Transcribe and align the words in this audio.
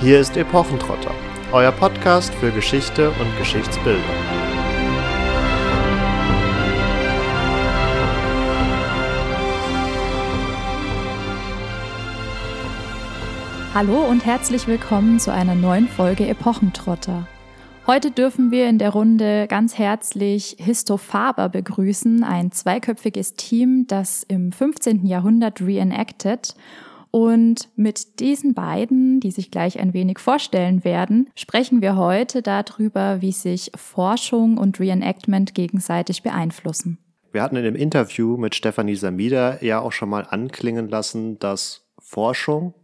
Hier 0.00 0.20
ist 0.20 0.36
Epochentrotter, 0.36 1.14
euer 1.52 1.70
Podcast 1.70 2.34
für 2.34 2.50
Geschichte 2.50 3.10
und 3.10 3.38
Geschichtsbildung. 3.38 4.02
Hallo 13.72 14.04
und 14.04 14.26
herzlich 14.26 14.66
willkommen 14.66 15.20
zu 15.20 15.32
einer 15.32 15.54
neuen 15.54 15.88
Folge 15.88 16.26
Epochentrotter. 16.26 17.26
Heute 17.86 18.10
dürfen 18.10 18.50
wir 18.50 18.68
in 18.68 18.78
der 18.78 18.90
Runde 18.90 19.46
ganz 19.46 19.78
herzlich 19.78 20.56
Histo 20.58 20.96
Faber 20.96 21.48
begrüßen, 21.48 22.24
ein 22.24 22.50
zweiköpfiges 22.50 23.34
Team, 23.34 23.86
das 23.86 24.24
im 24.24 24.52
15. 24.52 25.06
Jahrhundert 25.06 25.60
reenacted. 25.60 26.54
Und 27.14 27.68
mit 27.76 28.18
diesen 28.18 28.54
beiden, 28.54 29.20
die 29.20 29.30
sich 29.30 29.52
gleich 29.52 29.78
ein 29.78 29.94
wenig 29.94 30.18
vorstellen 30.18 30.82
werden, 30.82 31.30
sprechen 31.36 31.80
wir 31.80 31.94
heute 31.94 32.42
darüber, 32.42 33.20
wie 33.20 33.30
sich 33.30 33.70
Forschung 33.76 34.58
und 34.58 34.80
Reenactment 34.80 35.54
gegenseitig 35.54 36.24
beeinflussen. 36.24 36.98
Wir 37.30 37.44
hatten 37.44 37.54
in 37.54 37.62
dem 37.62 37.76
Interview 37.76 38.36
mit 38.36 38.56
Stefanie 38.56 38.96
Samida 38.96 39.62
ja 39.62 39.78
auch 39.78 39.92
schon 39.92 40.08
mal 40.08 40.26
anklingen 40.28 40.88
lassen, 40.88 41.38
dass 41.38 41.86
Forschung 42.00 42.74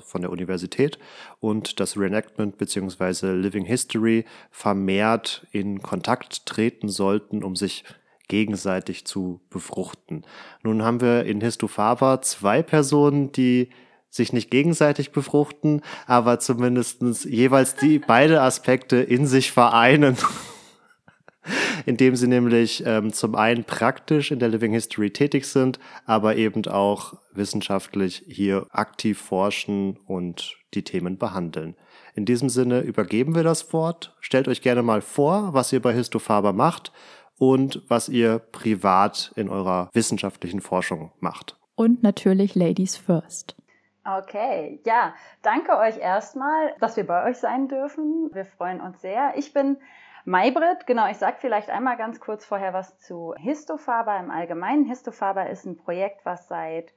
von 0.00 0.20
der 0.20 0.32
Universität 0.32 0.98
und 1.38 1.78
das 1.78 1.96
Reenactment 1.96 2.58
bzw. 2.58 3.34
Living 3.34 3.64
History 3.64 4.24
vermehrt 4.50 5.46
in 5.52 5.80
Kontakt 5.80 6.44
treten 6.44 6.88
sollten, 6.88 7.44
um 7.44 7.54
sich 7.54 7.84
gegenseitig 8.30 9.04
zu 9.04 9.40
befruchten. 9.50 10.24
Nun 10.62 10.82
haben 10.82 11.02
wir 11.02 11.24
in 11.24 11.42
Histofava 11.42 12.22
zwei 12.22 12.62
Personen, 12.62 13.32
die 13.32 13.68
sich 14.08 14.32
nicht 14.32 14.50
gegenseitig 14.50 15.12
befruchten, 15.12 15.82
aber 16.06 16.38
zumindest 16.38 17.02
jeweils 17.24 17.74
die 17.74 17.98
beide 18.06 18.40
Aspekte 18.40 18.96
in 18.96 19.26
sich 19.26 19.52
vereinen 19.52 20.16
indem 21.86 22.14
sie 22.16 22.28
nämlich 22.28 22.84
ähm, 22.86 23.12
zum 23.12 23.34
einen 23.34 23.64
praktisch 23.64 24.30
in 24.30 24.38
der 24.38 24.48
Living 24.48 24.72
History 24.72 25.10
tätig 25.10 25.46
sind, 25.46 25.80
aber 26.04 26.36
eben 26.36 26.66
auch 26.66 27.14
wissenschaftlich 27.32 28.24
hier 28.28 28.66
aktiv 28.70 29.18
forschen 29.18 29.96
und 30.06 30.56
die 30.74 30.84
Themen 30.84 31.18
behandeln. 31.18 31.74
In 32.14 32.26
diesem 32.26 32.48
Sinne 32.48 32.80
übergeben 32.80 33.34
wir 33.34 33.42
das 33.42 33.72
Wort. 33.72 34.14
Stellt 34.20 34.48
euch 34.48 34.62
gerne 34.62 34.82
mal 34.82 35.00
vor, 35.00 35.54
was 35.54 35.72
ihr 35.72 35.80
bei 35.80 35.94
Histofaber 35.94 36.52
macht 36.52 36.92
und 37.40 37.82
was 37.88 38.10
ihr 38.10 38.38
privat 38.38 39.32
in 39.34 39.48
eurer 39.48 39.88
wissenschaftlichen 39.94 40.60
Forschung 40.60 41.10
macht. 41.20 41.58
Und 41.74 42.02
natürlich 42.02 42.54
Ladies 42.54 42.98
First. 42.98 43.56
Okay, 44.04 44.80
ja, 44.84 45.14
danke 45.42 45.76
euch 45.78 45.96
erstmal, 45.98 46.74
dass 46.80 46.96
wir 46.96 47.06
bei 47.06 47.24
euch 47.28 47.38
sein 47.38 47.68
dürfen. 47.68 48.28
Wir 48.32 48.44
freuen 48.44 48.80
uns 48.80 49.00
sehr. 49.00 49.32
Ich 49.36 49.54
bin 49.54 49.78
Maybrit, 50.26 50.86
genau, 50.86 51.08
ich 51.10 51.16
sage 51.16 51.38
vielleicht 51.40 51.70
einmal 51.70 51.96
ganz 51.96 52.20
kurz 52.20 52.44
vorher 52.44 52.74
was 52.74 52.98
zu 52.98 53.34
Histofaber 53.38 54.18
im 54.18 54.30
Allgemeinen. 54.30 54.84
Histofaber 54.84 55.48
ist 55.48 55.64
ein 55.64 55.78
Projekt, 55.78 56.24
was 56.24 56.46
seit 56.46 56.92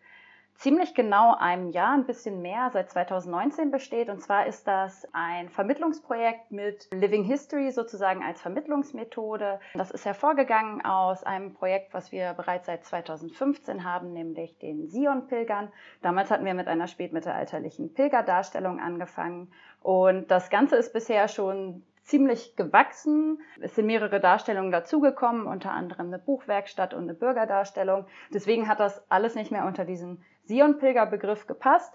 ziemlich 0.55 0.93
genau 0.93 1.35
einem 1.35 1.69
Jahr, 1.69 1.93
ein 1.93 2.05
bisschen 2.05 2.41
mehr, 2.41 2.69
seit 2.71 2.89
2019 2.89 3.71
besteht. 3.71 4.09
Und 4.09 4.21
zwar 4.21 4.45
ist 4.47 4.67
das 4.67 5.07
ein 5.13 5.49
Vermittlungsprojekt 5.49 6.51
mit 6.51 6.87
Living 6.93 7.23
History 7.23 7.71
sozusagen 7.71 8.23
als 8.23 8.41
Vermittlungsmethode. 8.41 9.59
Das 9.73 9.91
ist 9.91 10.05
hervorgegangen 10.05 10.85
aus 10.85 11.23
einem 11.23 11.53
Projekt, 11.53 11.93
was 11.93 12.11
wir 12.11 12.33
bereits 12.33 12.67
seit 12.67 12.85
2015 12.85 13.83
haben, 13.83 14.13
nämlich 14.13 14.57
den 14.59 14.87
Sion-Pilgern. 14.87 15.71
Damals 16.01 16.31
hatten 16.31 16.45
wir 16.45 16.53
mit 16.53 16.67
einer 16.67 16.87
spätmittelalterlichen 16.87 17.93
Pilgerdarstellung 17.93 18.79
angefangen. 18.79 19.51
Und 19.81 20.31
das 20.31 20.49
Ganze 20.49 20.77
ist 20.77 20.93
bisher 20.93 21.27
schon 21.27 21.83
ziemlich 22.03 22.55
gewachsen. 22.55 23.41
Es 23.61 23.75
sind 23.75 23.85
mehrere 23.85 24.19
Darstellungen 24.19 24.71
dazugekommen, 24.71 25.47
unter 25.47 25.71
anderem 25.71 26.07
eine 26.07 26.19
Buchwerkstatt 26.19 26.93
und 26.93 27.03
eine 27.03 27.13
Bürgerdarstellung. 27.13 28.05
Deswegen 28.33 28.67
hat 28.67 28.79
das 28.79 29.09
alles 29.09 29.35
nicht 29.35 29.51
mehr 29.51 29.65
unter 29.65 29.85
diesen 29.85 30.23
Sion-Pilger-Begriff 30.45 31.47
gepasst. 31.47 31.93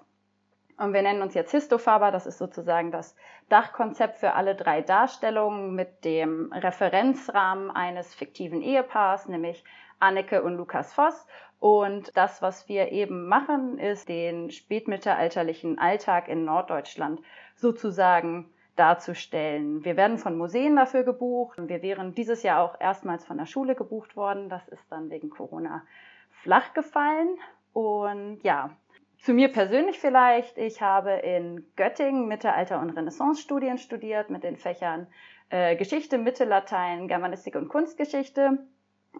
Und 0.76 0.92
wir 0.92 1.02
nennen 1.02 1.22
uns 1.22 1.34
jetzt 1.34 1.50
Histofaber. 1.50 2.10
Das 2.10 2.26
ist 2.26 2.38
sozusagen 2.38 2.92
das 2.92 3.16
Dachkonzept 3.48 4.18
für 4.18 4.34
alle 4.34 4.54
drei 4.54 4.80
Darstellungen 4.80 5.74
mit 5.74 6.04
dem 6.04 6.52
Referenzrahmen 6.52 7.70
eines 7.70 8.14
fiktiven 8.14 8.62
Ehepaars, 8.62 9.26
nämlich 9.28 9.64
Anneke 9.98 10.42
und 10.42 10.56
Lukas 10.56 10.94
Voss. 10.94 11.26
Und 11.58 12.16
das, 12.16 12.40
was 12.40 12.68
wir 12.68 12.92
eben 12.92 13.26
machen, 13.26 13.78
ist 13.78 14.08
den 14.08 14.50
spätmittelalterlichen 14.50 15.78
Alltag 15.78 16.28
in 16.28 16.44
Norddeutschland 16.44 17.20
sozusagen 17.56 18.52
darzustellen. 18.76 19.84
Wir 19.84 19.96
werden 19.96 20.18
von 20.18 20.38
Museen 20.38 20.76
dafür 20.76 21.02
gebucht. 21.02 21.58
Wir 21.60 21.82
wären 21.82 22.14
dieses 22.14 22.44
Jahr 22.44 22.62
auch 22.62 22.80
erstmals 22.80 23.24
von 23.24 23.38
der 23.38 23.46
Schule 23.46 23.74
gebucht 23.74 24.14
worden. 24.14 24.48
Das 24.48 24.68
ist 24.68 24.86
dann 24.92 25.10
wegen 25.10 25.30
Corona 25.30 25.82
flach 26.30 26.74
gefallen. 26.74 27.28
Und 27.72 28.40
ja, 28.42 28.70
zu 29.18 29.32
mir 29.32 29.52
persönlich 29.52 29.98
vielleicht. 29.98 30.58
Ich 30.58 30.80
habe 30.80 31.12
in 31.12 31.66
Göttingen 31.76 32.28
Mittelalter- 32.28 32.80
und 32.80 32.90
Renaissance-Studien 32.90 33.78
studiert 33.78 34.30
mit 34.30 34.44
den 34.44 34.56
Fächern 34.56 35.06
äh, 35.50 35.76
Geschichte, 35.76 36.18
Mittellatein, 36.18 37.08
Germanistik 37.08 37.56
und 37.56 37.68
Kunstgeschichte 37.68 38.58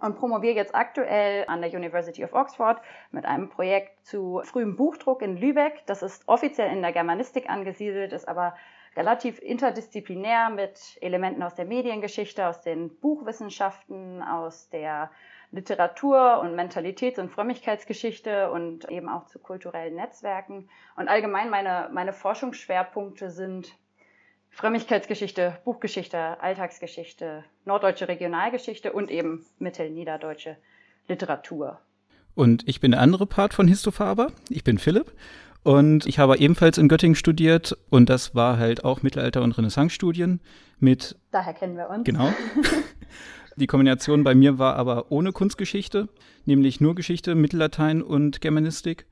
und 0.01 0.17
promoviere 0.17 0.55
jetzt 0.55 0.75
aktuell 0.75 1.45
an 1.49 1.61
der 1.61 1.73
University 1.73 2.25
of 2.25 2.33
Oxford 2.33 2.81
mit 3.11 3.25
einem 3.25 3.49
Projekt 3.49 4.05
zu 4.05 4.41
frühem 4.45 4.77
Buchdruck 4.77 5.23
in 5.23 5.37
Lübeck. 5.37 5.83
Das 5.87 6.03
ist 6.03 6.29
offiziell 6.29 6.71
in 6.71 6.83
der 6.83 6.93
Germanistik 6.93 7.49
angesiedelt, 7.49 8.13
ist 8.13 8.29
aber 8.29 8.55
relativ 8.97 9.41
interdisziplinär 9.41 10.51
mit 10.51 10.99
Elementen 11.01 11.43
aus 11.43 11.55
der 11.55 11.65
Mediengeschichte, 11.65 12.47
aus 12.47 12.63
den 12.63 12.99
Buchwissenschaften, 13.01 14.23
aus 14.23 14.69
der 14.71 15.11
Literatur 15.51 16.41
und 16.41 16.55
Mentalitäts- 16.55 17.19
und 17.19 17.31
Frömmigkeitsgeschichte 17.31 18.51
und 18.51 18.91
eben 18.91 19.09
auch 19.09 19.27
zu 19.27 19.39
kulturellen 19.39 19.95
Netzwerken. 19.95 20.69
Und 20.97 21.09
allgemein 21.09 21.49
meine, 21.49 21.89
meine 21.93 22.13
Forschungsschwerpunkte 22.13 23.31
sind 23.31 23.75
Frömmigkeitsgeschichte, 24.51 25.59
Buchgeschichte, 25.65 26.41
Alltagsgeschichte, 26.43 27.45
norddeutsche 27.65 28.09
Regionalgeschichte 28.09 28.93
und 28.93 29.11
eben 29.11 29.47
mittelniederdeutsche 29.59 30.57
Literatur. 31.07 31.79
Und 32.35 32.69
ich 32.69 32.81
bin 32.81 32.93
der 32.93 33.01
andere 33.01 33.27
Part 33.27 33.55
von 33.55 33.69
Histofaber. 33.69 34.33
Ich 34.49 34.65
bin 34.65 34.79
Philipp 34.79 35.13
und 35.63 36.07
ich 36.07 36.19
habe 36.19 36.39
ebenfalls 36.39 36.79
in 36.79 36.89
Göttingen 36.89 37.15
studiert 37.15 37.77
und 37.91 38.09
das 38.09 38.35
war 38.35 38.59
halt 38.59 38.85
auch 38.85 39.03
Mittelalter- 39.03 39.43
und 39.43 39.57
Renaissance-Studien 39.57 40.41
mit. 40.79 41.17
Daher 41.31 41.55
kennen 41.55 41.77
wir 41.77 41.89
uns. 41.89 42.05
Genau. 42.05 42.33
Die 43.59 43.67
Kombination 43.67 44.23
bei 44.23 44.37
mir 44.37 44.61
war 44.61 44.77
aber 44.77 45.11
ohne 45.11 45.33
Kunstgeschichte, 45.33 46.09
nämlich 46.45 46.81
nur 46.81 46.95
Geschichte, 46.95 47.35
Mittellatein 47.35 48.03
und 48.03 48.41
Germanistik. 48.41 49.07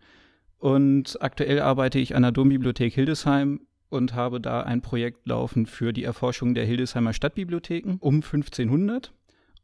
Und 0.58 1.20
aktuell 1.20 1.58
arbeite 1.58 1.98
ich 1.98 2.14
an 2.14 2.22
der 2.22 2.30
Dombibliothek 2.30 2.94
Hildesheim 2.94 3.62
und 3.88 4.14
habe 4.14 4.40
da 4.40 4.60
ein 4.60 4.82
Projekt 4.82 5.26
laufen 5.26 5.66
für 5.66 5.92
die 5.92 6.04
Erforschung 6.04 6.54
der 6.54 6.64
Hildesheimer 6.64 7.12
Stadtbibliotheken 7.12 7.96
um 7.98 8.22
1500. 8.22 9.12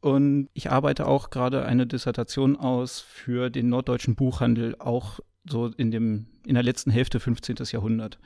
Und 0.01 0.49
ich 0.53 0.73
arbeite 0.73 1.07
auch 1.07 1.31
gerade 1.31 1.65
eine 1.65 1.87
Dissertation 1.87 2.57
aus 2.57 2.99
für 2.99 3.51
den 3.51 3.69
norddeutschen 3.69 4.17
Buchhandel, 4.17 4.75
auch 4.81 5.21
so 5.49 5.69
in, 5.77 5.93
dem, 5.93 6.27
in 6.45 6.55
der 6.55 6.65
letzten 6.65 6.91
Hälfte 6.91 7.21
15. 7.21 7.55
Jahrhundert. 7.71 8.19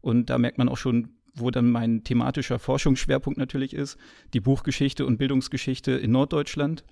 Und 0.00 0.30
da 0.30 0.38
merkt 0.38 0.58
man 0.58 0.68
auch 0.68 0.76
schon, 0.76 1.08
wo 1.34 1.50
dann 1.50 1.70
mein 1.70 2.04
thematischer 2.04 2.58
Forschungsschwerpunkt 2.58 3.38
natürlich 3.38 3.74
ist, 3.74 3.96
die 4.32 4.40
Buchgeschichte 4.40 5.06
und 5.06 5.18
Bildungsgeschichte 5.18 5.92
in 5.92 6.12
Norddeutschland. 6.12 6.84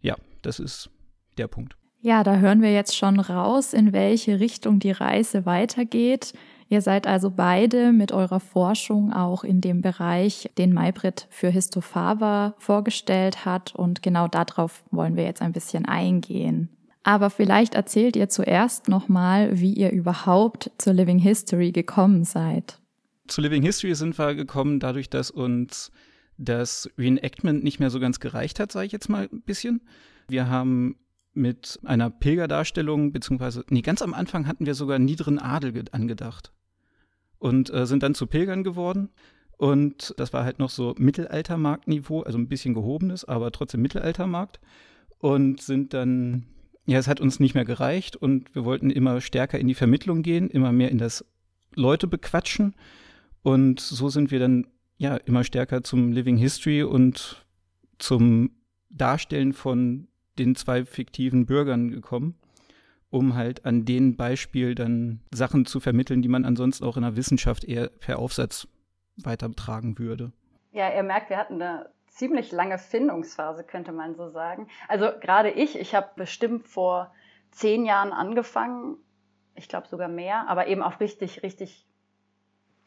Ja, 0.00 0.16
das 0.42 0.60
ist 0.60 0.90
der 1.38 1.48
Punkt. 1.48 1.76
Ja, 2.02 2.24
da 2.24 2.36
hören 2.36 2.62
wir 2.62 2.72
jetzt 2.72 2.96
schon 2.96 3.20
raus, 3.20 3.74
in 3.74 3.92
welche 3.92 4.40
Richtung 4.40 4.78
die 4.78 4.90
Reise 4.90 5.44
weitergeht. 5.44 6.32
Ihr 6.70 6.80
seid 6.80 7.06
also 7.06 7.30
beide 7.30 7.92
mit 7.92 8.12
eurer 8.12 8.40
Forschung 8.40 9.12
auch 9.12 9.44
in 9.44 9.60
dem 9.60 9.82
Bereich, 9.82 10.48
den 10.56 10.72
Maybrit 10.72 11.26
für 11.28 11.48
Histofava 11.48 12.54
vorgestellt 12.58 13.44
hat. 13.44 13.74
Und 13.74 14.02
genau 14.02 14.28
darauf 14.28 14.82
wollen 14.90 15.16
wir 15.16 15.24
jetzt 15.24 15.42
ein 15.42 15.52
bisschen 15.52 15.84
eingehen. 15.84 16.70
Aber 17.02 17.28
vielleicht 17.28 17.74
erzählt 17.74 18.16
ihr 18.16 18.28
zuerst 18.28 18.88
nochmal, 18.88 19.60
wie 19.60 19.74
ihr 19.74 19.90
überhaupt 19.90 20.70
zur 20.78 20.94
Living 20.94 21.18
History 21.18 21.72
gekommen 21.72 22.24
seid. 22.24 22.79
Zu 23.30 23.42
Living 23.42 23.62
History 23.62 23.94
sind 23.94 24.18
wir 24.18 24.34
gekommen 24.34 24.80
dadurch, 24.80 25.08
dass 25.08 25.30
uns 25.30 25.92
das 26.36 26.90
Reenactment 26.98 27.62
nicht 27.62 27.78
mehr 27.78 27.90
so 27.90 28.00
ganz 28.00 28.18
gereicht 28.18 28.58
hat, 28.58 28.72
sage 28.72 28.86
ich 28.86 28.92
jetzt 28.92 29.08
mal 29.08 29.28
ein 29.30 29.42
bisschen. 29.42 29.82
Wir 30.28 30.48
haben 30.48 30.96
mit 31.32 31.78
einer 31.84 32.10
Pilgerdarstellung, 32.10 33.12
beziehungsweise, 33.12 33.64
nee, 33.70 33.82
ganz 33.82 34.02
am 34.02 34.14
Anfang 34.14 34.48
hatten 34.48 34.66
wir 34.66 34.74
sogar 34.74 34.98
niederen 34.98 35.38
Adel 35.38 35.84
angedacht. 35.92 36.52
Und 37.38 37.72
äh, 37.72 37.86
sind 37.86 38.02
dann 38.02 38.16
zu 38.16 38.26
Pilgern 38.26 38.64
geworden. 38.64 39.10
Und 39.56 40.12
das 40.16 40.32
war 40.32 40.42
halt 40.42 40.58
noch 40.58 40.70
so 40.70 40.96
Mittelaltermarktniveau, 40.98 42.22
also 42.22 42.36
ein 42.36 42.48
bisschen 42.48 42.74
gehobenes, 42.74 43.24
aber 43.24 43.52
trotzdem 43.52 43.80
Mittelaltermarkt. 43.80 44.58
Und 45.18 45.62
sind 45.62 45.94
dann 45.94 46.46
ja, 46.84 46.98
es 46.98 47.06
hat 47.06 47.20
uns 47.20 47.38
nicht 47.38 47.54
mehr 47.54 47.64
gereicht 47.64 48.16
und 48.16 48.52
wir 48.56 48.64
wollten 48.64 48.90
immer 48.90 49.20
stärker 49.20 49.60
in 49.60 49.68
die 49.68 49.74
Vermittlung 49.74 50.22
gehen, 50.22 50.50
immer 50.50 50.72
mehr 50.72 50.90
in 50.90 50.98
das 50.98 51.24
Leute 51.76 52.08
bequatschen 52.08 52.74
Und 53.42 53.80
so 53.80 54.08
sind 54.08 54.30
wir 54.30 54.38
dann 54.38 54.66
ja 54.96 55.16
immer 55.16 55.44
stärker 55.44 55.82
zum 55.82 56.12
Living 56.12 56.36
History 56.36 56.82
und 56.82 57.46
zum 57.98 58.50
Darstellen 58.90 59.52
von 59.52 60.08
den 60.38 60.56
zwei 60.56 60.84
fiktiven 60.84 61.46
Bürgern 61.46 61.90
gekommen, 61.90 62.38
um 63.08 63.34
halt 63.34 63.64
an 63.64 63.84
den 63.84 64.16
Beispiel 64.16 64.74
dann 64.74 65.20
Sachen 65.32 65.66
zu 65.66 65.80
vermitteln, 65.80 66.22
die 66.22 66.28
man 66.28 66.44
ansonsten 66.44 66.84
auch 66.84 66.96
in 66.96 67.02
der 67.02 67.16
Wissenschaft 67.16 67.64
eher 67.64 67.88
per 67.88 68.18
Aufsatz 68.18 68.68
weitertragen 69.16 69.98
würde. 69.98 70.32
Ja, 70.72 70.92
ihr 70.94 71.02
merkt, 71.02 71.30
wir 71.30 71.36
hatten 71.36 71.60
eine 71.60 71.90
ziemlich 72.08 72.52
lange 72.52 72.78
Findungsphase, 72.78 73.64
könnte 73.64 73.92
man 73.92 74.14
so 74.14 74.28
sagen. 74.28 74.68
Also 74.88 75.10
gerade 75.20 75.50
ich, 75.50 75.78
ich 75.78 75.94
habe 75.94 76.10
bestimmt 76.16 76.66
vor 76.66 77.12
zehn 77.50 77.84
Jahren 77.84 78.12
angefangen, 78.12 78.96
ich 79.54 79.68
glaube 79.68 79.88
sogar 79.88 80.08
mehr, 80.08 80.48
aber 80.48 80.68
eben 80.68 80.82
auf 80.82 81.00
richtig, 81.00 81.42
richtig 81.42 81.86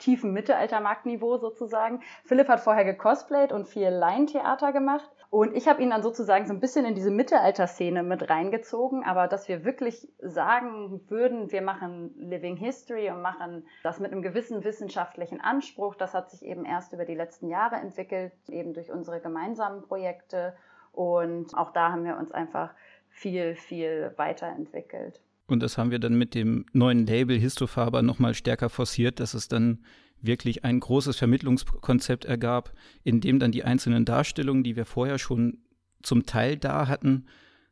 tiefen 0.04 0.34
Mittelaltermarktniveau 0.34 1.38
sozusagen. 1.38 2.02
Philipp 2.26 2.50
hat 2.50 2.60
vorher 2.60 2.84
gecosplayt 2.84 3.52
und 3.52 3.68
viel 3.68 3.88
Laientheater 3.88 4.74
gemacht. 4.74 5.10
Und 5.30 5.56
ich 5.56 5.68
habe 5.68 5.82
ihn 5.82 5.90
dann 5.90 6.04
sozusagen 6.04 6.46
so 6.46 6.54
ein 6.54 6.60
bisschen 6.60 6.86
in 6.86 6.94
diese 6.94 7.10
Mittelalterszene 7.10 8.04
mit 8.04 8.30
reingezogen. 8.30 9.04
Aber 9.04 9.28
dass 9.28 9.48
wir 9.48 9.66
wirklich 9.66 10.08
sagen 10.20 11.02
würden, 11.08 11.52
wir 11.52 11.62
machen 11.62 12.14
Living 12.18 12.58
History 12.58 13.10
und 13.10 13.22
machen 13.22 13.66
das 13.82 14.00
mit 14.00 14.12
einem 14.12 14.22
gewissen 14.22 14.64
wissenschaftlichen 14.64 15.42
Anspruch, 15.42 15.96
das 15.96 16.14
hat 16.14 16.30
sich 16.30 16.46
eben 16.46 16.66
erst 16.66 16.94
über 16.94 17.06
die 17.06 17.16
letzten 17.16 17.48
Jahre 17.48 17.78
entwickelt, 17.78 18.34
eben 18.50 18.74
durch 18.74 18.92
unsere 18.92 19.22
gemeinsamen 19.22 19.82
Projekte. 19.82 20.54
Und 20.92 21.58
auch 21.58 21.72
da 21.72 21.92
haben 21.92 22.04
wir 22.04 22.18
uns 22.18 22.32
einfach 22.32 22.74
viel, 23.10 23.56
viel 23.56 24.14
weiterentwickelt. 24.18 25.22
Und 25.54 25.62
das 25.62 25.78
haben 25.78 25.92
wir 25.92 26.00
dann 26.00 26.16
mit 26.16 26.36
dem 26.36 26.66
neuen 26.74 27.06
Label 27.06 27.40
Histofaber 27.40 28.02
nochmal 28.02 28.34
stärker 28.34 28.70
forciert, 28.70 29.20
dass 29.20 29.34
es 29.34 29.48
dann 29.48 29.86
wirklich 30.20 30.66
ein 30.66 30.80
großes 30.80 31.18
Vermittlungskonzept 31.18 32.26
ergab, 32.26 32.74
in 33.04 33.22
dem 33.22 33.40
dann 33.40 33.52
die 33.52 33.64
einzelnen 33.64 34.04
Darstellungen, 34.04 34.64
die 34.64 34.76
wir 34.76 34.86
vorher 34.86 35.20
schon 35.20 35.60
zum 36.02 36.26
Teil 36.26 36.58
da 36.58 36.88
hatten, 36.88 37.28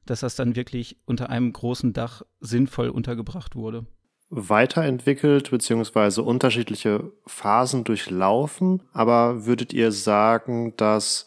dass 0.06 0.20
das 0.20 0.36
dann 0.36 0.56
wirklich 0.56 0.98
unter 1.06 1.30
einem 1.30 1.52
großen 1.52 1.92
Dach 1.92 2.22
sinnvoll 2.40 2.90
untergebracht 2.90 3.56
wurde. 3.56 3.86
Weiterentwickelt 4.30 5.52
bzw. 5.52 6.22
unterschiedliche 6.22 7.12
Phasen 7.26 7.84
durchlaufen, 7.84 8.84
aber 8.94 9.46
würdet 9.46 9.74
ihr 9.74 9.92
sagen, 9.92 10.76
dass 10.78 11.26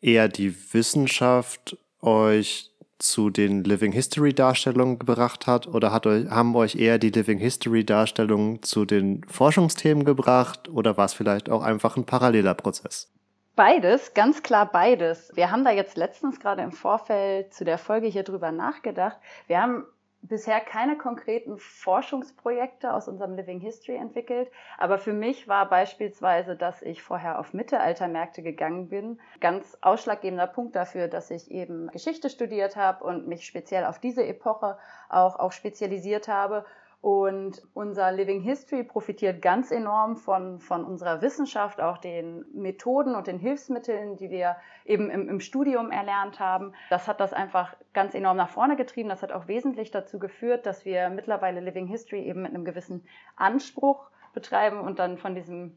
eher 0.00 0.28
die 0.28 0.54
Wissenschaft 0.72 1.76
euch 2.00 2.71
zu 3.02 3.30
den 3.30 3.64
Living 3.64 3.92
History 3.92 4.32
Darstellungen 4.32 4.98
gebracht 4.98 5.46
hat 5.46 5.66
oder 5.66 5.92
hat 5.92 6.06
euch, 6.06 6.28
haben 6.30 6.54
euch 6.56 6.76
eher 6.76 6.98
die 6.98 7.10
Living 7.10 7.38
History 7.38 7.84
Darstellungen 7.84 8.62
zu 8.62 8.84
den 8.84 9.24
Forschungsthemen 9.28 10.04
gebracht 10.04 10.68
oder 10.68 10.96
war 10.96 11.06
es 11.06 11.14
vielleicht 11.14 11.50
auch 11.50 11.62
einfach 11.62 11.96
ein 11.96 12.04
paralleler 12.04 12.54
Prozess? 12.54 13.12
Beides, 13.54 14.14
ganz 14.14 14.42
klar 14.42 14.70
beides. 14.70 15.30
Wir 15.34 15.50
haben 15.50 15.64
da 15.64 15.70
jetzt 15.70 15.96
letztens 15.96 16.40
gerade 16.40 16.62
im 16.62 16.72
Vorfeld 16.72 17.52
zu 17.52 17.64
der 17.64 17.76
Folge 17.76 18.06
hier 18.06 18.22
drüber 18.22 18.50
nachgedacht. 18.50 19.18
Wir 19.46 19.60
haben 19.60 19.84
bisher 20.22 20.60
keine 20.60 20.96
konkreten 20.96 21.58
Forschungsprojekte 21.58 22.94
aus 22.94 23.08
unserem 23.08 23.34
Living 23.34 23.60
History 23.60 23.96
entwickelt. 23.96 24.50
Aber 24.78 24.98
für 24.98 25.12
mich 25.12 25.48
war 25.48 25.68
beispielsweise, 25.68 26.56
dass 26.56 26.80
ich 26.80 27.02
vorher 27.02 27.38
auf 27.38 27.52
Mittelaltermärkte 27.52 28.42
gegangen 28.42 28.88
bin, 28.88 29.20
ganz 29.40 29.76
ausschlaggebender 29.80 30.46
Punkt 30.46 30.76
dafür, 30.76 31.08
dass 31.08 31.30
ich 31.30 31.50
eben 31.50 31.88
Geschichte 31.88 32.30
studiert 32.30 32.76
habe 32.76 33.04
und 33.04 33.26
mich 33.26 33.44
speziell 33.44 33.84
auf 33.84 33.98
diese 33.98 34.24
Epoche 34.24 34.78
auch, 35.08 35.38
auch 35.38 35.52
spezialisiert 35.52 36.28
habe 36.28 36.64
und 37.02 37.60
unser 37.74 38.12
Living 38.12 38.40
History 38.42 38.84
profitiert 38.84 39.42
ganz 39.42 39.72
enorm 39.72 40.16
von, 40.16 40.60
von 40.60 40.84
unserer 40.84 41.20
Wissenschaft, 41.20 41.80
auch 41.80 41.98
den 41.98 42.44
Methoden 42.54 43.16
und 43.16 43.26
den 43.26 43.40
Hilfsmitteln, 43.40 44.16
die 44.16 44.30
wir 44.30 44.54
eben 44.84 45.10
im, 45.10 45.28
im 45.28 45.40
Studium 45.40 45.90
erlernt 45.90 46.38
haben. 46.38 46.74
Das 46.90 47.08
hat 47.08 47.18
das 47.18 47.32
einfach 47.32 47.74
ganz 47.92 48.14
enorm 48.14 48.36
nach 48.36 48.50
vorne 48.50 48.76
getrieben. 48.76 49.08
Das 49.08 49.20
hat 49.20 49.32
auch 49.32 49.48
wesentlich 49.48 49.90
dazu 49.90 50.20
geführt, 50.20 50.64
dass 50.64 50.84
wir 50.84 51.10
mittlerweile 51.10 51.58
Living 51.58 51.88
History 51.88 52.22
eben 52.22 52.42
mit 52.42 52.54
einem 52.54 52.64
gewissen 52.64 53.04
Anspruch 53.34 54.08
betreiben 54.32 54.78
und 54.78 55.00
dann 55.00 55.18
von 55.18 55.34
diesem 55.34 55.76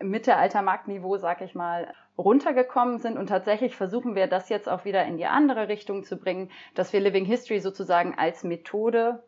Mittelaltermarktniveau, 0.00 1.16
sag 1.16 1.42
ich 1.42 1.54
mal, 1.54 1.94
runtergekommen 2.18 2.98
sind. 2.98 3.18
Und 3.18 3.28
tatsächlich 3.28 3.76
versuchen 3.76 4.16
wir 4.16 4.26
das 4.26 4.48
jetzt 4.48 4.68
auch 4.68 4.84
wieder 4.84 5.04
in 5.04 5.16
die 5.16 5.26
andere 5.26 5.68
Richtung 5.68 6.02
zu 6.02 6.16
bringen, 6.16 6.50
dass 6.74 6.92
wir 6.92 6.98
Living 6.98 7.24
History 7.24 7.60
sozusagen 7.60 8.18
als 8.18 8.42
Methode 8.42 9.22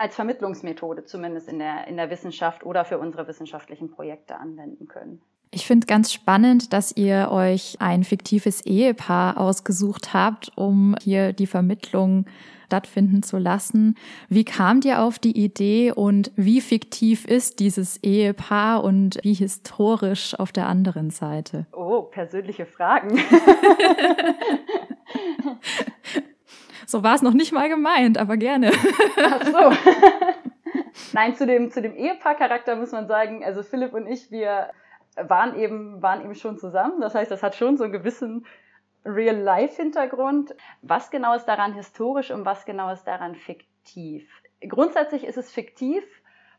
als 0.00 0.14
Vermittlungsmethode 0.14 1.04
zumindest 1.04 1.48
in 1.48 1.58
der, 1.58 1.86
in 1.86 1.98
der 1.98 2.08
Wissenschaft 2.08 2.64
oder 2.64 2.86
für 2.86 2.98
unsere 2.98 3.28
wissenschaftlichen 3.28 3.90
Projekte 3.90 4.36
anwenden 4.36 4.88
können. 4.88 5.20
Ich 5.50 5.66
finde 5.66 5.86
ganz 5.86 6.10
spannend, 6.12 6.72
dass 6.72 6.96
ihr 6.96 7.28
euch 7.30 7.76
ein 7.80 8.04
fiktives 8.04 8.64
Ehepaar 8.64 9.36
ausgesucht 9.36 10.14
habt, 10.14 10.52
um 10.56 10.94
hier 11.02 11.34
die 11.34 11.46
Vermittlung 11.46 12.24
stattfinden 12.64 13.22
zu 13.22 13.36
lassen. 13.36 13.96
Wie 14.28 14.44
kamt 14.44 14.86
ihr 14.86 15.02
auf 15.02 15.18
die 15.18 15.36
Idee 15.36 15.92
und 15.92 16.30
wie 16.36 16.62
fiktiv 16.62 17.26
ist 17.26 17.60
dieses 17.60 17.98
Ehepaar 18.02 18.82
und 18.84 19.18
wie 19.22 19.34
historisch 19.34 20.38
auf 20.38 20.52
der 20.52 20.66
anderen 20.66 21.10
Seite? 21.10 21.66
Oh, 21.72 22.02
persönliche 22.02 22.64
Fragen. 22.64 23.18
So 26.90 27.04
war 27.04 27.14
es 27.14 27.22
noch 27.22 27.34
nicht 27.34 27.52
mal 27.52 27.68
gemeint, 27.68 28.18
aber 28.18 28.36
gerne. 28.36 28.72
Ach 29.16 29.44
so. 29.44 29.90
Nein, 31.12 31.36
zu 31.36 31.46
dem, 31.46 31.70
zu 31.70 31.82
dem 31.82 31.94
Ehepaarcharakter 31.94 32.74
muss 32.76 32.92
man 32.92 33.06
sagen, 33.06 33.44
also 33.44 33.62
Philipp 33.62 33.94
und 33.94 34.06
ich, 34.06 34.30
wir 34.30 34.70
waren 35.16 35.56
eben, 35.56 36.02
waren 36.02 36.22
eben 36.22 36.34
schon 36.34 36.58
zusammen. 36.58 37.00
Das 37.00 37.14
heißt, 37.14 37.30
das 37.30 37.42
hat 37.42 37.54
schon 37.54 37.76
so 37.76 37.84
einen 37.84 37.92
gewissen 37.92 38.46
Real-Life-Hintergrund. 39.04 40.54
Was 40.82 41.10
genau 41.10 41.34
ist 41.34 41.46
daran 41.46 41.74
historisch 41.74 42.30
und 42.30 42.44
was 42.44 42.64
genau 42.64 42.90
ist 42.92 43.04
daran 43.04 43.34
fiktiv? 43.34 44.28
Grundsätzlich 44.68 45.24
ist 45.24 45.38
es 45.38 45.50
fiktiv, 45.50 46.04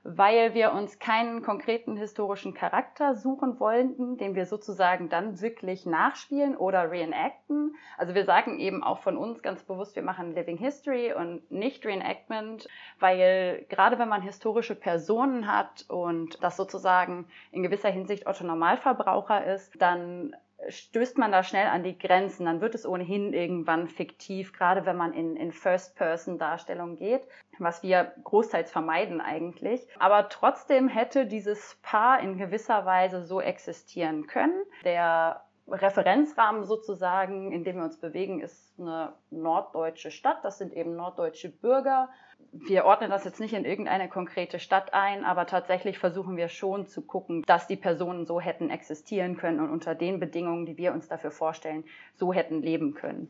weil 0.04 0.56
wir 0.56 0.74
uns 0.74 0.98
keinen 0.98 1.44
konkreten 1.44 1.96
historischen 1.96 2.54
Charakter 2.54 3.16
suchen 3.16 3.60
wollten, 3.60 4.18
den 4.18 4.34
wir 4.34 4.46
sozusagen 4.46 5.10
dann 5.10 5.42
wirklich 5.42 5.86
nachspielen 5.86 6.58
oder 6.58 6.90
reenacten. 6.90 7.76
Also 7.98 8.16
wir 8.16 8.26
sagen 8.26 8.60
eben 8.60 8.84
auch 8.84 9.00
von 9.00 9.16
uns 9.16 9.44
ganz 9.44 9.64
bewusst, 9.64 9.96
wir 9.96 10.04
machen 10.04 10.34
Living 10.34 10.58
History 10.58 11.14
und 11.14 11.50
nicht 11.52 11.86
Reenactment, 11.86 12.68
weil 13.00 13.66
gerade 13.70 14.00
wenn 14.00 14.10
man 14.10 14.24
historische 14.24 14.76
Personen 14.76 15.52
hat 15.52 15.86
und 15.88 16.44
das 16.44 16.58
sozusagen 16.58 17.28
in 17.52 17.62
gewisser 17.62 17.90
Hinsicht 17.90 18.26
Otto 18.26 18.44
Normalverbraucher 18.44 19.46
ist, 19.46 19.80
dann 19.80 20.36
stößt 20.70 21.18
man 21.18 21.32
da 21.32 21.44
schnell 21.44 21.68
an 21.68 21.84
die 21.84 21.98
Grenzen. 21.98 22.46
Dann 22.46 22.62
wird 22.62 22.76
es 22.76 22.86
ohnehin 22.86 23.34
irgendwann 23.34 23.88
fiktiv, 23.88 24.54
gerade 24.54 24.86
wenn 24.86 24.98
man 24.98 25.14
in, 25.14 25.36
in 25.36 25.52
First-Person-Darstellung 25.52 26.98
geht, 26.98 27.28
was 27.60 27.84
wir 27.84 28.14
großteils 28.24 28.72
vermeiden 28.72 29.22
eigentlich. 29.22 29.88
Aber 30.00 30.30
trotzdem 30.30 30.88
hätte 30.88 31.26
dieses 31.26 31.78
Paar 31.82 32.20
in 32.20 32.38
gewisser 32.38 32.86
Weise 32.86 33.24
so 33.24 33.42
existieren 33.42 34.28
können. 34.28 34.64
Der 34.84 35.44
Referenzrahmen 35.68 36.66
sozusagen, 36.66 37.52
in 37.52 37.64
dem 37.64 37.78
wir 37.78 37.84
uns 37.84 37.98
bewegen, 37.98 38.42
ist 38.42 38.74
eine 38.80 39.14
norddeutsche 39.30 40.12
Stadt. 40.12 40.44
Das 40.44 40.58
sind 40.58 40.74
eben 40.74 40.96
norddeutsche 40.96 41.50
Bürger. 41.50 42.10
Wir 42.54 42.84
ordnen 42.84 43.10
das 43.10 43.24
jetzt 43.24 43.40
nicht 43.40 43.54
in 43.54 43.64
irgendeine 43.64 44.10
konkrete 44.10 44.60
Stadt 44.60 44.94
ein, 44.94 45.24
aber 45.24 45.46
tatsächlich 45.46 45.98
versuchen 45.98 46.36
wir 46.36 46.50
schon 46.50 46.86
zu 46.86 47.02
gucken, 47.02 47.44
dass 47.48 47.68
die 47.68 47.78
Personen 47.78 48.26
so 48.26 48.42
hätten 48.42 48.70
existieren 48.70 49.38
können 49.38 49.62
und 49.62 49.70
unter 49.70 49.96
den 49.96 50.20
Bedingungen, 50.20 50.66
die 50.66 50.78
wir 50.78 50.92
uns 50.94 51.08
dafür 51.08 51.32
vorstellen, 51.32 51.86
so 52.14 52.34
hätten 52.34 52.62
leben 52.62 52.94
können. 52.94 53.30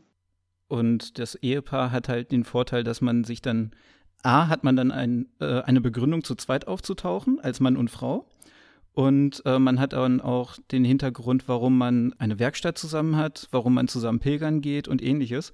Und 0.68 1.20
das 1.20 1.36
Ehepaar 1.36 1.92
hat 1.92 2.10
halt 2.10 2.32
den 2.32 2.46
Vorteil, 2.46 2.84
dass 2.84 3.02
man 3.02 3.24
sich 3.24 3.42
dann, 3.42 3.72
A, 4.24 4.48
hat 4.48 4.64
man 4.64 4.76
dann 4.76 4.92
ein, 4.92 5.28
äh, 5.40 5.62
eine 5.62 5.82
Begründung 5.82 6.24
zu 6.24 6.34
zweit 6.34 6.66
aufzutauchen, 6.68 7.40
als 7.42 7.60
Mann 7.60 7.78
und 7.78 7.92
Frau. 7.92 8.26
Und 8.94 9.44
äh, 9.46 9.60
man 9.60 9.80
hat 9.80 9.94
dann 9.94 10.20
auch 10.20 10.58
den 10.72 10.84
Hintergrund, 10.84 11.48
warum 11.48 11.78
man 11.78 12.14
eine 12.18 12.40
Werkstatt 12.40 12.78
zusammen 12.78 13.18
hat, 13.18 13.48
warum 13.52 13.74
man 13.74 13.88
zusammen 13.88 14.20
pilgern 14.20 14.62
geht 14.62 14.88
und 14.88 15.04
ähnliches. 15.04 15.54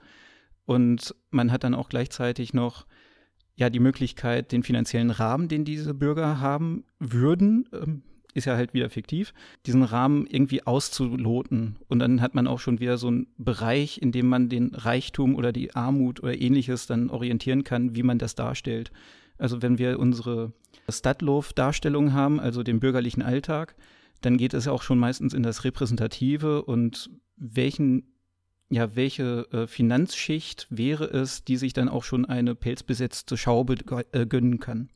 Und 0.66 1.16
man 1.32 1.52
hat 1.52 1.64
dann 1.64 1.76
auch 1.76 1.90
gleichzeitig 1.90 2.54
noch 2.54 2.86
ja 3.58 3.70
die 3.70 3.80
Möglichkeit, 3.80 4.52
den 4.52 4.64
finanziellen 4.64 5.10
Rahmen, 5.10 5.50
den 5.50 5.66
diese 5.66 5.94
Bürger 5.94 6.40
haben 6.40 6.86
würden, 7.00 7.68
ähm, 7.74 8.04
ist 8.34 8.46
ja 8.46 8.56
halt 8.56 8.76
wieder 8.76 8.90
fiktiv, 8.92 9.34
diesen 9.66 9.82
Rahmen 9.82 10.28
irgendwie 10.28 10.66
auszuloten. 10.66 11.78
Und 11.88 12.00
dann 12.00 12.22
hat 12.22 12.36
man 12.36 12.48
auch 12.48 12.60
schon 12.60 12.80
wieder 12.80 12.98
so 12.98 13.08
einen 13.08 13.28
Bereich, 13.38 14.00
in 14.00 14.12
dem 14.12 14.30
man 14.30 14.48
den 14.48 14.76
Reichtum 14.76 15.36
oder 15.36 15.52
die 15.52 15.76
Armut 15.76 16.22
oder 16.22 16.40
ähnliches 16.40 16.86
dann 16.86 17.10
orientieren 17.10 17.64
kann, 17.64 17.96
wie 17.96 18.04
man 18.04 18.20
das 18.20 18.36
darstellt. 18.36 18.92
Also 19.40 19.64
wenn 19.64 19.80
wir 19.80 20.00
unsere 20.00 20.54
Stadtlof-Darstellung 20.88 22.14
haben, 22.14 22.40
also 22.40 22.62
den 22.62 22.80
bürgerlichen 22.80 23.24
Alltag, 23.24 23.76
dann 24.22 24.38
geht 24.38 24.54
es 24.54 24.68
auch 24.68 24.84
schon 24.84 25.00
meistens 25.00 25.34
in 25.34 25.44
das 25.44 25.64
Repräsentative 25.64 26.64
und 26.64 27.10
welchen, 27.36 28.04
ja, 28.70 28.96
welche 28.96 29.48
äh, 29.52 29.68
Finanzschicht 29.68 30.68
wäre 30.70 31.06
es, 31.06 31.44
die 31.44 31.58
sich 31.58 31.74
dann 31.74 31.90
auch 31.90 32.04
schon 32.04 32.26
eine 32.26 32.56
pelzbesetzte 32.56 33.38
Schau 33.38 33.66
äh, 34.12 34.26
gönnen 34.26 34.60
kann. 34.60 34.90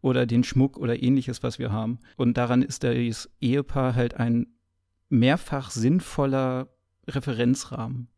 oder 0.00 0.26
den 0.26 0.44
Schmuck 0.44 0.76
oder 0.76 1.02
ähnliches, 1.02 1.42
was 1.42 1.58
wir 1.58 1.72
haben. 1.72 1.98
Und 2.16 2.36
daran 2.36 2.60
ist 2.60 2.84
das 2.84 3.30
Ehepaar 3.40 3.94
halt 3.94 4.14
ein 4.14 4.46
mehrfach 5.08 5.70
sinnvoller 5.70 6.68
Referenzrahmen. 7.08 8.08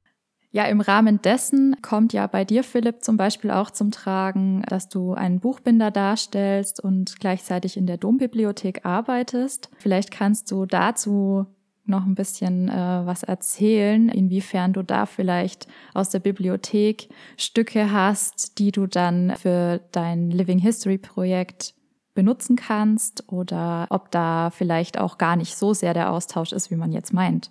Ja, 0.51 0.65
im 0.65 0.81
Rahmen 0.81 1.21
dessen 1.21 1.77
kommt 1.83 2.13
ja 2.13 2.27
bei 2.27 2.45
dir, 2.45 2.65
Philipp, 2.65 3.03
zum 3.03 3.17
Beispiel 3.17 3.51
auch 3.51 3.71
zum 3.71 3.91
Tragen, 3.91 4.63
dass 4.69 4.89
du 4.89 5.13
einen 5.13 5.39
Buchbinder 5.39 5.91
darstellst 5.91 6.81
und 6.81 7.21
gleichzeitig 7.21 7.77
in 7.77 7.87
der 7.87 7.99
Dombibliothek 7.99 8.87
arbeitest. 8.87 9.69
Vielleicht 9.77 10.11
kannst 10.11 10.51
du 10.51 10.65
dazu 10.65 11.47
noch 11.89 12.05
ein 12.05 12.15
bisschen 12.15 12.69
äh, 12.69 12.73
was 13.05 13.23
erzählen, 13.23 14.09
inwiefern 14.09 14.73
du 14.73 14.83
da 14.83 15.07
vielleicht 15.07 15.67
aus 15.95 16.11
der 16.11 16.21
Bibliothek 16.21 17.09
Stücke 17.37 17.93
hast, 17.93 18.59
die 18.59 18.73
du 18.73 18.87
dann 18.87 19.35
für 19.37 19.81
dein 19.93 20.31
Living 20.31 20.59
History 20.59 20.99
Projekt 20.99 21.75
benutzen 22.15 22.57
kannst 22.57 23.25
oder 23.31 23.87
ob 23.91 24.11
da 24.11 24.51
vielleicht 24.51 24.99
auch 24.99 25.19
gar 25.19 25.37
nicht 25.37 25.57
so 25.57 25.75
sehr 25.75 25.95
der 25.95 26.11
Austausch 26.11 26.53
ist, 26.53 26.71
wie 26.71 26.77
man 26.77 26.93
jetzt 26.93 27.13
meint. 27.13 27.51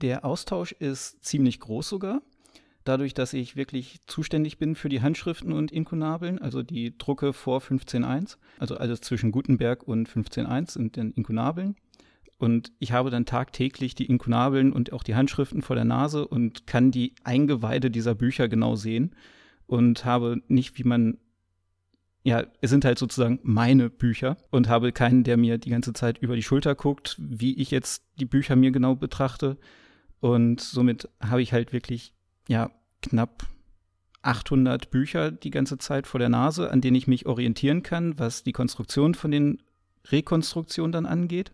Der 0.00 0.24
Austausch 0.24 0.72
ist 0.72 1.24
ziemlich 1.24 1.60
groß 1.60 1.88
sogar 1.88 2.20
dadurch, 2.84 3.14
dass 3.14 3.32
ich 3.32 3.56
wirklich 3.56 4.00
zuständig 4.06 4.58
bin 4.58 4.74
für 4.74 4.88
die 4.88 5.00
Handschriften 5.00 5.52
und 5.52 5.72
Inkunabeln, 5.72 6.38
also 6.38 6.62
die 6.62 6.96
Drucke 6.96 7.32
vor 7.32 7.60
15.1, 7.60 8.36
also 8.58 8.76
alles 8.76 9.00
zwischen 9.00 9.32
Gutenberg 9.32 9.86
und 9.86 10.08
15.1 10.08 10.72
sind 10.72 10.96
dann 10.96 11.12
Inkunabeln. 11.12 11.76
Und 12.42 12.72
ich 12.80 12.90
habe 12.90 13.10
dann 13.10 13.24
tagtäglich 13.24 13.94
die 13.94 14.06
Inkunabeln 14.06 14.72
und 14.72 14.92
auch 14.92 15.04
die 15.04 15.14
Handschriften 15.14 15.62
vor 15.62 15.76
der 15.76 15.84
Nase 15.84 16.26
und 16.26 16.66
kann 16.66 16.90
die 16.90 17.14
Eingeweide 17.22 17.88
dieser 17.88 18.16
Bücher 18.16 18.48
genau 18.48 18.74
sehen 18.74 19.14
und 19.68 20.04
habe 20.04 20.42
nicht, 20.48 20.76
wie 20.76 20.82
man 20.82 21.18
ja, 22.24 22.44
es 22.60 22.70
sind 22.70 22.84
halt 22.84 22.98
sozusagen 22.98 23.38
meine 23.44 23.90
Bücher 23.90 24.38
und 24.50 24.68
habe 24.68 24.90
keinen, 24.90 25.22
der 25.22 25.36
mir 25.36 25.56
die 25.56 25.70
ganze 25.70 25.92
Zeit 25.92 26.18
über 26.18 26.34
die 26.34 26.42
Schulter 26.42 26.74
guckt, 26.74 27.14
wie 27.20 27.54
ich 27.60 27.70
jetzt 27.70 28.02
die 28.18 28.24
Bücher 28.24 28.56
mir 28.56 28.72
genau 28.72 28.96
betrachte. 28.96 29.56
Und 30.18 30.60
somit 30.60 31.08
habe 31.20 31.42
ich 31.42 31.52
halt 31.52 31.72
wirklich 31.72 32.12
ja, 32.48 32.72
knapp 33.02 33.46
800 34.22 34.90
Bücher 34.90 35.30
die 35.30 35.50
ganze 35.50 35.78
Zeit 35.78 36.08
vor 36.08 36.18
der 36.18 36.28
Nase, 36.28 36.72
an 36.72 36.80
denen 36.80 36.96
ich 36.96 37.06
mich 37.06 37.26
orientieren 37.26 37.84
kann, 37.84 38.18
was 38.18 38.42
die 38.42 38.52
Konstruktion 38.52 39.14
von 39.14 39.30
den 39.30 39.62
Rekonstruktionen 40.10 40.90
dann 40.90 41.06
angeht. 41.06 41.52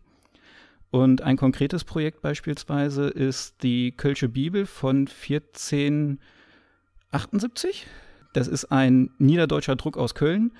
Und 0.90 1.22
ein 1.22 1.36
konkretes 1.36 1.84
Projekt 1.84 2.22
beispielsweise 2.22 3.08
ist 3.08 3.62
die 3.62 3.92
Kölsche 3.92 4.28
Bibel 4.28 4.66
von 4.66 5.08
1478. 5.08 7.86
Das 8.32 8.48
ist 8.48 8.64
ein 8.66 9.10
niederdeutscher 9.18 9.76
Druck 9.76 9.96
aus 9.98 10.14
Köln 10.14 10.52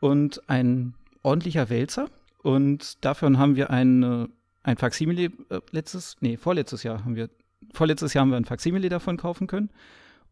und 0.00 0.42
ein 0.48 0.94
ordentlicher 1.22 1.70
Wälzer. 1.70 2.08
Und 2.42 3.04
davon 3.04 3.38
haben 3.38 3.54
wir 3.56 3.70
ein, 3.70 4.28
ein 4.62 4.76
Faksimile 4.76 5.32
äh, 5.50 5.60
letztes, 5.70 6.16
nee, 6.20 6.36
vorletztes 6.36 6.82
Jahr 6.82 7.04
haben 7.04 7.16
wir 7.16 7.30
vorletztes 7.72 8.14
Jahr 8.14 8.22
haben 8.22 8.30
wir 8.30 8.36
ein 8.36 8.44
Faksimile 8.44 8.88
davon 8.88 9.16
kaufen 9.16 9.46
können 9.46 9.70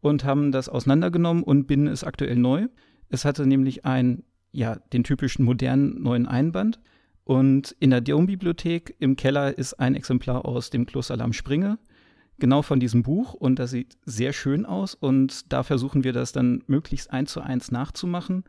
und 0.01 0.23
haben 0.23 0.51
das 0.51 0.69
auseinandergenommen 0.69 1.43
und 1.43 1.67
binnen 1.67 1.87
ist 1.87 2.03
aktuell 2.03 2.35
neu. 2.35 2.67
Es 3.09 3.25
hatte 3.25 3.45
nämlich 3.45 3.85
ein, 3.85 4.23
ja, 4.51 4.75
den 4.93 5.03
typischen 5.03 5.45
modernen 5.45 6.01
neuen 6.01 6.27
Einband. 6.27 6.79
Und 7.25 7.75
in 7.79 7.89
der 7.89 8.01
Dom-Bibliothek 8.01 8.95
im 8.99 9.15
Keller 9.15 9.57
ist 9.57 9.73
ein 9.73 9.95
Exemplar 9.95 10.45
aus 10.45 10.69
dem 10.69 10.85
Kloster 10.85 11.17
Lamm 11.17 11.33
Springe, 11.33 11.79
genau 12.37 12.61
von 12.61 12.79
diesem 12.79 13.01
Buch. 13.01 13.33
Und 13.33 13.57
das 13.57 13.71
sieht 13.71 13.97
sehr 14.05 14.31
schön 14.31 14.65
aus. 14.65 14.93
Und 14.93 15.51
da 15.51 15.63
versuchen 15.63 16.03
wir 16.03 16.13
das 16.13 16.31
dann 16.31 16.63
möglichst 16.67 17.11
eins 17.11 17.33
zu 17.33 17.41
eins 17.41 17.71
nachzumachen, 17.71 18.43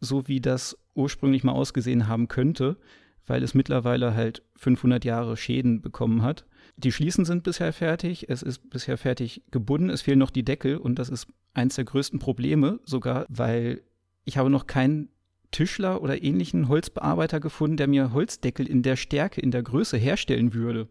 so 0.00 0.26
wie 0.26 0.40
das 0.40 0.76
ursprünglich 0.94 1.44
mal 1.44 1.52
ausgesehen 1.52 2.08
haben 2.08 2.28
könnte, 2.28 2.78
weil 3.26 3.42
es 3.42 3.54
mittlerweile 3.54 4.14
halt 4.14 4.42
500 4.56 5.04
Jahre 5.04 5.36
Schäden 5.36 5.82
bekommen 5.82 6.22
hat. 6.22 6.46
Die 6.78 6.92
Schließen 6.92 7.26
sind 7.26 7.42
bisher 7.42 7.74
fertig, 7.74 8.30
es 8.30 8.42
ist 8.42 8.70
bisher 8.70 8.96
fertig 8.96 9.42
gebunden, 9.50 9.90
es 9.90 10.00
fehlen 10.00 10.18
noch 10.18 10.30
die 10.30 10.44
Deckel 10.44 10.78
und 10.78 10.98
das 10.98 11.10
ist 11.10 11.26
eins 11.52 11.74
der 11.74 11.84
größten 11.84 12.20
Probleme 12.20 12.80
sogar, 12.84 13.26
weil 13.28 13.82
ich 14.24 14.38
habe 14.38 14.48
noch 14.48 14.66
keinen 14.66 15.10
Tischler 15.50 16.02
oder 16.02 16.22
ähnlichen 16.22 16.68
Holzbearbeiter 16.68 17.40
gefunden, 17.40 17.76
der 17.76 17.88
mir 17.88 18.12
Holzdeckel 18.12 18.66
in 18.66 18.82
der 18.82 18.96
Stärke, 18.96 19.40
in 19.40 19.50
der 19.50 19.62
Größe 19.62 19.96
herstellen 19.96 20.54
würde. 20.54 20.88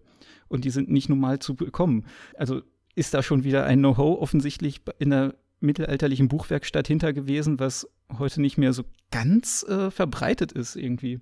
Und 0.47 0.65
die 0.65 0.69
sind 0.69 0.89
nicht 0.89 1.09
normal 1.09 1.39
zu 1.39 1.55
bekommen. 1.55 2.05
Also 2.35 2.61
ist 2.95 3.13
da 3.13 3.21
schon 3.21 3.43
wieder 3.43 3.65
ein 3.65 3.79
Know-how 3.79 4.19
offensichtlich 4.19 4.81
in 4.99 5.11
der 5.11 5.35
mittelalterlichen 5.59 6.27
Buchwerkstatt 6.27 6.87
hinter 6.87 7.13
gewesen, 7.13 7.59
was 7.59 7.89
heute 8.17 8.41
nicht 8.41 8.57
mehr 8.57 8.73
so 8.73 8.83
ganz 9.11 9.63
äh, 9.67 9.91
verbreitet 9.91 10.51
ist 10.51 10.75
irgendwie. 10.75 11.19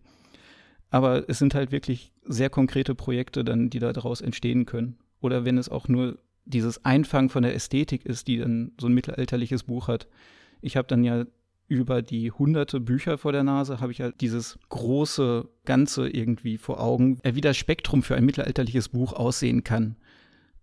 Aber 0.89 1.29
es 1.29 1.39
sind 1.39 1.55
halt 1.55 1.71
wirklich 1.71 2.13
sehr 2.23 2.49
konkrete 2.49 2.95
Projekte 2.95 3.43
dann, 3.43 3.69
die 3.69 3.79
da 3.79 3.91
daraus 3.93 4.21
entstehen 4.21 4.65
können. 4.65 4.97
Oder 5.19 5.45
wenn 5.45 5.57
es 5.57 5.69
auch 5.69 5.87
nur 5.87 6.19
dieses 6.45 6.85
Einfangen 6.85 7.29
von 7.29 7.43
der 7.43 7.55
Ästhetik 7.55 8.05
ist, 8.05 8.27
die 8.27 8.37
dann 8.37 8.71
so 8.79 8.87
ein 8.87 8.93
mittelalterliches 8.93 9.63
Buch 9.63 9.87
hat. 9.87 10.07
Ich 10.61 10.77
habe 10.77 10.87
dann 10.87 11.03
ja 11.03 11.25
über 11.67 12.01
die 12.01 12.31
hunderte 12.31 12.79
Bücher 12.79 13.17
vor 13.17 13.31
der 13.31 13.43
Nase, 13.43 13.79
habe 13.79 13.91
ich 13.91 14.01
halt 14.01 14.21
dieses 14.21 14.59
große 14.69 15.47
Ganze 15.65 16.07
irgendwie 16.07 16.57
vor 16.57 16.79
Augen, 16.79 17.19
wie 17.23 17.41
das 17.41 17.57
Spektrum 17.57 18.03
für 18.03 18.15
ein 18.15 18.25
mittelalterliches 18.25 18.89
Buch 18.89 19.13
aussehen 19.13 19.63
kann. 19.63 19.95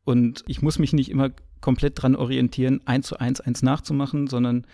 Und 0.04 0.44
ich 0.46 0.62
muss 0.62 0.78
mich 0.78 0.92
nicht 0.92 1.10
immer 1.10 1.30
komplett 1.60 2.00
dran 2.00 2.16
orientieren, 2.16 2.80
eins 2.86 3.06
zu 3.08 3.18
eins 3.18 3.40
eins 3.40 3.62
nachzumachen, 3.62 4.26
sondern 4.26 4.66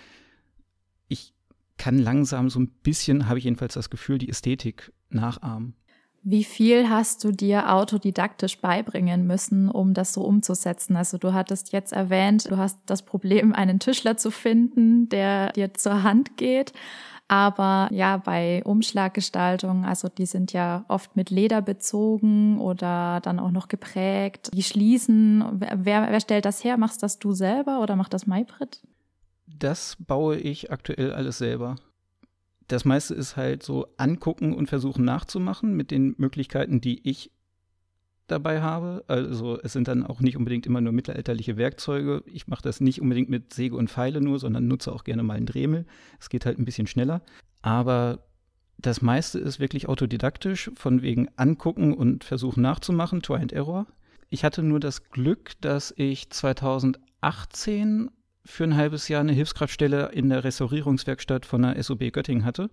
ich 1.09 1.33
kann 1.77 1.99
langsam 1.99 2.51
so 2.51 2.61
ein 2.61 2.69
bisschen, 2.83 3.29
habe 3.29 3.39
ich 3.39 3.45
jedenfalls 3.45 3.75
das 3.75 3.91
Gefühl, 3.91 4.19
die 4.19 4.29
Ästhetik 4.29 4.93
nachahmen. 5.11 5.75
Wie 6.23 6.45
viel 6.45 6.91
hast 6.91 7.23
du 7.25 7.33
dir 7.33 7.73
autodidaktisch 7.73 8.61
beibringen 8.61 9.27
müssen, 9.27 9.71
um 9.71 9.95
das 9.95 10.13
so 10.13 10.23
umzusetzen? 10.23 10.97
Also 10.97 11.17
du 11.17 11.33
hattest 11.33 11.73
jetzt 11.73 11.93
erwähnt, 11.93 12.51
du 12.51 12.57
hast 12.57 12.79
das 12.87 13.03
Problem, 13.03 13.55
einen 13.55 13.79
Tischler 13.79 14.17
zu 14.17 14.31
finden, 14.31 15.09
der 15.09 15.53
dir 15.53 15.75
zur 15.75 16.03
Hand 16.03 16.37
geht. 16.37 16.73
Aber 17.29 17.89
ja, 17.93 18.17
bei 18.17 18.63
Umschlaggestaltung, 18.65 19.85
also 19.85 20.09
die 20.09 20.25
sind 20.25 20.55
ja 20.55 20.87
oft 20.89 21.15
mit 21.15 21.29
Leder 21.29 21.61
bezogen 21.61 22.59
oder 22.59 23.21
dann 23.23 23.39
auch 23.39 23.51
noch 23.51 23.69
geprägt. 23.69 24.51
Die 24.55 24.63
schließen, 24.63 25.45
wer, 25.53 26.11
wer 26.11 26.21
stellt 26.21 26.47
das 26.47 26.65
her? 26.65 26.79
Machst 26.79 27.03
das 27.03 27.19
du 27.19 27.33
selber 27.33 27.81
oder 27.81 27.97
macht 27.97 28.15
das 28.15 28.27
Maybrit? 28.27 28.81
Das 29.47 29.97
baue 29.99 30.37
ich 30.37 30.73
aktuell 30.73 31.13
alles 31.13 31.39
selber 31.39 31.77
das 32.69 32.85
meiste 32.85 33.15
ist 33.15 33.37
halt 33.37 33.63
so 33.63 33.89
angucken 33.97 34.55
und 34.55 34.69
versuchen 34.69 35.05
nachzumachen 35.05 35.75
mit 35.75 35.91
den 35.91 36.15
Möglichkeiten, 36.19 36.81
die 36.81 37.09
ich 37.09 37.33
dabei 38.27 38.61
habe. 38.61 39.05
Also 39.09 39.59
es 39.61 39.73
sind 39.73 39.89
dann 39.89 40.05
auch 40.05 40.21
nicht 40.21 40.37
unbedingt 40.37 40.67
immer 40.67 40.81
nur 40.81 40.93
mittelalterliche 40.93 41.57
Werkzeuge. 41.57 42.23
Ich 42.27 42.47
mache 42.47 42.63
das 42.63 42.81
nicht 42.81 43.01
unbedingt 43.01 43.31
mit 43.31 43.55
Säge 43.55 43.75
und 43.75 43.91
Pfeile 43.91 44.21
nur, 44.21 44.39
sondern 44.39 44.69
nutze 44.69 44.93
auch 44.93 45.05
gerne 45.05 45.23
mal 45.23 45.35
einen 45.35 45.47
Dremel. 45.47 45.87
Es 46.21 46.29
geht 46.29 46.47
halt 46.47 46.59
ein 46.59 46.67
bisschen 46.67 46.87
schneller. 46.87 47.23
Aber 47.63 48.25
das 48.77 49.03
meiste 49.03 49.39
ist 49.39 49.59
wirklich 49.59 49.89
autodidaktisch, 49.89 50.71
von 50.77 51.03
wegen 51.03 51.29
angucken 51.37 51.95
und 51.95 52.23
versuchen 52.23 52.63
nachzumachen, 52.63 53.23
Try 53.23 53.37
and 53.37 53.53
Error. 53.53 53.87
Ich 54.29 54.45
hatte 54.45 54.63
nur 54.63 54.79
das 54.79 55.11
Glück, 55.11 55.53
dass 55.63 55.93
ich 55.97 56.31
2018 56.31 58.11
für 58.49 58.65
ein 58.65 58.77
halbes 58.77 59.09
Jahr 59.09 59.21
eine 59.21 59.33
Hilfskraftstelle 59.33 60.11
in 60.13 60.31
der 60.31 60.43
Restaurierungswerkstatt 60.43 61.45
von 61.45 61.63
der 61.63 61.81
SOB 61.83 62.11
Göttingen 62.13 62.45
hatte. 62.45 62.71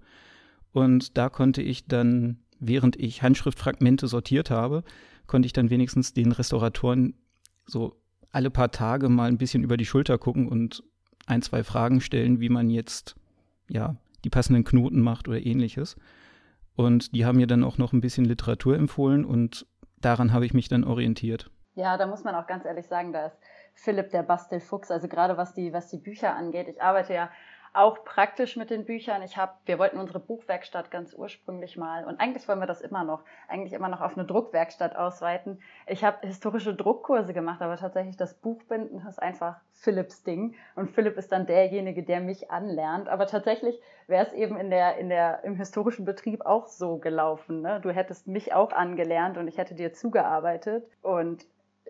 Und 0.72 1.18
da 1.18 1.30
konnte 1.30 1.62
ich 1.62 1.86
dann, 1.86 2.40
während 2.60 2.96
ich 2.96 3.22
Handschriftfragmente 3.22 4.08
sortiert 4.08 4.50
habe, 4.50 4.84
konnte 5.28 5.46
ich 5.46 5.54
dann 5.54 5.70
wenigstens 5.70 6.14
den 6.14 6.32
Restauratoren 6.32 7.16
so 7.66 8.02
alle 8.32 8.50
paar 8.50 8.72
Tage 8.72 9.10
mal 9.10 9.28
ein 9.28 9.38
bisschen 9.38 9.64
über 9.64 9.76
die 9.76 9.86
Schulter 9.86 10.18
gucken 10.18 10.48
und 10.48 10.82
ein, 11.28 11.42
zwei 11.42 11.64
Fragen 11.64 12.00
stellen, 12.00 12.40
wie 12.40 12.50
man 12.50 12.70
jetzt 12.70 13.16
ja 13.68 13.98
die 14.24 14.30
passenden 14.30 14.64
Knoten 14.64 15.02
macht 15.02 15.28
oder 15.28 15.46
ähnliches. 15.46 15.98
Und 16.76 17.14
die 17.14 17.26
haben 17.26 17.38
mir 17.38 17.48
dann 17.48 17.64
auch 17.64 17.78
noch 17.78 17.94
ein 17.94 18.02
bisschen 18.02 18.26
Literatur 18.26 18.78
empfohlen 18.78 19.26
und 19.26 19.68
daran 20.00 20.32
habe 20.32 20.46
ich 20.46 20.54
mich 20.54 20.70
dann 20.70 20.84
orientiert. 20.84 21.52
Ja, 21.76 21.98
da 21.98 22.08
muss 22.08 22.24
man 22.24 22.36
auch 22.36 22.48
ganz 22.48 22.66
ehrlich 22.66 22.88
sagen, 22.88 23.12
da 23.12 23.28
ist 23.28 23.38
Philipp 23.76 24.10
der 24.10 24.24
Bastelfuchs, 24.24 24.90
also 24.90 25.08
gerade 25.08 25.38
was 25.38 25.54
die, 25.54 25.74
was 25.74 25.90
die 25.90 25.98
Bücher 25.98 26.34
angeht. 26.34 26.68
Ich 26.68 26.82
arbeite 26.82 27.14
ja 27.14 27.30
auch 27.76 28.04
praktisch 28.06 28.56
mit 28.56 28.70
den 28.70 28.86
Büchern. 28.86 29.22
Ich 29.22 29.38
habe, 29.38 29.54
wir 29.66 29.78
wollten 29.80 30.00
unsere 30.00 30.20
Buchwerkstatt 30.20 30.92
ganz 30.92 31.14
ursprünglich 31.14 31.76
mal 31.76 32.06
und 32.06 32.20
eigentlich 32.20 32.48
wollen 32.48 32.60
wir 32.60 32.68
das 32.68 32.82
immer 32.82 33.04
noch, 33.04 33.24
eigentlich 33.48 33.74
immer 33.74 33.90
noch 33.90 34.02
auf 34.02 34.18
eine 34.18 34.26
Druckwerkstatt 34.26 34.96
ausweiten. 34.96 35.62
Ich 35.86 36.04
habe 36.04 36.26
historische 36.26 36.74
Druckkurse 36.74 37.34
gemacht, 37.34 37.62
aber 37.62 37.76
tatsächlich 37.76 38.16
das 38.16 38.34
Buchbinden 38.34 39.06
ist 39.06 39.22
einfach 39.22 39.58
Philipps 39.74 40.24
Ding 40.24 40.56
und 40.76 40.90
Philipp 40.90 41.18
ist 41.18 41.32
dann 41.32 41.46
derjenige, 41.46 42.04
der 42.04 42.22
mich 42.22 42.50
anlernt. 42.50 43.10
Aber 43.10 43.28
tatsächlich 43.28 43.80
wäre 44.08 44.26
es 44.26 44.34
eben 44.34 44.58
in 44.58 44.70
der, 44.70 44.98
in 44.98 45.10
der, 45.10 45.44
im 45.44 45.56
historischen 45.56 46.06
Betrieb 46.06 46.46
auch 46.46 46.68
so 46.68 46.98
gelaufen. 46.98 47.62
Ne? 47.62 47.82
Du 47.82 47.90
hättest 47.92 48.28
mich 48.28 48.54
auch 48.54 48.72
angelernt 48.72 49.38
und 49.38 49.48
ich 49.48 49.58
hätte 49.58 49.76
dir 49.76 49.94
zugearbeitet 49.94 50.88
und 51.02 51.46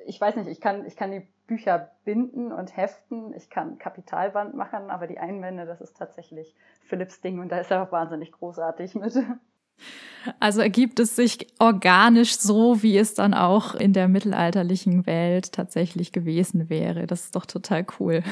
ich 0.06 0.20
weiß 0.20 0.36
nicht, 0.38 0.48
ich 0.48 0.62
kann, 0.62 0.86
ich 0.86 0.96
kann 0.96 1.12
die 1.12 1.28
Bücher 1.48 1.92
binden 2.06 2.52
und 2.52 2.76
heften, 2.76 3.34
ich 3.34 3.50
kann 3.50 3.78
Kapitalband 3.78 4.56
machen, 4.56 4.90
aber 4.90 5.08
die 5.08 5.20
Einwände, 5.20 5.66
das 5.66 5.82
ist 5.82 5.98
tatsächlich 5.98 6.56
Philips 6.82 7.22
Ding 7.22 7.40
und 7.40 7.50
da 7.52 7.60
ist 7.60 7.72
er 7.72 7.84
auch 7.84 7.92
wahnsinnig 7.92 8.32
großartig 8.32 8.96
mit. 8.96 9.14
Also 10.40 10.62
ergibt 10.62 11.00
es 11.00 11.16
sich 11.16 11.48
organisch 11.60 12.38
so, 12.38 12.82
wie 12.82 12.98
es 12.98 13.14
dann 13.14 13.34
auch 13.34 13.76
in 13.76 13.94
der 13.94 14.08
mittelalterlichen 14.08 15.06
Welt 15.06 15.52
tatsächlich 15.52 16.12
gewesen 16.12 16.70
wäre. 16.70 17.06
Das 17.06 17.26
ist 17.26 17.36
doch 17.36 17.46
total 17.46 17.86
cool. 18.00 18.24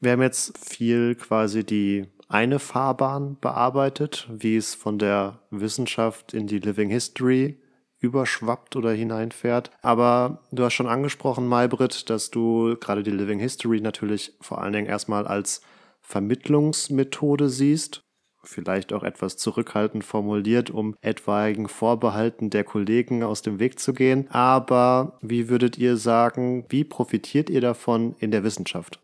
Wir 0.00 0.12
haben 0.12 0.22
jetzt 0.22 0.58
viel 0.58 1.14
quasi 1.14 1.64
die 1.64 2.06
eine 2.28 2.58
Fahrbahn 2.58 3.38
bearbeitet, 3.40 4.28
wie 4.30 4.56
es 4.56 4.74
von 4.74 4.98
der 4.98 5.40
Wissenschaft 5.50 6.34
in 6.34 6.46
die 6.46 6.58
Living 6.58 6.90
History 6.90 7.60
überschwappt 8.04 8.76
oder 8.76 8.92
hineinfährt. 8.92 9.70
Aber 9.82 10.42
du 10.52 10.64
hast 10.64 10.74
schon 10.74 10.88
angesprochen, 10.88 11.48
Maybrit, 11.48 12.08
dass 12.10 12.30
du 12.30 12.76
gerade 12.78 13.02
die 13.02 13.10
Living 13.10 13.40
History 13.40 13.80
natürlich 13.80 14.32
vor 14.40 14.62
allen 14.62 14.72
Dingen 14.72 14.86
erstmal 14.86 15.26
als 15.26 15.60
Vermittlungsmethode 16.00 17.48
siehst 17.48 18.04
vielleicht 18.46 18.92
auch 18.92 19.02
etwas 19.02 19.36
zurückhaltend 19.36 20.04
formuliert, 20.04 20.70
um 20.70 20.96
etwaigen 21.00 21.68
Vorbehalten 21.68 22.50
der 22.50 22.64
Kollegen 22.64 23.22
aus 23.22 23.42
dem 23.42 23.58
Weg 23.58 23.78
zu 23.78 23.92
gehen. 23.92 24.30
Aber 24.30 25.18
wie 25.20 25.48
würdet 25.48 25.78
ihr 25.78 25.96
sagen, 25.96 26.66
wie 26.68 26.84
profitiert 26.84 27.50
ihr 27.50 27.60
davon 27.60 28.14
in 28.18 28.30
der 28.30 28.44
Wissenschaft? 28.44 29.00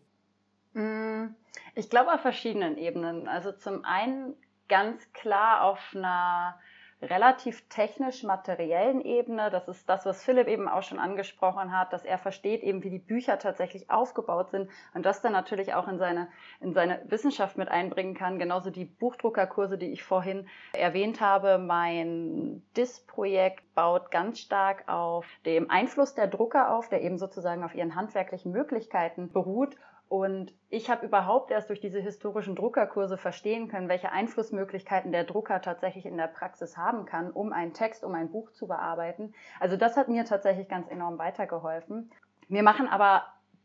Mm, 0.73 1.27
ich 1.75 1.89
glaube 1.89 2.13
auf 2.13 2.21
verschiedenen 2.21 2.77
Ebenen. 2.77 3.27
Also 3.27 3.51
zum 3.51 3.83
einen 3.83 4.33
ganz 4.69 5.01
klar 5.13 5.63
auf 5.63 5.79
einer 5.93 6.55
relativ 7.01 7.67
technisch-materiellen 7.69 9.01
Ebene. 9.01 9.49
Das 9.49 9.67
ist 9.67 9.89
das, 9.89 10.05
was 10.05 10.23
Philipp 10.23 10.47
eben 10.47 10.67
auch 10.67 10.83
schon 10.83 10.99
angesprochen 10.99 11.75
hat, 11.75 11.93
dass 11.93 12.05
er 12.05 12.17
versteht 12.17 12.63
eben, 12.63 12.83
wie 12.83 12.89
die 12.89 12.99
Bücher 12.99 13.39
tatsächlich 13.39 13.89
aufgebaut 13.89 14.51
sind 14.51 14.69
und 14.93 15.05
das 15.05 15.21
dann 15.21 15.33
natürlich 15.33 15.73
auch 15.73 15.87
in 15.87 15.97
seine, 15.97 16.27
in 16.59 16.73
seine 16.73 17.01
Wissenschaft 17.05 17.57
mit 17.57 17.69
einbringen 17.69 18.13
kann. 18.13 18.39
Genauso 18.39 18.69
die 18.69 18.85
Buchdruckerkurse, 18.85 19.77
die 19.77 19.91
ich 19.91 20.03
vorhin 20.03 20.47
erwähnt 20.73 21.21
habe. 21.21 21.57
Mein 21.57 22.63
DIS-Projekt 22.77 23.73
baut 23.73 24.11
ganz 24.11 24.39
stark 24.39 24.87
auf 24.87 25.25
dem 25.45 25.69
Einfluss 25.69 26.13
der 26.13 26.27
Drucker 26.27 26.75
auf, 26.75 26.89
der 26.89 27.01
eben 27.01 27.17
sozusagen 27.17 27.63
auf 27.63 27.73
ihren 27.73 27.95
handwerklichen 27.95 28.51
Möglichkeiten 28.51 29.31
beruht 29.31 29.75
und 30.11 30.53
ich 30.67 30.89
habe 30.89 31.05
überhaupt 31.05 31.51
erst 31.51 31.69
durch 31.69 31.79
diese 31.79 32.01
historischen 32.01 32.53
Druckerkurse 32.53 33.17
verstehen 33.17 33.69
können, 33.69 33.87
welche 33.87 34.11
Einflussmöglichkeiten 34.11 35.13
der 35.13 35.23
Drucker 35.23 35.61
tatsächlich 35.61 36.05
in 36.05 36.17
der 36.17 36.27
Praxis 36.27 36.75
haben 36.75 37.05
kann, 37.05 37.31
um 37.31 37.53
einen 37.53 37.73
Text, 37.73 38.03
um 38.03 38.13
ein 38.13 38.29
Buch 38.29 38.51
zu 38.51 38.67
bearbeiten. 38.67 39.33
Also 39.61 39.77
das 39.77 39.95
hat 39.95 40.09
mir 40.09 40.25
tatsächlich 40.25 40.67
ganz 40.67 40.89
enorm 40.89 41.17
weitergeholfen. 41.17 42.11
Wir 42.49 42.61
machen 42.61 42.89
aber 42.89 43.23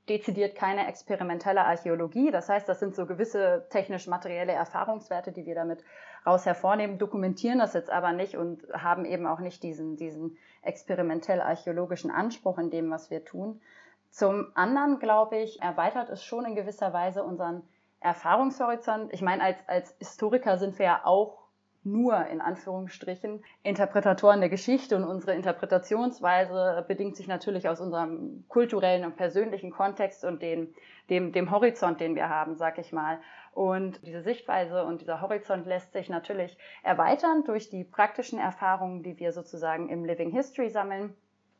dezidiert 0.08 0.54
keine 0.54 0.86
experimentelle 0.86 1.64
Archäologie. 1.64 2.30
Das 2.30 2.48
heißt, 2.48 2.68
das 2.68 2.78
sind 2.78 2.94
so 2.94 3.06
gewisse 3.06 3.66
technisch-materielle 3.70 4.52
Erfahrungswerte, 4.52 5.32
die 5.32 5.46
wir 5.46 5.56
damit 5.56 5.82
raus 6.24 6.46
hervornehmen, 6.46 6.98
dokumentieren 6.98 7.58
das 7.58 7.74
jetzt 7.74 7.90
aber 7.90 8.12
nicht 8.12 8.36
und 8.36 8.62
haben 8.72 9.04
eben 9.04 9.26
auch 9.26 9.40
nicht 9.40 9.64
diesen, 9.64 9.96
diesen 9.96 10.36
experimentell-archäologischen 10.62 12.12
Anspruch 12.12 12.58
in 12.58 12.70
dem, 12.70 12.88
was 12.88 13.10
wir 13.10 13.24
tun. 13.24 13.60
Zum 14.16 14.46
anderen, 14.54 14.98
glaube 14.98 15.36
ich, 15.36 15.60
erweitert 15.60 16.08
es 16.08 16.24
schon 16.24 16.46
in 16.46 16.54
gewisser 16.54 16.94
Weise 16.94 17.22
unseren 17.22 17.62
Erfahrungshorizont. 18.00 19.12
Ich 19.12 19.20
meine, 19.20 19.42
als, 19.42 19.58
als 19.66 19.94
Historiker 19.98 20.56
sind 20.56 20.78
wir 20.78 20.86
ja 20.86 21.00
auch 21.04 21.36
nur 21.84 22.24
in 22.28 22.40
Anführungsstrichen 22.40 23.44
Interpretatoren 23.62 24.40
der 24.40 24.48
Geschichte 24.48 24.96
und 24.96 25.04
unsere 25.04 25.34
Interpretationsweise 25.34 26.86
bedingt 26.88 27.14
sich 27.14 27.28
natürlich 27.28 27.68
aus 27.68 27.82
unserem 27.82 28.46
kulturellen 28.48 29.04
und 29.04 29.18
persönlichen 29.18 29.70
Kontext 29.70 30.24
und 30.24 30.40
den, 30.40 30.74
dem, 31.10 31.32
dem 31.32 31.50
Horizont, 31.50 32.00
den 32.00 32.14
wir 32.14 32.30
haben, 32.30 32.56
sag 32.56 32.78
ich 32.78 32.94
mal. 32.94 33.20
Und 33.52 34.00
diese 34.06 34.22
Sichtweise 34.22 34.84
und 34.84 35.02
dieser 35.02 35.20
Horizont 35.20 35.66
lässt 35.66 35.92
sich 35.92 36.08
natürlich 36.08 36.56
erweitern 36.82 37.44
durch 37.44 37.68
die 37.68 37.84
praktischen 37.84 38.38
Erfahrungen, 38.38 39.02
die 39.02 39.18
wir 39.18 39.32
sozusagen 39.32 39.90
im 39.90 40.06
Living 40.06 40.30
History 40.30 40.70
sammeln. 40.70 41.14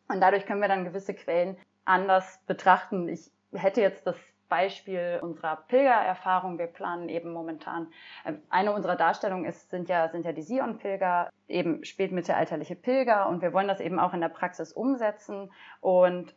Und 0.08 0.22
dadurch 0.22 0.46
können 0.46 0.62
wir 0.62 0.68
dann 0.68 0.84
gewisse 0.84 1.12
Quellen 1.12 1.58
anders 1.86 2.40
betrachten. 2.46 3.08
Ich 3.08 3.30
hätte 3.52 3.80
jetzt 3.80 4.06
das 4.06 4.16
Beispiel 4.48 5.18
unserer 5.22 5.56
Pilgererfahrung. 5.68 6.58
Wir 6.58 6.66
planen 6.66 7.08
eben 7.08 7.32
momentan, 7.32 7.88
äh, 8.24 8.34
eine 8.48 8.72
unserer 8.72 8.96
Darstellungen 8.96 9.44
ist, 9.44 9.70
sind 9.70 9.88
ja, 9.88 10.08
sind 10.08 10.24
ja 10.24 10.32
die 10.32 10.42
Sion-Pilger, 10.42 11.30
eben 11.48 11.84
spätmittelalterliche 11.84 12.76
Pilger 12.76 13.28
und 13.28 13.42
wir 13.42 13.52
wollen 13.52 13.68
das 13.68 13.80
eben 13.80 13.98
auch 13.98 14.14
in 14.14 14.20
der 14.20 14.28
Praxis 14.28 14.72
umsetzen 14.72 15.50
und 15.80 16.34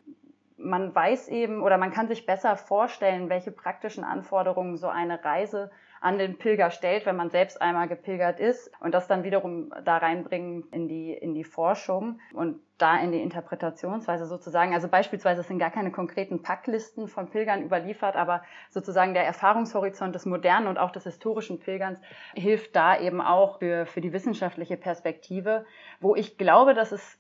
man 0.58 0.94
weiß 0.94 1.30
eben 1.30 1.62
oder 1.62 1.78
man 1.78 1.92
kann 1.92 2.08
sich 2.08 2.26
besser 2.26 2.58
vorstellen, 2.58 3.30
welche 3.30 3.52
praktischen 3.52 4.04
Anforderungen 4.04 4.78
so 4.78 4.88
eine 4.88 5.24
Reise 5.24 5.72
an 6.02 6.18
den 6.18 6.38
Pilger 6.38 6.72
stellt, 6.72 7.06
wenn 7.06 7.16
man 7.16 7.30
selbst 7.30 7.62
einmal 7.62 7.88
gepilgert 7.88 8.40
ist 8.40 8.72
und 8.80 8.94
das 8.94 9.08
dann 9.08 9.24
wiederum 9.24 9.74
da 9.84 9.98
reinbringen 9.98 10.64
in 10.72 10.88
die, 10.88 11.14
in 11.14 11.34
die 11.34 11.44
Forschung 11.44 12.20
und 12.34 12.60
da 12.78 12.98
in 12.98 13.12
die 13.12 13.22
Interpretationsweise 13.22 14.26
sozusagen. 14.26 14.74
Also 14.74 14.88
beispielsweise 14.88 15.44
sind 15.44 15.60
gar 15.60 15.72
keine 15.72 15.92
konkreten 15.92 16.42
Packlisten 16.42 17.08
von 17.08 17.30
Pilgern 17.30 17.64
überliefert, 17.64 18.16
aber 18.16 18.42
sozusagen 18.70 19.14
der 19.14 19.26
Erfahrungshorizont 19.26 20.16
des 20.16 20.26
modernen 20.26 20.68
und 20.68 20.78
auch 20.78 20.92
des 20.92 21.04
historischen 21.04 21.60
Pilgerns 21.60 22.00
hilft 22.34 22.76
da 22.76 22.98
eben 23.00 23.22
auch 23.22 23.60
für, 23.60 23.86
für 23.86 24.02
die 24.02 24.14
wissenschaftliche 24.14 24.78
Perspektive, 24.78 25.66
wo 26.00 26.16
ich 26.16 26.38
glaube, 26.38 26.74
dass 26.74 26.92
es 26.92 27.20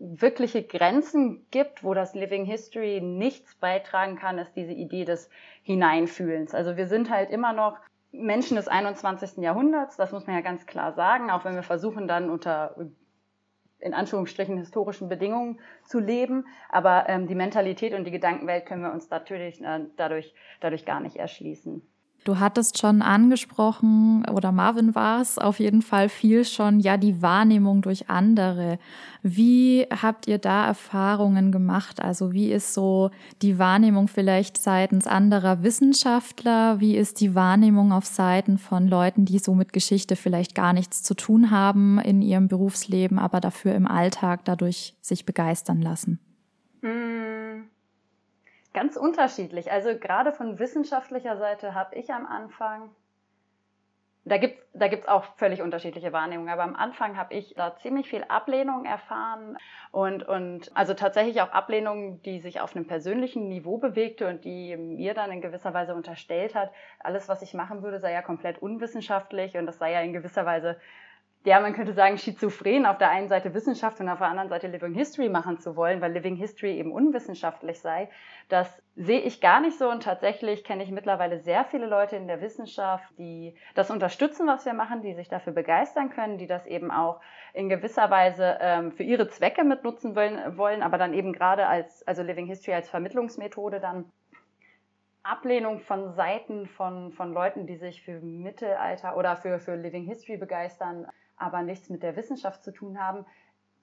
wirkliche 0.00 0.62
Grenzen 0.62 1.46
gibt, 1.50 1.84
wo 1.84 1.92
das 1.92 2.14
Living 2.14 2.46
History 2.46 3.02
nichts 3.02 3.54
beitragen 3.56 4.16
kann, 4.16 4.38
ist 4.38 4.56
diese 4.56 4.72
Idee 4.72 5.04
des 5.04 5.28
Hineinfühlens. 5.62 6.54
Also 6.54 6.78
wir 6.78 6.86
sind 6.86 7.10
halt 7.10 7.30
immer 7.30 7.52
noch 7.52 7.76
Menschen 8.12 8.56
des 8.56 8.68
21. 8.68 9.38
Jahrhunderts, 9.38 9.96
das 9.96 10.12
muss 10.12 10.26
man 10.26 10.36
ja 10.36 10.42
ganz 10.42 10.66
klar 10.66 10.92
sagen, 10.92 11.30
auch 11.30 11.44
wenn 11.44 11.54
wir 11.54 11.62
versuchen 11.62 12.08
dann 12.08 12.30
unter 12.30 12.74
in 13.80 13.94
Anführungsstrichen 13.94 14.58
historischen 14.58 15.08
Bedingungen 15.08 15.58
zu 15.84 16.00
leben. 16.00 16.46
Aber 16.68 17.08
ähm, 17.08 17.26
die 17.26 17.34
Mentalität 17.34 17.94
und 17.94 18.04
die 18.04 18.10
Gedankenwelt 18.10 18.66
können 18.66 18.82
wir 18.82 18.92
uns 18.92 19.08
natürlich 19.10 19.60
äh, 19.62 19.86
dadurch, 19.96 20.34
dadurch 20.60 20.84
gar 20.84 21.00
nicht 21.00 21.16
erschließen. 21.16 21.82
Du 22.24 22.38
hattest 22.38 22.78
schon 22.78 23.00
angesprochen, 23.00 24.26
oder 24.26 24.52
Marvin 24.52 24.94
war 24.94 25.22
es 25.22 25.38
auf 25.38 25.58
jeden 25.58 25.80
Fall 25.80 26.10
viel 26.10 26.44
schon, 26.44 26.78
ja, 26.78 26.98
die 26.98 27.22
Wahrnehmung 27.22 27.80
durch 27.80 28.10
andere. 28.10 28.78
Wie 29.22 29.86
habt 29.90 30.28
ihr 30.28 30.36
da 30.36 30.66
Erfahrungen 30.66 31.50
gemacht? 31.50 32.02
Also 32.02 32.32
wie 32.32 32.52
ist 32.52 32.74
so 32.74 33.10
die 33.40 33.58
Wahrnehmung 33.58 34.06
vielleicht 34.06 34.58
seitens 34.58 35.06
anderer 35.06 35.62
Wissenschaftler? 35.62 36.78
Wie 36.78 36.94
ist 36.94 37.20
die 37.22 37.34
Wahrnehmung 37.34 37.90
auf 37.90 38.04
Seiten 38.04 38.58
von 38.58 38.86
Leuten, 38.86 39.24
die 39.24 39.38
so 39.38 39.54
mit 39.54 39.72
Geschichte 39.72 40.14
vielleicht 40.14 40.54
gar 40.54 40.74
nichts 40.74 41.02
zu 41.02 41.14
tun 41.14 41.50
haben 41.50 41.98
in 41.98 42.20
ihrem 42.20 42.48
Berufsleben, 42.48 43.18
aber 43.18 43.40
dafür 43.40 43.74
im 43.74 43.86
Alltag 43.86 44.44
dadurch 44.44 44.94
sich 45.00 45.24
begeistern 45.24 45.80
lassen? 45.80 46.20
Mmh. 46.82 47.29
Ganz 48.72 48.96
unterschiedlich. 48.96 49.72
Also 49.72 49.98
gerade 49.98 50.32
von 50.32 50.58
wissenschaftlicher 50.58 51.36
Seite 51.36 51.74
habe 51.74 51.96
ich 51.96 52.10
am 52.12 52.26
Anfang, 52.26 52.90
da 54.24 54.36
gibt 54.36 54.58
es 54.58 54.70
da 54.72 54.86
gibt's 54.86 55.08
auch 55.08 55.24
völlig 55.36 55.62
unterschiedliche 55.62 56.12
Wahrnehmungen, 56.12 56.52
aber 56.52 56.62
am 56.62 56.76
Anfang 56.76 57.16
habe 57.16 57.34
ich 57.34 57.54
da 57.56 57.74
ziemlich 57.76 58.08
viel 58.08 58.24
Ablehnung 58.28 58.84
erfahren 58.84 59.58
und, 59.90 60.22
und 60.22 60.70
also 60.76 60.94
tatsächlich 60.94 61.42
auch 61.42 61.50
Ablehnung, 61.50 62.22
die 62.22 62.38
sich 62.38 62.60
auf 62.60 62.76
einem 62.76 62.86
persönlichen 62.86 63.48
Niveau 63.48 63.78
bewegte 63.78 64.28
und 64.28 64.44
die 64.44 64.76
mir 64.76 65.14
dann 65.14 65.32
in 65.32 65.40
gewisser 65.40 65.74
Weise 65.74 65.94
unterstellt 65.94 66.54
hat, 66.54 66.70
alles, 67.00 67.28
was 67.28 67.42
ich 67.42 67.52
machen 67.52 67.82
würde, 67.82 67.98
sei 67.98 68.12
ja 68.12 68.22
komplett 68.22 68.62
unwissenschaftlich 68.62 69.56
und 69.56 69.66
das 69.66 69.78
sei 69.78 69.92
ja 69.92 70.00
in 70.02 70.12
gewisser 70.12 70.46
Weise 70.46 70.76
ja, 71.44 71.58
man 71.58 71.72
könnte 71.72 71.94
sagen, 71.94 72.18
schizophren, 72.18 72.84
auf 72.84 72.98
der 72.98 73.08
einen 73.08 73.28
Seite 73.28 73.54
Wissenschaft 73.54 73.98
und 73.98 74.10
auf 74.10 74.18
der 74.18 74.28
anderen 74.28 74.50
Seite 74.50 74.66
Living 74.66 74.92
History 74.92 75.30
machen 75.30 75.58
zu 75.58 75.74
wollen, 75.74 76.02
weil 76.02 76.12
Living 76.12 76.36
History 76.36 76.76
eben 76.78 76.92
unwissenschaftlich 76.92 77.80
sei. 77.80 78.10
Das 78.50 78.82
sehe 78.94 79.20
ich 79.20 79.40
gar 79.40 79.62
nicht 79.62 79.78
so 79.78 79.90
und 79.90 80.02
tatsächlich 80.02 80.64
kenne 80.64 80.82
ich 80.82 80.90
mittlerweile 80.90 81.38
sehr 81.38 81.64
viele 81.64 81.86
Leute 81.86 82.16
in 82.16 82.28
der 82.28 82.42
Wissenschaft, 82.42 83.08
die 83.16 83.54
das 83.74 83.90
unterstützen, 83.90 84.46
was 84.46 84.66
wir 84.66 84.74
machen, 84.74 85.00
die 85.00 85.14
sich 85.14 85.28
dafür 85.28 85.54
begeistern 85.54 86.10
können, 86.10 86.36
die 86.36 86.46
das 86.46 86.66
eben 86.66 86.90
auch 86.90 87.22
in 87.54 87.70
gewisser 87.70 88.10
Weise 88.10 88.58
ähm, 88.60 88.92
für 88.92 89.02
ihre 89.02 89.28
Zwecke 89.28 89.64
mitnutzen 89.64 90.14
wollen, 90.14 90.58
wollen, 90.58 90.82
aber 90.82 90.98
dann 90.98 91.14
eben 91.14 91.32
gerade 91.32 91.66
als, 91.66 92.06
also 92.06 92.22
Living 92.22 92.46
History 92.48 92.74
als 92.74 92.90
Vermittlungsmethode 92.90 93.80
dann 93.80 94.12
Ablehnung 95.22 95.80
von 95.80 96.12
Seiten 96.12 96.66
von, 96.66 97.12
von 97.12 97.32
Leuten, 97.32 97.66
die 97.66 97.76
sich 97.76 98.02
für 98.02 98.20
Mittelalter 98.20 99.16
oder 99.16 99.36
für, 99.36 99.58
für 99.58 99.76
Living 99.76 100.04
History 100.04 100.36
begeistern, 100.36 101.06
aber 101.40 101.62
nichts 101.62 101.90
mit 101.90 102.02
der 102.02 102.16
Wissenschaft 102.16 102.62
zu 102.62 102.72
tun 102.72 103.00
haben. 103.00 103.26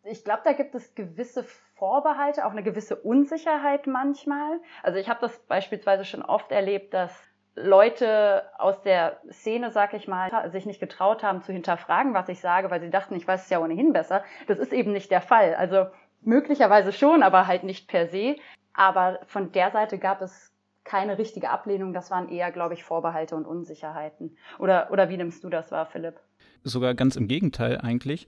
Ich 0.03 0.23
glaube, 0.23 0.41
da 0.43 0.53
gibt 0.53 0.73
es 0.75 0.95
gewisse 0.95 1.43
Vorbehalte, 1.75 2.45
auch 2.45 2.51
eine 2.51 2.63
gewisse 2.63 2.95
Unsicherheit 2.95 3.87
manchmal. 3.87 4.59
Also 4.83 4.99
ich 4.99 5.09
habe 5.09 5.19
das 5.21 5.37
beispielsweise 5.39 6.05
schon 6.05 6.21
oft 6.21 6.51
erlebt, 6.51 6.93
dass 6.93 7.11
Leute 7.55 8.43
aus 8.59 8.81
der 8.83 9.19
Szene, 9.31 9.71
sag 9.71 9.93
ich 9.93 10.07
mal, 10.07 10.49
sich 10.51 10.65
nicht 10.65 10.79
getraut 10.79 11.23
haben 11.23 11.41
zu 11.41 11.51
hinterfragen, 11.51 12.13
was 12.13 12.29
ich 12.29 12.39
sage, 12.39 12.69
weil 12.69 12.79
sie 12.79 12.91
dachten, 12.91 13.15
ich 13.15 13.27
weiß 13.27 13.43
es 13.45 13.49
ja 13.49 13.59
ohnehin 13.59 13.93
besser. 13.93 14.23
Das 14.47 14.59
ist 14.59 14.71
eben 14.71 14.91
nicht 14.91 15.09
der 15.09 15.21
Fall. 15.21 15.55
Also 15.55 15.87
möglicherweise 16.21 16.93
schon, 16.93 17.23
aber 17.23 17.47
halt 17.47 17.63
nicht 17.63 17.89
per 17.89 18.07
se. 18.07 18.35
Aber 18.73 19.19
von 19.25 19.51
der 19.51 19.71
Seite 19.71 19.97
gab 19.97 20.21
es 20.21 20.53
keine 20.87 21.17
richtige 21.17 21.49
Ablehnung. 21.49 21.93
Das 21.93 22.09
waren 22.09 22.29
eher, 22.29 22.51
glaube 22.51 22.73
ich, 22.73 22.83
Vorbehalte 22.83 23.35
und 23.35 23.45
Unsicherheiten. 23.45 24.37
Oder, 24.57 24.89
oder 24.91 25.09
wie 25.09 25.17
nimmst 25.17 25.43
du 25.43 25.49
das 25.49 25.71
wahr, 25.71 25.85
Philipp? 25.85 26.15
Sogar 26.63 26.95
ganz 26.95 27.15
im 27.15 27.27
Gegenteil 27.27 27.77
eigentlich, 27.77 28.27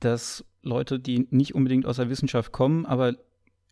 dass 0.00 0.44
Leute, 0.62 0.98
die 0.98 1.28
nicht 1.30 1.54
unbedingt 1.54 1.86
aus 1.86 1.96
der 1.96 2.10
Wissenschaft 2.10 2.52
kommen, 2.52 2.86
aber 2.86 3.14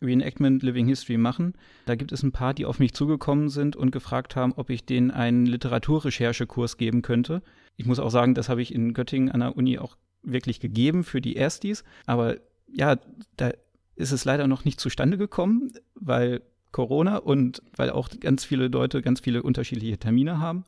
Reenactment 0.02 0.62
Living 0.62 0.86
History 0.86 1.16
machen. 1.16 1.54
Da 1.86 1.94
gibt 1.94 2.12
es 2.12 2.22
ein 2.22 2.32
paar, 2.32 2.54
die 2.54 2.66
auf 2.66 2.78
mich 2.78 2.92
zugekommen 2.92 3.48
sind 3.48 3.76
und 3.76 3.90
gefragt 3.90 4.36
haben, 4.36 4.52
ob 4.52 4.70
ich 4.70 4.84
denen 4.84 5.10
einen 5.10 5.46
Literaturrecherchekurs 5.46 6.76
geben 6.76 7.02
könnte. 7.02 7.42
Ich 7.76 7.86
muss 7.86 7.98
auch 7.98 8.10
sagen, 8.10 8.34
das 8.34 8.48
habe 8.48 8.62
ich 8.62 8.74
in 8.74 8.94
Göttingen 8.94 9.30
an 9.30 9.40
der 9.40 9.56
Uni 9.56 9.78
auch 9.78 9.96
wirklich 10.22 10.60
gegeben 10.60 11.04
für 11.04 11.20
die 11.20 11.36
Erstis. 11.36 11.84
Aber 12.04 12.36
ja, 12.70 12.96
da 13.36 13.52
ist 13.94 14.12
es 14.12 14.24
leider 14.24 14.46
noch 14.46 14.64
nicht 14.64 14.80
zustande 14.80 15.16
gekommen, 15.16 15.72
weil 15.94 16.42
Corona 16.72 17.16
und 17.16 17.62
weil 17.76 17.90
auch 17.90 18.10
ganz 18.20 18.44
viele 18.44 18.68
Leute 18.68 19.02
ganz 19.02 19.20
viele 19.20 19.42
unterschiedliche 19.42 19.98
Termine 19.98 20.40
haben. 20.40 20.64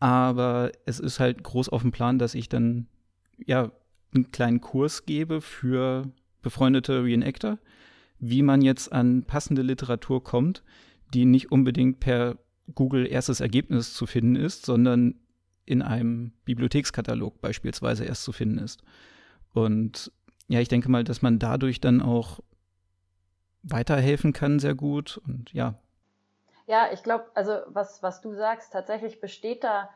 Aber 0.00 0.72
es 0.86 1.00
ist 1.00 1.20
halt 1.20 1.42
groß 1.42 1.68
auf 1.68 1.82
dem 1.82 1.92
Plan, 1.92 2.18
dass 2.18 2.34
ich 2.34 2.48
dann 2.48 2.86
ja 3.44 3.72
einen 4.14 4.30
kleinen 4.30 4.60
Kurs 4.60 5.06
gebe 5.06 5.40
für 5.40 6.10
befreundete 6.40 7.02
Reenactor 7.04 7.58
wie 8.18 8.42
man 8.42 8.62
jetzt 8.62 8.92
an 8.92 9.24
passende 9.24 9.62
Literatur 9.62 10.22
kommt, 10.22 10.62
die 11.14 11.24
nicht 11.24 11.52
unbedingt 11.52 12.00
per 12.00 12.38
Google 12.74 13.06
erstes 13.06 13.40
Ergebnis 13.40 13.94
zu 13.94 14.06
finden 14.06 14.36
ist, 14.36 14.66
sondern 14.66 15.14
in 15.64 15.82
einem 15.82 16.32
Bibliothekskatalog 16.44 17.40
beispielsweise 17.40 18.04
erst 18.04 18.24
zu 18.24 18.32
finden 18.32 18.58
ist. 18.58 18.82
Und 19.52 20.12
ja, 20.48 20.60
ich 20.60 20.68
denke 20.68 20.90
mal, 20.90 21.04
dass 21.04 21.22
man 21.22 21.38
dadurch 21.38 21.80
dann 21.80 22.02
auch 22.02 22.40
weiterhelfen 23.62 24.32
kann, 24.32 24.58
sehr 24.58 24.74
gut. 24.74 25.20
Und 25.26 25.52
ja. 25.52 25.74
Ja, 26.66 26.88
ich 26.92 27.02
glaube, 27.02 27.26
also 27.34 27.60
was, 27.66 28.02
was 28.02 28.20
du 28.20 28.34
sagst, 28.34 28.72
tatsächlich 28.72 29.20
besteht 29.20 29.64
da 29.64 29.88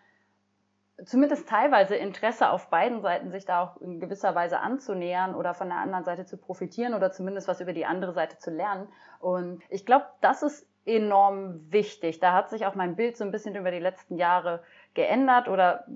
zumindest 1.05 1.49
teilweise 1.49 1.97
Interesse 1.97 2.51
auf 2.51 2.71
beiden 2.71 3.01
Seiten, 3.01 3.31
sich 3.31 3.45
da 3.45 3.63
auch 3.63 3.81
in 3.81 4.01
gewisser 4.01 4.35
Weise 4.35 4.61
anzunähern 4.61 5.35
oder 5.35 5.55
von 5.55 5.69
der 5.69 5.79
anderen 5.79 6.05
Seite 6.05 6.25
zu 6.25 6.37
profitieren 6.37 6.95
oder 6.95 7.11
zumindest 7.11 7.49
was 7.49 7.61
über 7.61 7.73
die 7.73 7.87
andere 7.87 8.13
Seite 8.13 8.39
zu 8.39 8.51
lernen. 8.51 8.89
Und 9.19 9.63
ich 9.69 9.87
glaube, 9.87 10.07
das 10.21 10.43
ist 10.43 10.67
enorm 10.85 11.71
wichtig. 11.71 12.21
Da 12.21 12.33
hat 12.33 12.51
sich 12.51 12.67
auch 12.67 12.75
mein 12.75 12.97
Bild 12.97 13.17
so 13.17 13.25
ein 13.25 13.31
bisschen 13.31 13.55
über 13.55 13.71
die 13.71 13.79
letzten 13.79 14.17
Jahre 14.17 14.63
geändert 14.95 15.49
oder 15.49 15.87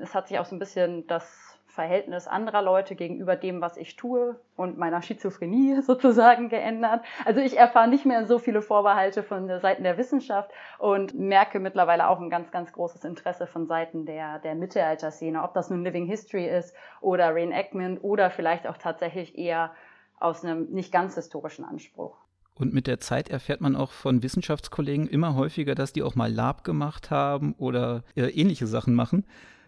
es 0.00 0.14
hat 0.14 0.28
sich 0.28 0.38
auch 0.38 0.46
so 0.46 0.54
ein 0.54 0.60
bisschen 0.60 1.06
das 1.06 1.55
Verhältnis 1.76 2.26
anderer 2.26 2.62
Leute 2.62 2.96
gegenüber 2.96 3.36
dem, 3.36 3.60
was 3.60 3.76
ich 3.76 3.94
tue 3.94 4.40
und 4.56 4.78
meiner 4.78 5.02
Schizophrenie 5.02 5.80
sozusagen 5.82 6.48
geändert. 6.48 7.04
Also 7.24 7.40
ich 7.40 7.56
erfahre 7.56 7.86
nicht 7.86 8.06
mehr 8.06 8.26
so 8.26 8.40
viele 8.40 8.62
Vorbehalte 8.62 9.22
von 9.22 9.46
der 9.46 9.60
Seiten 9.60 9.84
der 9.84 9.98
Wissenschaft 9.98 10.50
und 10.78 11.14
merke 11.14 11.60
mittlerweile 11.60 12.08
auch 12.08 12.18
ein 12.18 12.30
ganz, 12.30 12.50
ganz 12.50 12.72
großes 12.72 13.04
Interesse 13.04 13.46
von 13.46 13.66
Seiten 13.66 14.06
der, 14.06 14.40
der 14.40 14.54
Mittelalterszene, 14.54 15.42
ob 15.42 15.54
das 15.54 15.70
nun 15.70 15.84
Living 15.84 16.06
History 16.06 16.48
ist 16.48 16.74
oder 17.00 17.34
Reenactment 17.34 18.02
oder 18.02 18.30
vielleicht 18.30 18.66
auch 18.66 18.78
tatsächlich 18.78 19.38
eher 19.38 19.70
aus 20.18 20.44
einem 20.44 20.70
nicht 20.70 20.90
ganz 20.90 21.14
historischen 21.14 21.64
Anspruch. 21.64 22.16
Und 22.54 22.72
mit 22.72 22.86
der 22.86 23.00
Zeit 23.00 23.28
erfährt 23.28 23.60
man 23.60 23.76
auch 23.76 23.92
von 23.92 24.22
Wissenschaftskollegen 24.22 25.08
immer 25.08 25.34
häufiger, 25.34 25.74
dass 25.74 25.92
die 25.92 26.02
auch 26.02 26.14
mal 26.14 26.32
Lab 26.32 26.64
gemacht 26.64 27.10
haben 27.10 27.54
oder 27.58 28.02
äh, 28.14 28.28
ähnliche 28.28 28.66
Sachen 28.66 28.94
machen. 28.94 29.26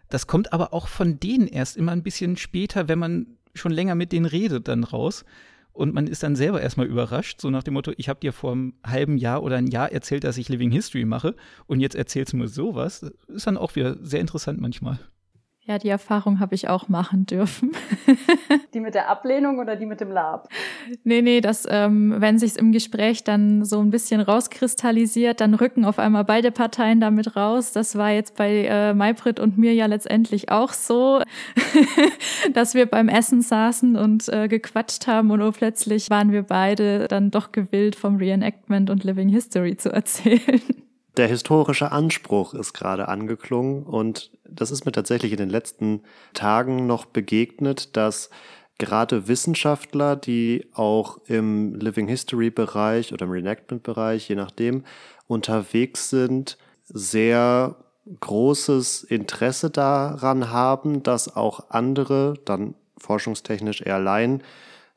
Das 0.08 0.26
kommt 0.26 0.52
aber 0.52 0.72
auch 0.72 0.88
von 0.88 1.20
denen 1.20 1.46
erst 1.46 1.76
immer 1.76 1.92
ein 1.92 2.02
bisschen 2.02 2.36
später, 2.36 2.88
wenn 2.88 2.98
man 2.98 3.26
schon 3.54 3.72
länger 3.72 3.94
mit 3.94 4.12
denen 4.12 4.26
redet, 4.26 4.68
dann 4.68 4.84
raus. 4.84 5.24
Und 5.72 5.94
man 5.94 6.08
ist 6.08 6.24
dann 6.24 6.34
selber 6.34 6.60
erstmal 6.60 6.86
überrascht, 6.86 7.40
so 7.40 7.50
nach 7.50 7.62
dem 7.62 7.74
Motto, 7.74 7.92
ich 7.96 8.08
habe 8.08 8.18
dir 8.18 8.32
vor 8.32 8.52
einem 8.52 8.74
halben 8.84 9.16
Jahr 9.16 9.42
oder 9.44 9.56
ein 9.56 9.68
Jahr 9.68 9.92
erzählt, 9.92 10.24
dass 10.24 10.36
ich 10.36 10.48
Living 10.48 10.72
History 10.72 11.04
mache 11.04 11.36
und 11.66 11.78
jetzt 11.78 11.94
erzählst 11.94 12.32
du 12.32 12.36
mir 12.36 12.48
sowas. 12.48 13.00
Das 13.00 13.12
ist 13.28 13.46
dann 13.46 13.56
auch 13.56 13.76
wieder 13.76 13.96
sehr 14.04 14.20
interessant 14.20 14.60
manchmal. 14.60 14.98
Ja, 15.68 15.76
die 15.76 15.90
Erfahrung 15.90 16.40
habe 16.40 16.54
ich 16.54 16.70
auch 16.70 16.88
machen 16.88 17.26
dürfen. 17.26 17.72
die 18.72 18.80
mit 18.80 18.94
der 18.94 19.10
Ablehnung 19.10 19.58
oder 19.58 19.76
die 19.76 19.84
mit 19.84 20.00
dem 20.00 20.10
Lab? 20.10 20.48
Nee, 21.04 21.20
nee, 21.20 21.42
das, 21.42 21.66
ähm, 21.68 22.14
wenn 22.16 22.38
sich's 22.38 22.56
im 22.56 22.72
Gespräch 22.72 23.22
dann 23.22 23.66
so 23.66 23.78
ein 23.78 23.90
bisschen 23.90 24.22
rauskristallisiert, 24.22 25.42
dann 25.42 25.52
rücken 25.52 25.84
auf 25.84 25.98
einmal 25.98 26.24
beide 26.24 26.52
Parteien 26.52 27.00
damit 27.02 27.36
raus. 27.36 27.72
Das 27.72 27.98
war 27.98 28.10
jetzt 28.12 28.34
bei 28.38 28.64
äh, 28.64 28.94
Maybrit 28.94 29.40
und 29.40 29.58
mir 29.58 29.74
ja 29.74 29.84
letztendlich 29.84 30.50
auch 30.50 30.72
so, 30.72 31.20
dass 32.54 32.72
wir 32.72 32.86
beim 32.86 33.10
Essen 33.10 33.42
saßen 33.42 33.94
und 33.96 34.26
äh, 34.30 34.48
gequatscht 34.48 35.06
haben 35.06 35.30
und 35.30 35.52
plötzlich 35.52 36.08
waren 36.08 36.32
wir 36.32 36.44
beide 36.44 37.08
dann 37.08 37.30
doch 37.30 37.52
gewillt, 37.52 37.94
vom 37.94 38.16
Reenactment 38.16 38.88
und 38.88 39.04
Living 39.04 39.28
History 39.28 39.76
zu 39.76 39.92
erzählen 39.92 40.62
der 41.18 41.28
historische 41.28 41.92
Anspruch 41.92 42.54
ist 42.54 42.72
gerade 42.72 43.08
angeklungen 43.08 43.82
und 43.82 44.30
das 44.48 44.70
ist 44.70 44.86
mir 44.86 44.92
tatsächlich 44.92 45.32
in 45.32 45.38
den 45.38 45.50
letzten 45.50 46.02
Tagen 46.32 46.86
noch 46.86 47.04
begegnet, 47.04 47.96
dass 47.96 48.30
gerade 48.78 49.26
Wissenschaftler, 49.26 50.14
die 50.16 50.68
auch 50.72 51.18
im 51.26 51.74
Living 51.74 52.08
History 52.08 52.50
Bereich 52.50 53.12
oder 53.12 53.26
im 53.26 53.32
Reenactment 53.32 53.82
Bereich, 53.82 54.28
je 54.28 54.36
nachdem, 54.36 54.84
unterwegs 55.26 56.08
sind, 56.08 56.56
sehr 56.84 57.76
großes 58.20 59.04
Interesse 59.04 59.70
daran 59.70 60.50
haben, 60.50 61.02
dass 61.02 61.36
auch 61.36 61.70
andere, 61.70 62.34
dann 62.44 62.74
forschungstechnisch 62.96 63.82
eher 63.82 63.98
Laien, 63.98 64.42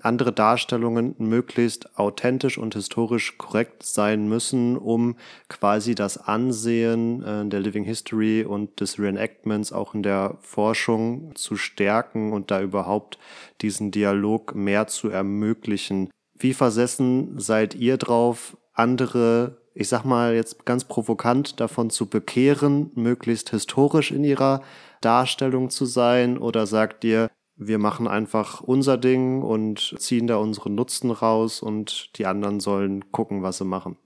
andere 0.06 0.32
Darstellungen 0.32 1.16
möglichst 1.18 1.98
authentisch 1.98 2.58
und 2.58 2.74
historisch 2.74 3.38
korrekt 3.38 3.84
sein 3.84 4.28
müssen, 4.28 4.78
um 4.78 5.16
quasi 5.50 5.96
das 5.96 6.18
Ansehen 6.18 7.24
äh, 7.24 7.46
der 7.48 7.60
Living 7.60 7.84
History 7.84 8.44
und 8.44 8.80
des 8.80 9.00
Reenactments 9.00 9.72
auch 9.72 9.94
in 9.94 10.04
der 10.04 10.38
Forschung 10.42 11.36
zu 11.36 11.56
stärken 11.56 12.34
und 12.34 12.52
da 12.52 12.62
überhaupt 12.62 13.18
diesen 13.62 13.92
Dialog 13.92 14.56
mehr 14.56 14.88
zu 14.88 15.10
ermöglichen. 15.10 16.10
Wie 16.38 16.54
versessen 16.54 17.40
seid 17.40 17.76
ihr 17.76 17.98
drauf, 17.98 18.58
andere 18.74 19.62
ich 19.74 19.88
sag 19.88 20.04
mal 20.04 20.36
jetzt 20.36 20.66
ganz 20.66 20.84
provokant 20.84 21.60
davon 21.60 21.90
zu 21.90 22.08
bekehren, 22.08 22.92
möglichst 22.96 23.52
historisch 23.52 24.12
in 24.12 24.24
ihrer 24.24 24.62
Darstellung 25.00 25.70
zu 25.70 25.86
sein? 25.86 26.38
Oder 26.38 26.68
sagt 26.68 27.04
ihr, 27.04 27.30
wir 27.64 27.78
machen 27.78 28.08
einfach 28.08 28.62
unser 28.62 28.98
Ding 28.98 29.44
und 29.44 29.96
ziehen 30.00 30.26
da 30.26 30.38
unseren 30.38 30.74
Nutzen 30.74 31.12
raus 31.12 31.62
und 31.62 32.18
die 32.18 32.26
anderen 32.26 32.60
sollen 32.60 33.12
gucken, 33.12 33.44
was 33.44 33.60
sie 33.60 33.66
machen. 33.66 33.98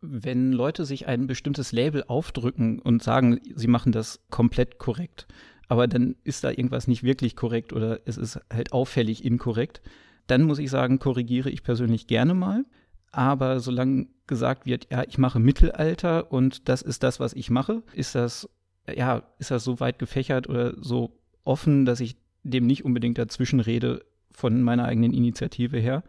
Wenn 0.00 0.50
Leute 0.52 0.84
sich 0.84 1.06
ein 1.06 1.28
bestimmtes 1.28 1.70
Label 1.70 2.02
aufdrücken 2.08 2.80
und 2.80 3.04
sagen, 3.04 3.40
sie 3.54 3.68
machen 3.68 3.92
das 3.92 4.20
komplett 4.30 4.78
korrekt, 4.78 5.28
aber 5.68 5.86
dann 5.86 6.16
ist 6.24 6.42
da 6.42 6.50
irgendwas 6.50 6.88
nicht 6.88 7.04
wirklich 7.04 7.36
korrekt 7.36 7.72
oder 7.72 8.00
es 8.04 8.16
ist 8.16 8.40
halt 8.52 8.72
auffällig 8.72 9.24
inkorrekt, 9.24 9.80
dann 10.26 10.42
muss 10.42 10.58
ich 10.58 10.68
sagen, 10.68 10.98
korrigiere 10.98 11.50
ich 11.50 11.62
persönlich 11.62 12.08
gerne 12.08 12.34
mal. 12.34 12.64
Aber 13.12 13.60
solange 13.60 14.08
gesagt 14.26 14.66
wird, 14.66 14.88
ja, 14.90 15.04
ich 15.06 15.18
mache 15.18 15.38
Mittelalter 15.38 16.32
und 16.32 16.68
das 16.68 16.82
ist 16.82 17.04
das, 17.04 17.20
was 17.20 17.32
ich 17.32 17.48
mache, 17.48 17.84
ist 17.92 18.16
das, 18.16 18.48
ja, 18.92 19.22
ist 19.38 19.52
das 19.52 19.62
so 19.62 19.78
weit 19.78 20.00
gefächert 20.00 20.48
oder 20.48 20.74
so 20.82 21.16
offen, 21.44 21.84
dass 21.84 22.00
ich 22.00 22.16
dem 22.44 22.66
nicht 22.66 22.84
unbedingt 22.84 23.18
dazwischen 23.18 23.60
rede 23.60 24.04
von 24.30 24.62
meiner 24.62 24.84
eigenen 24.84 25.12
Initiative 25.12 25.78
her. 25.78 26.04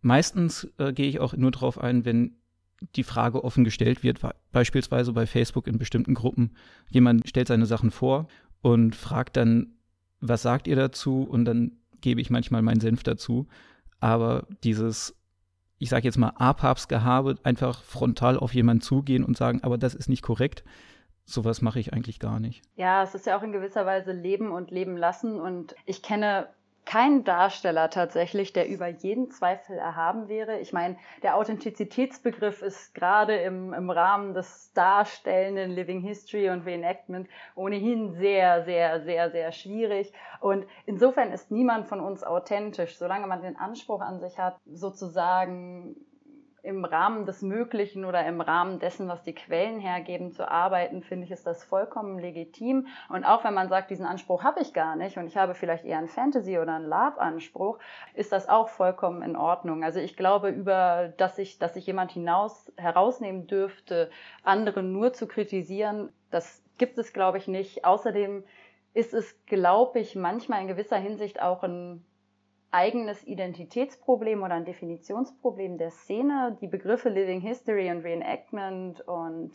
Meistens 0.00 0.68
äh, 0.78 0.92
gehe 0.92 1.08
ich 1.08 1.20
auch 1.20 1.34
nur 1.34 1.50
darauf 1.50 1.78
ein, 1.78 2.04
wenn 2.04 2.36
die 2.96 3.04
Frage 3.04 3.44
offen 3.44 3.64
gestellt 3.64 4.02
wird, 4.02 4.20
beispielsweise 4.50 5.12
bei 5.12 5.26
Facebook 5.26 5.66
in 5.66 5.78
bestimmten 5.78 6.14
Gruppen. 6.14 6.50
Jemand 6.90 7.28
stellt 7.28 7.48
seine 7.48 7.66
Sachen 7.66 7.90
vor 7.90 8.26
und 8.60 8.96
fragt 8.96 9.36
dann, 9.36 9.74
was 10.20 10.42
sagt 10.42 10.66
ihr 10.66 10.76
dazu? 10.76 11.22
Und 11.22 11.44
dann 11.44 11.72
gebe 12.00 12.20
ich 12.20 12.30
manchmal 12.30 12.62
meinen 12.62 12.80
Senf 12.80 13.02
dazu. 13.02 13.46
Aber 14.00 14.46
dieses, 14.64 15.14
ich 15.78 15.90
sage 15.90 16.04
jetzt 16.04 16.18
mal, 16.18 16.32
Apapsgehabe, 16.36 17.36
einfach 17.44 17.82
frontal 17.82 18.36
auf 18.36 18.54
jemanden 18.54 18.82
zugehen 18.82 19.24
und 19.24 19.36
sagen, 19.36 19.60
aber 19.62 19.78
das 19.78 19.94
ist 19.94 20.08
nicht 20.08 20.22
korrekt, 20.22 20.64
sowas 21.24 21.62
mache 21.62 21.80
ich 21.80 21.92
eigentlich 21.92 22.20
gar 22.20 22.40
nicht. 22.40 22.62
Ja, 22.76 23.02
es 23.02 23.14
ist 23.14 23.26
ja 23.26 23.38
auch 23.38 23.42
in 23.42 23.52
gewisser 23.52 23.86
Weise 23.86 24.12
Leben 24.12 24.50
und 24.50 24.70
Leben 24.70 24.96
lassen. 24.96 25.40
Und 25.40 25.74
ich 25.86 26.02
kenne 26.02 26.48
keinen 26.84 27.22
Darsteller 27.22 27.90
tatsächlich, 27.90 28.52
der 28.52 28.68
über 28.68 28.88
jeden 28.88 29.30
Zweifel 29.30 29.78
erhaben 29.78 30.28
wäre. 30.28 30.58
Ich 30.58 30.72
meine, 30.72 30.96
der 31.22 31.36
Authentizitätsbegriff 31.36 32.60
ist 32.60 32.94
gerade 32.94 33.36
im, 33.36 33.72
im 33.72 33.88
Rahmen 33.90 34.34
des 34.34 34.72
darstellenden 34.72 35.70
Living 35.70 36.00
History 36.00 36.50
und 36.50 36.66
Reenactment 36.66 37.28
ohnehin 37.54 38.12
sehr, 38.14 38.64
sehr, 38.64 39.02
sehr, 39.02 39.30
sehr 39.30 39.52
schwierig. 39.52 40.12
Und 40.40 40.66
insofern 40.84 41.30
ist 41.30 41.50
niemand 41.50 41.86
von 41.86 42.00
uns 42.00 42.24
authentisch, 42.24 42.96
solange 42.96 43.26
man 43.26 43.42
den 43.42 43.56
Anspruch 43.56 44.00
an 44.00 44.18
sich 44.18 44.38
hat, 44.38 44.56
sozusagen 44.66 45.96
im 46.62 46.84
Rahmen 46.84 47.26
des 47.26 47.42
Möglichen 47.42 48.04
oder 48.04 48.24
im 48.24 48.40
Rahmen 48.40 48.78
dessen, 48.78 49.08
was 49.08 49.22
die 49.24 49.34
Quellen 49.34 49.80
hergeben, 49.80 50.32
zu 50.32 50.48
arbeiten, 50.48 51.02
finde 51.02 51.24
ich, 51.24 51.32
ist 51.32 51.46
das 51.46 51.64
vollkommen 51.64 52.20
legitim. 52.20 52.86
Und 53.08 53.24
auch 53.24 53.42
wenn 53.42 53.54
man 53.54 53.68
sagt, 53.68 53.90
diesen 53.90 54.06
Anspruch 54.06 54.44
habe 54.44 54.60
ich 54.60 54.72
gar 54.72 54.94
nicht 54.94 55.16
und 55.16 55.26
ich 55.26 55.36
habe 55.36 55.54
vielleicht 55.54 55.84
eher 55.84 55.98
einen 55.98 56.08
Fantasy- 56.08 56.58
oder 56.58 56.76
einen 56.76 56.86
Lab-Anspruch, 56.86 57.78
ist 58.14 58.30
das 58.30 58.48
auch 58.48 58.68
vollkommen 58.68 59.22
in 59.22 59.34
Ordnung. 59.34 59.82
Also 59.82 59.98
ich 59.98 60.16
glaube, 60.16 60.50
über 60.50 61.12
dass 61.16 61.36
sich, 61.36 61.58
dass 61.58 61.74
sich 61.74 61.86
jemand 61.86 62.12
hinaus 62.12 62.72
herausnehmen 62.76 63.48
dürfte, 63.48 64.10
andere 64.44 64.84
nur 64.84 65.12
zu 65.12 65.26
kritisieren, 65.26 66.10
das 66.30 66.62
gibt 66.78 66.96
es, 66.98 67.12
glaube 67.12 67.38
ich, 67.38 67.48
nicht. 67.48 67.84
Außerdem 67.84 68.44
ist 68.94 69.14
es, 69.14 69.44
glaube 69.46 69.98
ich, 69.98 70.14
manchmal 70.14 70.62
in 70.62 70.68
gewisser 70.68 70.96
Hinsicht 70.96 71.42
auch 71.42 71.64
ein 71.64 72.04
eigenes 72.72 73.24
Identitätsproblem 73.24 74.42
oder 74.42 74.54
ein 74.54 74.64
Definitionsproblem 74.64 75.78
der 75.78 75.90
Szene. 75.90 76.58
Die 76.60 76.66
Begriffe 76.66 77.08
Living 77.08 77.40
History 77.40 77.90
und 77.90 78.02
Reenactment 78.02 79.00
und 79.02 79.52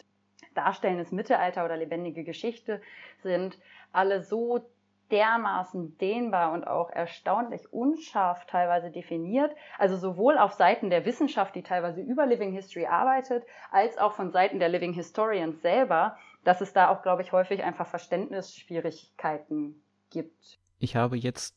darstellendes 0.53 1.12
Mittelalter 1.12 1.65
oder 1.65 1.77
lebendige 1.77 2.23
Geschichte 2.23 2.82
sind 3.21 3.60
alle 3.91 4.21
so 4.21 4.69
dermaßen 5.12 5.97
dehnbar 5.97 6.51
und 6.51 6.67
auch 6.67 6.89
erstaunlich 6.89 7.71
unscharf 7.71 8.45
teilweise 8.45 8.91
definiert. 8.91 9.56
Also 9.77 9.97
sowohl 9.97 10.38
auf 10.38 10.53
Seiten 10.53 10.89
der 10.89 11.06
Wissenschaft, 11.06 11.56
die 11.56 11.63
teilweise 11.63 12.01
über 12.01 12.25
Living 12.25 12.51
History 12.51 12.86
arbeitet, 12.86 13.45
als 13.71 13.97
auch 13.97 14.13
von 14.13 14.32
Seiten 14.32 14.60
der 14.60 14.69
Living 14.69 14.93
Historians 14.93 15.62
selber, 15.62 16.17
dass 16.43 16.62
es 16.62 16.73
da 16.73 16.89
auch, 16.89 17.01
glaube 17.01 17.21
ich, 17.21 17.32
häufig 17.32 17.63
einfach 17.63 17.88
Verständnisschwierigkeiten 17.88 19.82
gibt. 20.10 20.60
Ich 20.80 20.95
habe 20.95 21.17
jetzt 21.17 21.56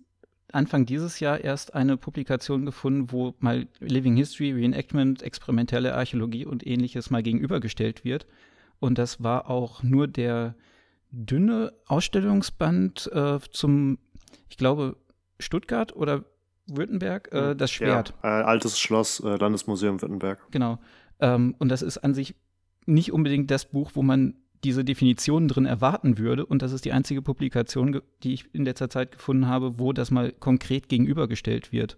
Anfang 0.52 0.86
dieses 0.86 1.20
Jahr 1.20 1.40
erst 1.40 1.74
eine 1.74 1.96
Publikation 1.96 2.66
gefunden, 2.66 3.12
wo 3.12 3.34
mal 3.38 3.66
Living 3.80 4.16
History, 4.16 4.52
Reenactment, 4.52 5.22
experimentelle 5.22 5.94
Archäologie 5.94 6.46
und 6.46 6.66
ähnliches 6.66 7.10
mal 7.10 7.22
gegenübergestellt 7.22 8.04
wird. 8.04 8.26
Und 8.78 8.98
das 8.98 9.22
war 9.22 9.50
auch 9.50 9.82
nur 9.82 10.08
der 10.08 10.54
dünne 11.10 11.72
Ausstellungsband 11.86 13.10
äh, 13.12 13.38
zum, 13.50 13.98
ich 14.48 14.56
glaube, 14.56 14.96
Stuttgart 15.38 15.94
oder 15.94 16.24
Württemberg, 16.66 17.30
äh, 17.32 17.50
hm, 17.50 17.58
das 17.58 17.70
Schwert. 17.70 18.14
Ja, 18.22 18.40
äh, 18.40 18.44
altes 18.44 18.78
Schloss, 18.78 19.20
äh, 19.20 19.36
Landesmuseum 19.36 20.00
Württemberg. 20.00 20.40
Genau. 20.50 20.78
Ähm, 21.20 21.54
und 21.58 21.68
das 21.68 21.82
ist 21.82 21.98
an 21.98 22.14
sich 22.14 22.34
nicht 22.86 23.12
unbedingt 23.12 23.50
das 23.50 23.66
Buch, 23.66 23.92
wo 23.94 24.02
man 24.02 24.34
diese 24.64 24.84
Definitionen 24.84 25.48
drin 25.48 25.66
erwarten 25.66 26.18
würde. 26.18 26.44
Und 26.44 26.62
das 26.62 26.72
ist 26.72 26.84
die 26.84 26.92
einzige 26.92 27.22
Publikation, 27.22 28.02
die 28.22 28.34
ich 28.34 28.54
in 28.54 28.64
letzter 28.64 28.90
Zeit 28.90 29.12
gefunden 29.12 29.48
habe, 29.48 29.78
wo 29.78 29.92
das 29.92 30.10
mal 30.10 30.32
konkret 30.32 30.88
gegenübergestellt 30.88 31.72
wird. 31.72 31.96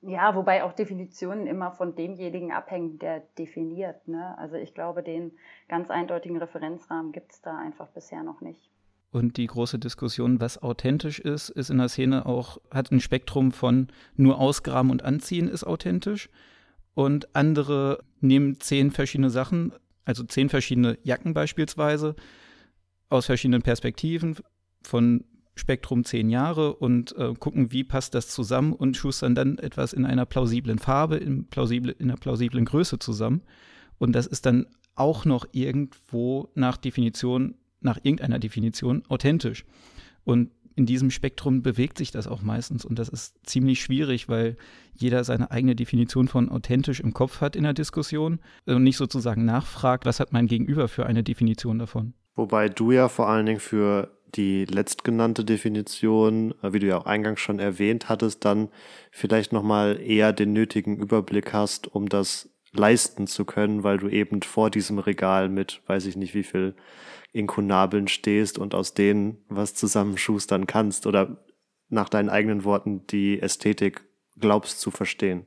Ja, 0.00 0.34
wobei 0.36 0.62
auch 0.62 0.72
Definitionen 0.72 1.46
immer 1.46 1.72
von 1.72 1.96
demjenigen 1.96 2.52
abhängen, 2.52 2.98
der 2.98 3.20
definiert. 3.36 4.06
Ne? 4.06 4.38
Also 4.38 4.54
ich 4.54 4.72
glaube, 4.72 5.02
den 5.02 5.32
ganz 5.68 5.90
eindeutigen 5.90 6.36
Referenzrahmen 6.36 7.12
gibt 7.12 7.32
es 7.32 7.40
da 7.42 7.58
einfach 7.58 7.88
bisher 7.88 8.22
noch 8.22 8.40
nicht. 8.40 8.70
Und 9.10 9.38
die 9.38 9.46
große 9.46 9.78
Diskussion, 9.78 10.40
was 10.40 10.62
authentisch 10.62 11.18
ist, 11.18 11.48
ist 11.48 11.70
in 11.70 11.78
der 11.78 11.88
Szene 11.88 12.26
auch, 12.26 12.58
hat 12.70 12.92
ein 12.92 13.00
Spektrum 13.00 13.52
von 13.52 13.88
nur 14.16 14.38
ausgraben 14.38 14.90
und 14.90 15.02
anziehen 15.02 15.48
ist 15.48 15.64
authentisch. 15.64 16.28
Und 16.94 17.34
andere 17.34 18.04
nehmen 18.20 18.60
zehn 18.60 18.90
verschiedene 18.90 19.30
Sachen, 19.30 19.72
also 20.08 20.24
zehn 20.24 20.48
verschiedene 20.48 20.98
Jacken 21.04 21.34
beispielsweise, 21.34 22.16
aus 23.10 23.26
verschiedenen 23.26 23.60
Perspektiven, 23.60 24.36
von 24.82 25.24
Spektrum 25.54 26.04
zehn 26.04 26.30
Jahre 26.30 26.76
und 26.76 27.14
äh, 27.16 27.34
gucken, 27.34 27.72
wie 27.72 27.84
passt 27.84 28.14
das 28.14 28.28
zusammen 28.28 28.72
und 28.72 28.96
schustern 28.96 29.34
dann 29.34 29.58
etwas 29.58 29.92
in 29.92 30.06
einer 30.06 30.24
plausiblen 30.24 30.78
Farbe, 30.78 31.16
in, 31.16 31.46
plausible, 31.46 31.92
in 31.92 32.10
einer 32.10 32.16
plausiblen 32.16 32.64
Größe 32.64 32.98
zusammen. 32.98 33.42
Und 33.98 34.12
das 34.12 34.26
ist 34.26 34.46
dann 34.46 34.66
auch 34.94 35.26
noch 35.26 35.46
irgendwo 35.52 36.48
nach 36.54 36.78
Definition, 36.78 37.56
nach 37.80 37.98
irgendeiner 38.02 38.38
Definition 38.38 39.02
authentisch. 39.08 39.66
Und 40.24 40.50
in 40.78 40.86
diesem 40.86 41.10
Spektrum 41.10 41.62
bewegt 41.62 41.98
sich 41.98 42.12
das 42.12 42.28
auch 42.28 42.40
meistens 42.40 42.84
und 42.84 43.00
das 43.00 43.08
ist 43.08 43.34
ziemlich 43.44 43.82
schwierig, 43.82 44.28
weil 44.28 44.56
jeder 44.94 45.24
seine 45.24 45.50
eigene 45.50 45.74
Definition 45.74 46.28
von 46.28 46.48
authentisch 46.48 47.00
im 47.00 47.12
Kopf 47.12 47.40
hat 47.40 47.56
in 47.56 47.64
der 47.64 47.74
Diskussion 47.74 48.38
und 48.64 48.84
nicht 48.84 48.96
sozusagen 48.96 49.44
nachfragt, 49.44 50.06
was 50.06 50.20
hat 50.20 50.32
mein 50.32 50.46
Gegenüber 50.46 50.86
für 50.86 51.04
eine 51.04 51.24
Definition 51.24 51.80
davon. 51.80 52.14
Wobei 52.36 52.68
du 52.68 52.92
ja 52.92 53.08
vor 53.08 53.28
allen 53.28 53.46
Dingen 53.46 53.58
für 53.58 54.16
die 54.36 54.66
letztgenannte 54.66 55.44
Definition, 55.44 56.54
äh, 56.62 56.72
wie 56.72 56.78
du 56.78 56.86
ja 56.86 56.98
auch 56.98 57.06
eingangs 57.06 57.40
schon 57.40 57.58
erwähnt 57.58 58.08
hattest, 58.08 58.44
dann 58.44 58.68
vielleicht 59.10 59.52
nochmal 59.52 60.00
eher 60.00 60.32
den 60.32 60.52
nötigen 60.52 60.96
Überblick 60.98 61.52
hast, 61.52 61.92
um 61.92 62.08
das 62.08 62.50
leisten 62.72 63.26
zu 63.26 63.44
können, 63.44 63.82
weil 63.82 63.98
du 63.98 64.08
eben 64.08 64.42
vor 64.42 64.70
diesem 64.70 65.00
Regal 65.00 65.48
mit, 65.48 65.80
weiß 65.88 66.06
ich 66.06 66.14
nicht 66.14 66.34
wie 66.34 66.44
viel 66.44 66.74
Inkunabeln 67.32 68.08
stehst 68.08 68.58
und 68.58 68.74
aus 68.74 68.94
denen 68.94 69.38
was 69.48 69.74
zusammenschustern 69.74 70.66
kannst 70.66 71.06
oder 71.06 71.44
nach 71.88 72.08
deinen 72.08 72.28
eigenen 72.28 72.64
Worten 72.64 73.06
die 73.06 73.40
Ästhetik 73.40 74.04
glaubst 74.38 74.80
zu 74.80 74.90
verstehen. 74.90 75.46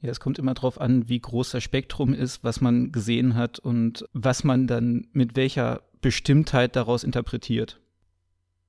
Ja, 0.00 0.10
es 0.10 0.20
kommt 0.20 0.38
immer 0.38 0.54
darauf 0.54 0.80
an, 0.80 1.08
wie 1.08 1.20
groß 1.20 1.50
das 1.50 1.62
Spektrum 1.62 2.12
ist, 2.12 2.44
was 2.44 2.60
man 2.60 2.92
gesehen 2.92 3.34
hat 3.34 3.58
und 3.58 4.04
was 4.12 4.44
man 4.44 4.66
dann 4.66 5.08
mit 5.12 5.36
welcher 5.36 5.82
Bestimmtheit 6.00 6.76
daraus 6.76 7.02
interpretiert. 7.02 7.80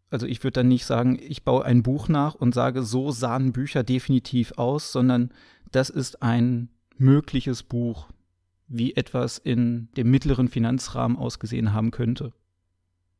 Also 0.09 0.25
ich 0.25 0.43
würde 0.43 0.53
dann 0.53 0.69
nicht 0.69 0.85
sagen, 0.85 1.19
ich 1.21 1.43
baue 1.43 1.65
ein 1.65 1.83
Buch 1.83 2.07
nach 2.07 2.33
und 2.33 2.53
sage, 2.53 2.83
so 2.83 3.11
sahen 3.11 3.51
Bücher 3.51 3.83
definitiv 3.83 4.53
aus, 4.57 4.93
sondern 4.93 5.31
das 5.71 5.89
ist 5.89 6.23
ein 6.23 6.69
mögliches 6.97 7.63
Buch, 7.63 8.07
wie 8.67 8.95
etwas 8.95 9.37
in 9.37 9.89
dem 9.97 10.11
mittleren 10.11 10.49
Finanzrahmen 10.49 11.17
ausgesehen 11.17 11.73
haben 11.73 11.91
könnte. 11.91 12.33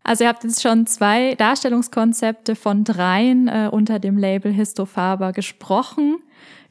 Also 0.03 0.23
ihr 0.23 0.29
habt 0.29 0.45
jetzt 0.45 0.61
schon 0.61 0.87
zwei 0.87 1.35
Darstellungskonzepte 1.35 2.55
von 2.55 2.85
dreien 2.85 3.49
äh, 3.49 3.69
unter 3.69 3.99
dem 3.99 4.17
Label 4.17 4.53
Histofaber 4.53 5.33
gesprochen. 5.33 6.19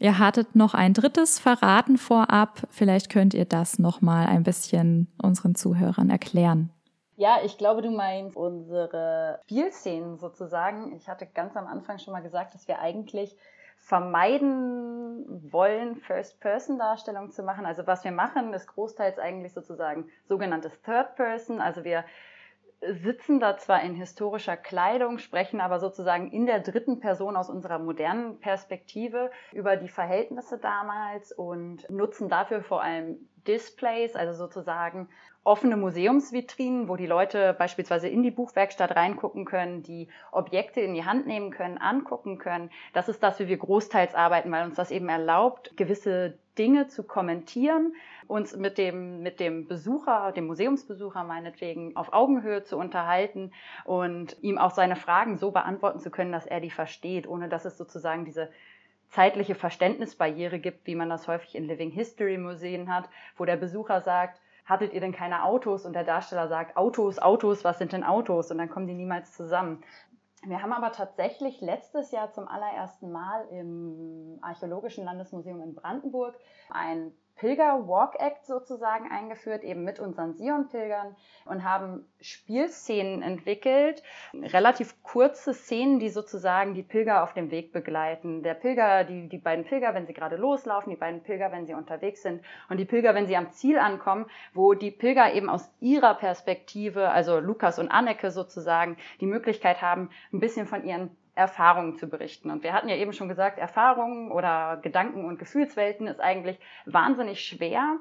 Ihr 0.01 0.19
hattet 0.19 0.55
noch 0.57 0.73
ein 0.73 0.95
drittes 0.95 1.39
verraten 1.39 1.99
vorab. 1.99 2.63
Vielleicht 2.71 3.11
könnt 3.11 3.35
ihr 3.35 3.45
das 3.45 3.79
noch 3.79 4.01
mal 4.01 4.27
ein 4.27 4.43
bisschen 4.43 5.09
unseren 5.21 5.55
Zuhörern 5.55 6.09
erklären. 6.09 6.71
Ja, 7.17 7.39
ich 7.45 7.57
glaube, 7.57 7.83
du 7.83 7.91
meinst 7.91 8.37
unsere 8.37 9.41
Spielszenen 9.45 10.19
sozusagen. 10.19 10.95
Ich 10.97 11.09
hatte 11.09 11.27
ganz 11.27 11.57
am 11.57 11.67
Anfang 11.67 11.99
schon 11.99 12.13
mal 12.13 12.23
gesagt, 12.23 12.55
dass 12.55 12.69
wir 12.69 12.79
eigentlich 12.81 13.37
vermeiden 13.87 15.53
wollen, 15.53 15.95
First-Person-Darstellung 15.95 17.31
zu 17.31 17.45
machen. 17.45 17.65
Also 17.65 17.87
was 17.87 18.03
wir 18.03 18.11
machen, 18.11 18.53
ist 18.53 18.67
großteils 18.67 19.21
eigentlich 19.21 19.53
sozusagen 19.53 20.09
sogenanntes 20.25 20.83
Third-Person. 20.83 21.61
Also 21.61 21.85
wir 21.85 22.05
sitzen 22.81 23.41
da 23.41 23.57
zwar 23.57 23.83
in 23.83 23.95
historischer 23.95 24.57
Kleidung, 24.57 25.19
sprechen 25.19 25.61
aber 25.61 25.81
sozusagen 25.81 26.31
in 26.31 26.47
der 26.47 26.61
dritten 26.61 27.01
Person 27.01 27.37
aus 27.37 27.49
unserer 27.49 27.79
modernen 27.79 28.39
Perspektive 28.39 29.31
über 29.53 29.77
die 29.77 29.89
Verhältnisse 29.89 30.59
damals 30.59 31.33
und 31.33 31.89
nutzen 31.91 32.29
dafür 32.29 32.63
vor 32.63 32.83
allem 32.83 33.29
Displays, 33.47 34.15
also 34.15 34.33
sozusagen 34.35 35.09
offene 35.45 35.77
Museumsvitrinen, 35.77 36.89
wo 36.89 36.97
die 36.97 37.07
Leute 37.07 37.55
beispielsweise 37.55 38.09
in 38.09 38.25
die 38.25 38.33
Buchwerkstatt 38.33 38.97
reingucken 38.97 39.45
können, 39.45 39.83
die 39.85 40.09
Objekte 40.33 40.81
in 40.81 40.93
die 40.93 41.05
Hand 41.05 41.27
nehmen 41.27 41.53
können, 41.53 41.79
angucken 41.79 42.39
können. 42.39 42.71
Das 42.93 43.09
ist 43.09 43.23
das, 43.23 43.39
wie 43.39 43.47
wir 43.47 43.57
großteils 43.57 44.17
arbeiten, 44.17 44.51
weil 44.51 44.65
uns 44.65 44.75
das 44.75 44.91
eben 44.91 45.09
erlaubt, 45.09 45.77
gewisse 45.77 46.37
Dinge 46.59 46.89
zu 46.89 47.05
kommentieren, 47.05 47.95
uns 48.29 48.57
mit 48.57 48.79
dem, 48.79 49.23
mit 49.23 49.41
dem 49.41 49.67
Besucher, 49.67 50.33
dem 50.33 50.47
Museumsbesucher 50.47 51.25
meinetwegen 51.25 51.97
auf 51.97 52.13
Augenhöhe 52.13 52.63
zu 52.63 52.77
unterhalten 52.77 53.53
und 53.85 54.37
ihm 54.43 54.59
auch 54.59 54.71
seine 54.71 54.97
Fragen 54.97 55.37
so 55.37 55.51
beantworten 55.51 56.01
zu 56.01 56.11
können, 56.11 56.33
dass 56.33 56.47
er 56.47 56.61
die 56.61 56.71
versteht, 56.71 57.27
ohne 57.27 57.49
dass 57.49 57.65
es 57.65 57.79
sozusagen 57.79 58.25
diese 58.25 58.51
zeitliche 59.09 59.55
Verständnisbarriere 59.55 60.59
gibt, 60.59 60.87
wie 60.87 60.95
man 60.95 61.09
das 61.09 61.29
häufig 61.29 61.55
in 61.55 61.65
Living 61.65 61.91
History 61.91 62.39
Museen 62.39 62.93
hat, 62.93 63.09
wo 63.37 63.45
der 63.45 63.57
Besucher 63.57 64.01
sagt, 64.01 64.41
hattet 64.65 64.93
ihr 64.93 65.01
denn 65.01 65.13
keine 65.13 65.45
Autos? 65.45 65.87
Und 65.87 65.93
der 65.93 66.05
Darsteller 66.05 66.49
sagt, 66.49 66.77
Autos, 66.77 67.19
Autos, 67.19 67.65
was 67.65 67.79
sind 67.79 67.93
denn 67.93 68.05
Autos? 68.05 68.51
Und 68.51 68.59
dann 68.59 68.69
kommen 68.69 68.87
die 68.87 68.95
niemals 68.95 69.33
zusammen. 69.33 69.83
Wir 70.43 70.63
haben 70.63 70.73
aber 70.73 70.93
tatsächlich 70.93 71.61
letztes 71.61 72.11
Jahr 72.13 72.31
zum 72.33 72.47
allerersten 72.47 73.11
Mal 73.11 73.47
im 73.51 74.39
Archäologischen 74.43 75.05
Landesmuseum 75.05 75.61
in 75.61 75.75
Brandenburg 75.75 76.37
ein 76.71 77.13
Pilger-Walk-Act 77.37 78.47
sozusagen 78.47 79.11
eingeführt, 79.11 79.63
eben 79.63 79.85
mit 79.85 80.01
unseren 80.01 80.35
Sion-Pilgern 80.35 81.15
und 81.45 81.65
haben 81.65 82.07
Spielszenen 82.21 83.23
entwickelt, 83.23 84.03
relativ 84.35 85.03
kurze 85.03 85.53
Szenen, 85.53 85.99
die 85.99 86.09
sozusagen 86.09 86.75
die 86.75 86.83
Pilger 86.83 87.23
auf 87.23 87.35
dem 87.35 87.51
Weg 87.51 87.73
begleiten. 87.73 88.43
Der 88.43 88.55
Pilger, 88.55 89.05
die, 89.05 89.29
die 89.29 89.39
beiden 89.39 89.65
Pilger, 89.65 89.95
wenn 89.95 90.07
sie 90.07 90.15
gerade 90.15 90.37
loslaufen, 90.37 90.91
die 90.91 90.97
beiden 90.97 91.23
Pilger, 91.23 91.53
wenn 91.53 91.67
sie 91.67 91.75
unterwegs 91.75 92.23
sind 92.23 92.43
und 92.71 92.79
die 92.79 92.87
Pilger, 92.87 93.15
wenn 93.15 93.27
sie 93.27 93.37
am 93.37 93.51
Ziel 93.53 93.79
ankommen, 93.79 94.27
wo 94.55 94.73
die 94.73 94.91
Pilger 94.91 95.33
eben 95.35 95.51
aus 95.51 95.71
ihrer 95.81 96.15
Perspektive, 96.15 97.11
also 97.11 97.39
Lukas 97.39 97.79
und 97.79 97.91
Anneke 97.91 98.31
sozusagen, 98.31 98.97
die 99.21 99.27
Möglichkeit 99.27 99.83
haben, 99.83 100.11
ein 100.33 100.41
bisschen 100.41 100.67
von 100.67 100.85
ihren 100.85 101.17
Erfahrungen 101.37 101.95
zu 101.97 102.09
berichten. 102.09 102.51
Und 102.51 102.63
wir 102.65 102.73
hatten 102.73 102.89
ja 102.89 102.97
eben 102.97 103.13
schon 103.13 103.29
gesagt, 103.29 103.59
Erfahrungen 103.59 104.33
oder 104.33 104.79
Gedanken- 104.83 105.25
und 105.25 105.39
Gefühlswelten 105.39 106.07
ist 106.07 106.21
eigentlich 106.21 106.59
wahnsinnig 106.87 107.47
schwer 107.47 107.99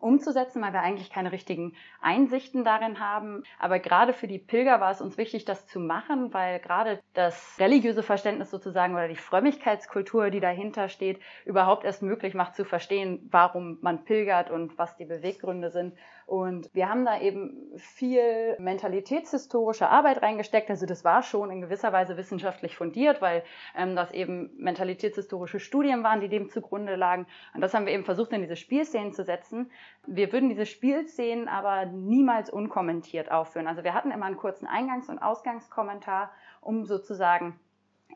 umzusetzen, 0.00 0.62
weil 0.62 0.72
wir 0.72 0.80
eigentlich 0.80 1.10
keine 1.10 1.32
richtigen 1.32 1.74
Einsichten 2.00 2.64
darin 2.64 3.00
haben. 3.00 3.42
Aber 3.58 3.78
gerade 3.78 4.12
für 4.12 4.28
die 4.28 4.38
Pilger 4.38 4.80
war 4.80 4.90
es 4.90 5.00
uns 5.00 5.18
wichtig, 5.18 5.44
das 5.44 5.66
zu 5.66 5.80
machen, 5.80 6.32
weil 6.32 6.60
gerade 6.60 7.00
das 7.14 7.56
religiöse 7.58 8.02
Verständnis 8.02 8.50
sozusagen 8.50 8.94
oder 8.94 9.08
die 9.08 9.16
Frömmigkeitskultur, 9.16 10.30
die 10.30 10.40
dahinter 10.40 10.88
steht, 10.88 11.20
überhaupt 11.44 11.84
erst 11.84 12.02
möglich 12.02 12.34
macht 12.34 12.54
zu 12.54 12.64
verstehen, 12.64 13.28
warum 13.30 13.78
man 13.80 14.04
pilgert 14.04 14.50
und 14.50 14.78
was 14.78 14.96
die 14.96 15.04
Beweggründe 15.04 15.70
sind. 15.70 15.94
Und 16.28 16.68
wir 16.74 16.90
haben 16.90 17.06
da 17.06 17.18
eben 17.22 17.72
viel 17.78 18.54
mentalitätshistorische 18.58 19.88
Arbeit 19.88 20.20
reingesteckt. 20.20 20.68
Also 20.68 20.84
das 20.84 21.02
war 21.02 21.22
schon 21.22 21.50
in 21.50 21.62
gewisser 21.62 21.90
Weise 21.94 22.18
wissenschaftlich 22.18 22.76
fundiert, 22.76 23.22
weil 23.22 23.42
ähm, 23.74 23.96
das 23.96 24.12
eben 24.12 24.50
mentalitätshistorische 24.58 25.58
Studien 25.58 26.02
waren, 26.02 26.20
die 26.20 26.28
dem 26.28 26.50
zugrunde 26.50 26.96
lagen. 26.96 27.26
Und 27.54 27.62
das 27.62 27.72
haben 27.72 27.86
wir 27.86 27.94
eben 27.94 28.04
versucht, 28.04 28.32
in 28.32 28.42
diese 28.42 28.56
Spielszenen 28.56 29.14
zu 29.14 29.24
setzen. 29.24 29.70
Wir 30.06 30.32
würden 30.32 30.48
diese 30.48 30.66
Spielszenen 30.66 31.48
aber 31.48 31.86
niemals 31.86 32.50
unkommentiert 32.50 33.30
aufführen. 33.30 33.66
Also 33.66 33.84
wir 33.84 33.94
hatten 33.94 34.10
immer 34.10 34.26
einen 34.26 34.36
kurzen 34.36 34.66
Eingangs- 34.66 35.10
und 35.10 35.18
Ausgangskommentar, 35.18 36.30
um 36.60 36.84
sozusagen 36.84 37.58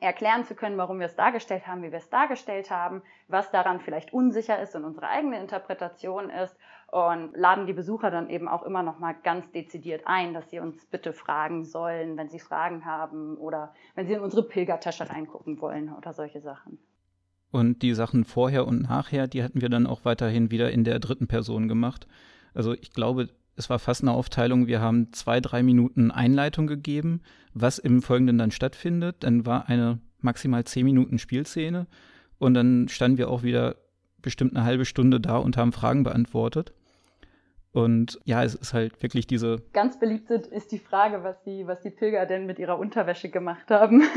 erklären 0.00 0.44
zu 0.44 0.54
können, 0.54 0.78
warum 0.78 0.98
wir 0.98 1.06
es 1.06 1.16
dargestellt 1.16 1.66
haben, 1.66 1.82
wie 1.82 1.92
wir 1.92 1.98
es 1.98 2.10
dargestellt 2.10 2.70
haben, 2.70 3.02
was 3.28 3.50
daran 3.50 3.80
vielleicht 3.80 4.12
unsicher 4.12 4.60
ist 4.60 4.74
und 4.74 4.84
unsere 4.84 5.08
eigene 5.08 5.38
Interpretation 5.38 6.30
ist 6.30 6.56
und 6.90 7.36
laden 7.36 7.66
die 7.66 7.72
Besucher 7.72 8.10
dann 8.10 8.28
eben 8.28 8.48
auch 8.48 8.64
immer 8.64 8.82
noch 8.82 8.98
mal 8.98 9.14
ganz 9.22 9.50
dezidiert 9.52 10.02
ein, 10.06 10.34
dass 10.34 10.50
sie 10.50 10.58
uns 10.58 10.84
bitte 10.86 11.12
fragen 11.12 11.64
sollen, 11.64 12.16
wenn 12.16 12.28
sie 12.28 12.38
Fragen 12.38 12.84
haben 12.84 13.36
oder 13.38 13.74
wenn 13.94 14.06
sie 14.06 14.14
in 14.14 14.20
unsere 14.20 14.42
Pilgertasche 14.42 15.08
reingucken 15.08 15.60
wollen 15.60 15.94
oder 15.94 16.12
solche 16.12 16.40
Sachen. 16.40 16.78
Und 17.52 17.82
die 17.82 17.94
Sachen 17.94 18.24
vorher 18.24 18.66
und 18.66 18.82
nachher, 18.82 19.28
die 19.28 19.44
hatten 19.44 19.60
wir 19.60 19.68
dann 19.68 19.86
auch 19.86 20.04
weiterhin 20.04 20.50
wieder 20.50 20.72
in 20.72 20.84
der 20.84 20.98
dritten 20.98 21.28
Person 21.28 21.68
gemacht. 21.68 22.08
Also 22.54 22.72
ich 22.72 22.92
glaube, 22.92 23.28
es 23.56 23.70
war 23.70 23.78
fast 23.78 24.02
eine 24.02 24.12
Aufteilung. 24.12 24.66
Wir 24.66 24.80
haben 24.80 25.12
zwei, 25.12 25.40
drei 25.40 25.62
Minuten 25.62 26.10
Einleitung 26.10 26.66
gegeben, 26.66 27.20
was 27.52 27.78
im 27.78 28.02
Folgenden 28.02 28.38
dann 28.38 28.50
stattfindet. 28.50 29.16
Dann 29.20 29.46
war 29.46 29.68
eine 29.68 30.00
maximal 30.20 30.64
zehn 30.64 30.86
Minuten 30.86 31.18
Spielszene 31.18 31.86
und 32.38 32.54
dann 32.54 32.88
standen 32.88 33.18
wir 33.18 33.28
auch 33.28 33.42
wieder 33.42 33.76
bestimmt 34.22 34.56
eine 34.56 34.64
halbe 34.64 34.84
Stunde 34.86 35.20
da 35.20 35.36
und 35.36 35.56
haben 35.56 35.72
Fragen 35.72 36.04
beantwortet. 36.04 36.72
Und 37.72 38.20
ja, 38.24 38.44
es 38.44 38.54
ist 38.54 38.74
halt 38.74 39.02
wirklich 39.02 39.26
diese. 39.26 39.62
Ganz 39.72 39.98
beliebt 39.98 40.30
ist 40.30 40.72
die 40.72 40.78
Frage, 40.78 41.22
was 41.22 41.42
die, 41.42 41.66
was 41.66 41.80
die 41.80 41.90
Pilger 41.90 42.26
denn 42.26 42.46
mit 42.46 42.58
ihrer 42.58 42.78
Unterwäsche 42.78 43.30
gemacht 43.30 43.70
haben. 43.70 44.02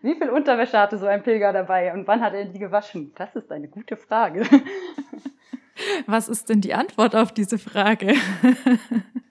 Wie 0.00 0.14
viel 0.14 0.30
Unterwäsche 0.30 0.78
hatte 0.78 0.98
so 0.98 1.06
ein 1.06 1.22
Pilger 1.22 1.52
dabei 1.52 1.92
und 1.92 2.06
wann 2.06 2.20
hat 2.20 2.34
er 2.34 2.44
die 2.44 2.58
gewaschen? 2.58 3.12
Das 3.16 3.34
ist 3.34 3.50
eine 3.50 3.68
gute 3.68 3.96
Frage. 3.96 4.42
Was 6.06 6.28
ist 6.28 6.48
denn 6.48 6.60
die 6.60 6.74
Antwort 6.74 7.14
auf 7.14 7.32
diese 7.32 7.58
Frage? 7.58 8.14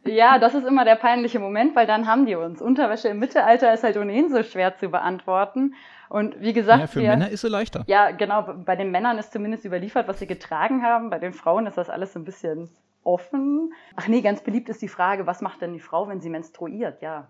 Ja, 0.06 0.40
das 0.40 0.54
ist 0.54 0.66
immer 0.66 0.86
der 0.86 0.96
peinliche 0.96 1.40
Moment, 1.40 1.76
weil 1.76 1.86
dann 1.86 2.08
haben 2.08 2.26
die 2.26 2.36
uns. 2.36 2.62
Unterwäsche 2.62 3.10
im 3.10 3.20
Mittelalter 3.20 3.74
ist 3.74 3.84
halt 3.84 3.98
ohnehin 3.98 4.30
so 4.30 4.42
schwer 4.44 4.78
zu 4.78 4.90
beantworten. 4.90 5.76
Und 6.10 6.40
wie 6.40 6.54
gesagt. 6.54 6.80
Ja, 6.80 6.88
für 6.88 7.02
wir, 7.02 7.10
Männer 7.10 7.30
ist 7.30 7.42
sie 7.42 7.50
leichter. 7.50 7.84
Ja, 7.88 8.12
genau. 8.12 8.44
Bei 8.66 8.78
den 8.78 8.92
Männern 8.92 9.18
ist 9.18 9.34
zumindest 9.34 9.66
überliefert, 9.66 10.08
was 10.08 10.20
sie 10.20 10.28
getragen 10.28 10.84
haben. 10.84 11.10
Bei 11.10 11.20
den 11.20 11.34
Frauen 11.34 11.68
ist 11.68 11.78
das 11.78 11.90
alles 11.90 12.14
so 12.14 12.20
ein 12.20 12.24
bisschen 12.26 12.70
offen. 13.04 13.74
Ach 13.96 14.08
nee, 14.08 14.22
ganz 14.22 14.42
beliebt 14.42 14.70
ist 14.70 14.82
die 14.82 14.88
Frage, 14.88 15.28
was 15.28 15.42
macht 15.42 15.62
denn 15.62 15.74
die 15.74 15.80
Frau, 15.80 16.08
wenn 16.08 16.22
sie 16.22 16.30
menstruiert? 16.30 17.02
Ja, 17.02 17.28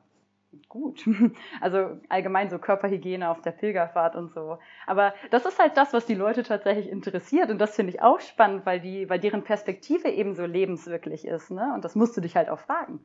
gut. 0.69 1.03
Also 1.61 1.99
allgemein 2.09 2.49
so 2.49 2.59
Körperhygiene 2.59 3.29
auf 3.29 3.41
der 3.41 3.51
Pilgerfahrt 3.51 4.15
und 4.15 4.31
so. 4.33 4.59
Aber 4.85 5.13
das 5.31 5.45
ist 5.45 5.59
halt 5.59 5.75
das, 5.75 5.93
was 5.93 6.05
die 6.05 6.13
Leute 6.13 6.43
tatsächlich 6.43 6.89
interessiert. 6.89 7.49
Und 7.49 7.59
das 7.59 7.75
finde 7.75 7.93
ich 7.93 8.01
auch 8.01 8.19
spannend, 8.19 8.65
weil, 8.65 8.79
die, 8.79 9.09
weil 9.09 9.19
deren 9.19 9.43
Perspektive 9.43 10.09
eben 10.09 10.35
so 10.35 10.45
lebenswirklich 10.45 11.25
ist. 11.25 11.51
Ne? 11.51 11.71
Und 11.73 11.83
das 11.83 11.95
musst 11.95 12.15
du 12.15 12.21
dich 12.21 12.35
halt 12.35 12.49
auch 12.49 12.59
fragen. 12.59 12.99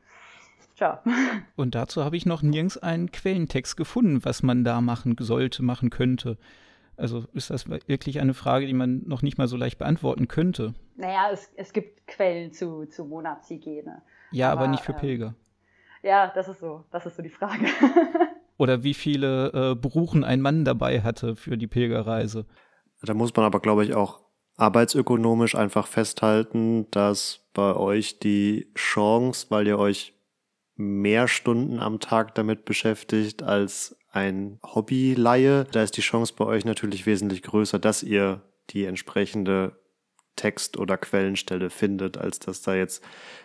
Tja. 0.77 1.03
Und 1.57 1.75
dazu 1.75 2.05
habe 2.05 2.17
ich 2.17 2.27
noch 2.27 2.43
nirgends 2.43 2.79
einen 2.79 3.11
Quellentext 3.11 3.77
gefunden, 3.77 4.25
was 4.25 4.43
man 4.43 4.65
da 4.65 4.81
machen 4.81 5.17
sollte, 5.19 5.63
machen 5.63 5.91
könnte. 5.91 6.39
Also 6.97 7.25
ist 7.33 7.51
das 7.51 7.69
wirklich 7.69 8.21
eine 8.21 8.35
Frage, 8.35 8.67
die 8.67 8.75
man 8.75 9.03
noch 9.07 9.23
nicht 9.23 9.39
mal 9.39 9.49
so 9.49 9.57
leicht 9.57 9.79
beantworten 9.79 10.29
könnte? 10.29 10.75
Naja, 10.97 11.31
es, 11.33 11.51
es 11.57 11.73
gibt 11.73 12.07
Quellen 12.07 12.53
zu, 12.53 12.87
zu 12.87 13.05
Monatshygiene. 13.05 14.03
Ja, 14.31 14.53
aber, 14.53 14.63
aber 14.63 14.71
nicht 14.71 14.85
für 14.85 14.93
ähm, 14.93 14.99
Pilger. 14.99 15.35
Ja, 16.03 16.33
das 16.35 16.49
ist 16.49 16.61
so. 16.61 16.85
Das 16.91 17.07
ist 17.07 17.17
so 17.17 17.23
die 17.23 17.31
Frage. 17.31 17.67
Oder 18.59 18.83
wie 18.83 18.95
viele 18.95 19.53
äh, 19.53 19.75
Bruchen 19.75 20.25
ein 20.25 20.41
Mann 20.41 20.65
dabei 20.65 21.03
hatte 21.03 21.37
für 21.37 21.57
die 21.57 21.67
Pilgerreise. 21.67 22.47
Da 23.03 23.15
muss 23.15 23.35
man 23.35 23.45
aber, 23.45 23.61
glaube 23.61 23.85
ich, 23.85 23.95
auch 23.95 24.21
arbeitsökonomisch 24.57 25.55
einfach 25.55 25.87
festhalten, 25.87 26.91
dass 26.91 27.49
bei 27.55 27.75
euch 27.75 28.19
die 28.19 28.71
Chance, 28.75 29.47
weil 29.49 29.67
ihr 29.67 29.79
euch 29.79 30.15
mehr 30.77 31.29
Stunden 31.29 31.79
am 31.81 32.01
Tag 32.01 32.35
damit 32.35 32.65
beschäftigt 32.65 33.43
als 33.43 33.97
ein 34.11 34.59
Hobbyleihe, 34.63 35.65
da 35.73 35.83
ist 35.83 35.97
die 35.97 36.03
Chance 36.03 36.35
bei 36.37 36.45
euch 36.45 36.65
natürlich 36.65 37.07
wesentlich 37.07 37.43
größer, 37.43 37.79
dass 37.79 38.03
ihr 38.03 38.43
die 38.71 38.85
entsprechende 38.85 39.79
Text- 40.37 40.79
oder 40.79 40.97
Quellenstelle 40.97 41.71
findet, 41.71 42.19
als 42.19 42.39
dass 42.39 42.63
da 42.63 42.75
jetzt 42.75 43.03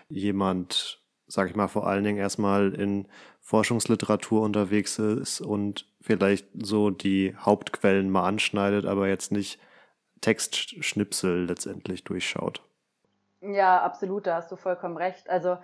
jemand 0.10 0.97
sag 1.28 1.50
ich 1.50 1.56
mal, 1.56 1.68
vor 1.68 1.88
allen 1.88 2.04
Dingen 2.04 2.18
erstmal 2.18 2.74
in 2.74 3.08
Forschungsliteratur 3.42 4.42
unterwegs 4.42 4.98
ist 4.98 5.42
und 5.42 5.86
vielleicht 6.02 6.48
so 6.54 6.90
die 6.90 7.36
Hauptquellen 7.38 8.10
mal 8.10 8.28
anschneidet, 8.28 8.86
aber 8.86 9.08
jetzt 9.08 9.32
nicht 9.32 9.60
Textschnipsel 10.22 11.46
letztendlich 11.46 12.04
durchschaut. 12.04 12.62
Ja, 13.42 13.82
absolut, 13.82 14.26
da 14.26 14.36
hast 14.36 14.52
du 14.52 14.56
vollkommen 14.56 14.98
recht. 14.98 15.30
Also 15.30 15.58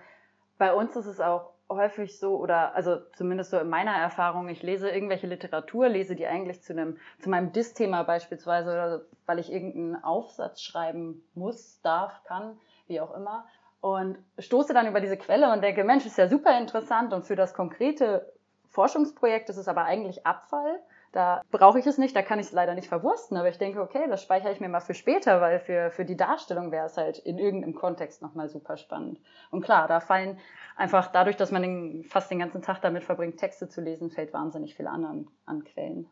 bei 0.58 0.72
uns 0.72 0.94
ist 0.96 1.06
es 1.06 1.20
auch 1.20 1.50
häufig 1.68 2.18
so, 2.18 2.36
oder 2.36 2.74
also 2.74 2.98
zumindest 3.16 3.50
so 3.50 3.58
in 3.58 3.68
meiner 3.68 3.94
Erfahrung, 3.96 4.48
ich 4.48 4.62
lese 4.62 4.90
irgendwelche 4.90 5.26
Literatur, 5.26 5.88
lese 5.88 6.14
die 6.14 6.26
eigentlich 6.26 6.62
zu 6.62 6.72
einem, 6.72 6.98
zu 7.20 7.30
meinem 7.30 7.52
Dis-Thema 7.52 8.02
beispielsweise, 8.04 8.70
oder 8.70 9.02
weil 9.26 9.38
ich 9.38 9.50
irgendeinen 9.50 10.02
Aufsatz 10.04 10.62
schreiben 10.62 11.24
muss, 11.34 11.80
darf, 11.80 12.22
kann, 12.24 12.58
wie 12.86 13.00
auch 13.00 13.14
immer 13.16 13.46
und 13.84 14.16
stoße 14.38 14.72
dann 14.72 14.86
über 14.86 15.02
diese 15.02 15.18
Quelle 15.18 15.52
und 15.52 15.62
denke, 15.62 15.84
Mensch, 15.84 16.06
ist 16.06 16.16
ja 16.16 16.26
super 16.26 16.58
interessant 16.58 17.12
und 17.12 17.26
für 17.26 17.36
das 17.36 17.52
konkrete 17.52 18.32
Forschungsprojekt 18.70 19.50
ist 19.50 19.58
es 19.58 19.68
aber 19.68 19.84
eigentlich 19.84 20.24
Abfall. 20.24 20.80
Da 21.12 21.42
brauche 21.50 21.78
ich 21.78 21.86
es 21.86 21.98
nicht, 21.98 22.16
da 22.16 22.22
kann 22.22 22.38
ich 22.38 22.46
es 22.46 22.52
leider 22.52 22.74
nicht 22.74 22.88
verwursten, 22.88 23.36
aber 23.36 23.50
ich 23.50 23.58
denke, 23.58 23.82
okay, 23.82 24.06
das 24.08 24.22
speichere 24.22 24.52
ich 24.52 24.58
mir 24.58 24.70
mal 24.70 24.80
für 24.80 24.94
später, 24.94 25.42
weil 25.42 25.60
für, 25.60 25.90
für 25.90 26.06
die 26.06 26.16
Darstellung 26.16 26.72
wäre 26.72 26.86
es 26.86 26.96
halt 26.96 27.18
in 27.18 27.36
irgendeinem 27.36 27.74
Kontext 27.74 28.22
nochmal 28.22 28.48
super 28.48 28.78
spannend. 28.78 29.20
Und 29.50 29.60
klar, 29.60 29.86
da 29.86 30.00
fallen 30.00 30.38
einfach 30.76 31.12
dadurch, 31.12 31.36
dass 31.36 31.50
man 31.50 31.60
den, 31.60 32.04
fast 32.04 32.30
den 32.30 32.38
ganzen 32.38 32.62
Tag 32.62 32.80
damit 32.80 33.04
verbringt, 33.04 33.36
Texte 33.36 33.68
zu 33.68 33.82
lesen, 33.82 34.10
fällt 34.10 34.32
wahnsinnig 34.32 34.76
viel 34.76 34.86
an, 34.86 35.28
an 35.44 35.62
Quellen. 35.62 36.06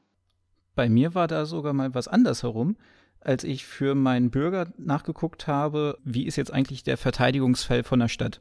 Bei 0.75 0.91
mir 0.91 1.15
war 1.15 1.27
da 1.27 1.47
sogar 1.47 1.73
mal 1.73 1.95
was 1.95 2.07
anders 2.07 2.43
herum 2.43 2.77
als 3.25 3.45
ich 3.45 3.65
für 3.65 3.95
meinen 3.95 4.31
Bürger 4.31 4.73
nachgeguckt 4.79 5.47
habe, 5.47 5.99
wie 6.05 6.27
ist 6.27 6.37
jetzt 6.37 6.53
eigentlich 6.53 6.83
der 6.83 6.97
Verteidigungsfall 6.97 7.83
von 7.85 8.01
der 8.01 8.09
Stadt. 8.09 8.41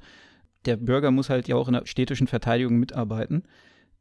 Der 0.66 0.78
Bürger 0.78 1.12
muss 1.12 1.30
halt 1.30 1.48
ja 1.48 1.56
auch 1.56 1.68
in 1.68 1.74
der 1.74 1.86
städtischen 1.86 2.28
Verteidigung 2.28 2.78
mitarbeiten. 2.78 3.44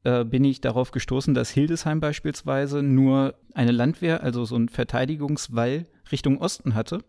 Äh, 0.03 0.25
bin 0.25 0.45
ich 0.45 0.61
darauf 0.61 0.91
gestoßen, 0.91 1.35
dass 1.35 1.51
Hildesheim 1.51 2.01
beispielsweise 2.01 2.83
nur 2.83 3.35
eine 3.55 3.73
Landwehr, 3.73 4.23
also 4.23 4.45
so 4.45 4.57
ein 4.57 4.69
Verteidigungswall 4.69 5.87
Richtung 6.11 6.39
Osten 6.39 6.75
hatte. 6.75 7.05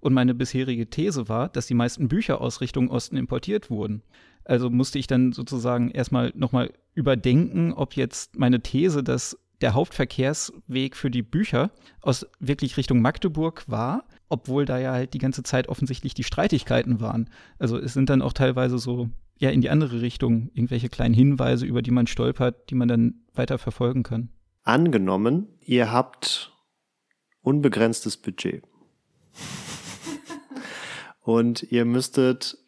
Und 0.00 0.12
meine 0.12 0.34
bisherige 0.34 0.88
These 0.88 1.28
war, 1.30 1.48
dass 1.48 1.66
die 1.66 1.74
meisten 1.74 2.08
Bücher 2.08 2.42
aus 2.42 2.60
Richtung 2.60 2.90
Osten 2.90 3.16
importiert 3.16 3.70
wurden. 3.70 4.02
Also 4.44 4.68
musste 4.68 4.98
ich 4.98 5.06
dann 5.06 5.32
sozusagen 5.32 5.90
erstmal 5.90 6.32
nochmal 6.34 6.70
überdenken, 6.94 7.72
ob 7.72 7.96
jetzt 7.96 8.36
meine 8.36 8.60
These, 8.60 9.02
dass 9.02 9.38
der 9.60 9.74
Hauptverkehrsweg 9.74 10.96
für 10.96 11.10
die 11.10 11.22
Bücher 11.22 11.70
aus 12.00 12.26
wirklich 12.38 12.76
Richtung 12.76 13.00
Magdeburg 13.00 13.64
war, 13.66 14.04
obwohl 14.28 14.64
da 14.64 14.78
ja 14.78 14.92
halt 14.92 15.14
die 15.14 15.18
ganze 15.18 15.42
Zeit 15.42 15.68
offensichtlich 15.68 16.14
die 16.14 16.24
Streitigkeiten 16.24 17.00
waren. 17.00 17.30
Also 17.58 17.78
es 17.78 17.94
sind 17.94 18.10
dann 18.10 18.22
auch 18.22 18.32
teilweise 18.32 18.78
so 18.78 19.08
ja 19.38 19.50
in 19.50 19.60
die 19.60 19.70
andere 19.70 20.00
Richtung 20.00 20.50
irgendwelche 20.54 20.88
kleinen 20.88 21.14
Hinweise, 21.14 21.66
über 21.66 21.82
die 21.82 21.90
man 21.90 22.06
stolpert, 22.06 22.70
die 22.70 22.74
man 22.74 22.88
dann 22.88 23.14
weiter 23.34 23.58
verfolgen 23.58 24.02
kann. 24.02 24.30
Angenommen, 24.62 25.48
ihr 25.60 25.92
habt 25.92 26.52
unbegrenztes 27.42 28.16
Budget. 28.16 28.62
Und 31.20 31.62
ihr 31.64 31.84
müsstet 31.84 32.58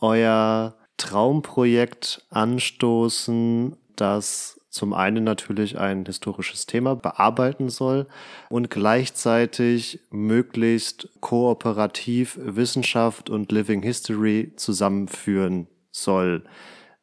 euer 0.00 0.76
Traumprojekt 0.96 2.24
anstoßen, 2.30 3.76
das 3.96 4.60
zum 4.76 4.92
einen 4.92 5.24
natürlich 5.24 5.78
ein 5.78 6.04
historisches 6.04 6.66
Thema 6.66 6.94
bearbeiten 6.94 7.68
soll 7.70 8.06
und 8.50 8.70
gleichzeitig 8.70 10.00
möglichst 10.10 11.08
kooperativ 11.20 12.38
Wissenschaft 12.40 13.30
und 13.30 13.50
Living 13.50 13.82
History 13.82 14.52
zusammenführen 14.56 15.66
soll. 15.90 16.44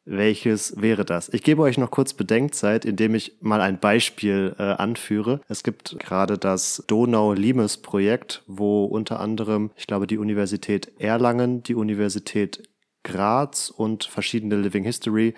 Welches 0.06 0.80
wäre 0.80 1.04
das? 1.06 1.30
Ich 1.32 1.42
gebe 1.42 1.62
euch 1.62 1.78
noch 1.78 1.90
kurz 1.90 2.12
Bedenkzeit, 2.12 2.84
indem 2.84 3.14
ich 3.14 3.38
mal 3.40 3.62
ein 3.62 3.80
Beispiel 3.80 4.54
äh, 4.58 4.62
anführe. 4.62 5.40
Es 5.48 5.62
gibt 5.62 5.98
gerade 5.98 6.36
das 6.36 6.84
Donau-Limes-Projekt, 6.86 8.42
wo 8.46 8.84
unter 8.84 9.18
anderem, 9.18 9.70
ich 9.76 9.86
glaube, 9.86 10.06
die 10.06 10.18
Universität 10.18 10.92
Erlangen, 10.98 11.62
die 11.62 11.74
Universität 11.74 12.68
Graz 13.02 13.70
und 13.70 14.04
verschiedene 14.04 14.56
Living 14.56 14.84
History 14.84 15.34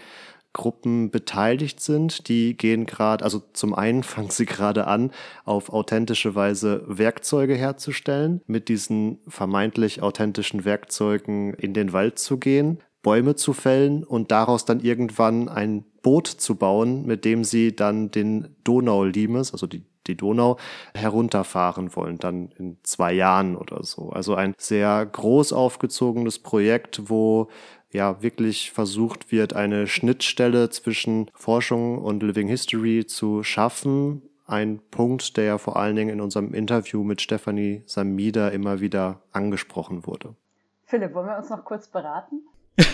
Gruppen 0.56 1.10
beteiligt 1.10 1.80
sind. 1.80 2.28
Die 2.28 2.56
gehen 2.56 2.86
gerade, 2.86 3.22
also 3.22 3.42
zum 3.52 3.74
einen 3.74 4.02
fangen 4.02 4.30
sie 4.30 4.46
gerade 4.46 4.86
an, 4.86 5.10
auf 5.44 5.70
authentische 5.70 6.34
Weise 6.34 6.82
Werkzeuge 6.86 7.54
herzustellen, 7.54 8.40
mit 8.46 8.68
diesen 8.68 9.18
vermeintlich 9.28 10.02
authentischen 10.02 10.64
Werkzeugen 10.64 11.52
in 11.54 11.74
den 11.74 11.92
Wald 11.92 12.18
zu 12.18 12.38
gehen. 12.38 12.78
Bäume 13.02 13.36
zu 13.36 13.52
fällen 13.52 14.02
und 14.02 14.32
daraus 14.32 14.64
dann 14.64 14.80
irgendwann 14.80 15.48
ein 15.48 15.84
Boot 16.02 16.26
zu 16.26 16.56
bauen, 16.56 17.06
mit 17.06 17.24
dem 17.24 17.44
sie 17.44 17.76
dann 17.76 18.10
den 18.10 18.56
Donau-Limes, 18.64 19.52
also 19.52 19.66
die, 19.66 19.84
die 20.06 20.16
Donau, 20.16 20.56
herunterfahren 20.94 21.94
wollen, 21.94 22.18
dann 22.18 22.50
in 22.58 22.78
zwei 22.82 23.12
Jahren 23.12 23.56
oder 23.56 23.84
so. 23.84 24.10
Also 24.10 24.34
ein 24.34 24.54
sehr 24.58 25.04
groß 25.04 25.52
aufgezogenes 25.52 26.40
Projekt, 26.40 27.10
wo 27.10 27.48
ja 27.92 28.22
wirklich 28.22 28.70
versucht 28.70 29.32
wird, 29.32 29.54
eine 29.54 29.86
Schnittstelle 29.86 30.70
zwischen 30.70 31.30
Forschung 31.34 31.98
und 31.98 32.22
Living 32.22 32.48
History 32.48 33.06
zu 33.06 33.42
schaffen. 33.42 34.22
Ein 34.46 34.80
Punkt, 34.90 35.36
der 35.36 35.44
ja 35.44 35.58
vor 35.58 35.76
allen 35.76 35.96
Dingen 35.96 36.10
in 36.10 36.20
unserem 36.20 36.54
Interview 36.54 37.02
mit 37.02 37.20
Stefanie 37.20 37.82
Samida 37.86 38.48
immer 38.48 38.80
wieder 38.80 39.22
angesprochen 39.32 40.06
wurde. 40.06 40.36
Philipp, 40.84 41.14
wollen 41.14 41.26
wir 41.26 41.36
uns 41.36 41.50
noch 41.50 41.64
kurz 41.64 41.88
beraten? 41.88 42.42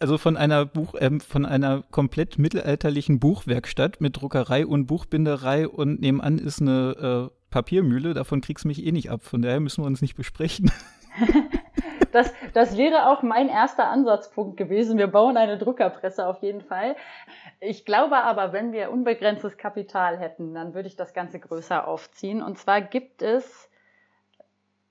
also 0.00 0.16
von 0.16 0.36
einer 0.36 0.64
Buch, 0.64 0.94
äh, 0.94 1.18
von 1.18 1.44
einer 1.44 1.82
komplett 1.90 2.38
mittelalterlichen 2.38 3.18
Buchwerkstatt 3.18 4.00
mit 4.00 4.20
Druckerei 4.20 4.64
und 4.64 4.86
Buchbinderei 4.86 5.66
und 5.66 6.00
nebenan 6.00 6.38
ist 6.38 6.60
eine 6.60 7.30
äh, 7.30 7.36
Papiermühle. 7.50 8.14
Davon 8.14 8.40
kriegst 8.42 8.64
du 8.64 8.68
mich 8.68 8.86
eh 8.86 8.92
nicht 8.92 9.10
ab. 9.10 9.22
Von 9.24 9.42
daher 9.42 9.58
müssen 9.58 9.82
wir 9.82 9.88
uns 9.88 10.02
nicht 10.02 10.14
besprechen. 10.14 10.70
das, 12.12 12.32
das 12.52 12.76
wäre 12.76 13.10
auch 13.10 13.22
mein 13.22 13.48
erster 13.48 13.88
Ansatzpunkt 13.88 14.56
gewesen. 14.56 14.98
Wir 14.98 15.06
bauen 15.06 15.36
eine 15.36 15.58
Druckerpresse 15.58 16.26
auf 16.26 16.42
jeden 16.42 16.60
Fall. 16.60 16.96
Ich 17.60 17.84
glaube 17.84 18.16
aber, 18.16 18.52
wenn 18.52 18.72
wir 18.72 18.90
unbegrenztes 18.90 19.56
Kapital 19.56 20.18
hätten, 20.18 20.54
dann 20.54 20.74
würde 20.74 20.88
ich 20.88 20.96
das 20.96 21.14
Ganze 21.14 21.40
größer 21.40 21.86
aufziehen. 21.86 22.42
Und 22.42 22.58
zwar 22.58 22.80
gibt 22.80 23.22
es 23.22 23.70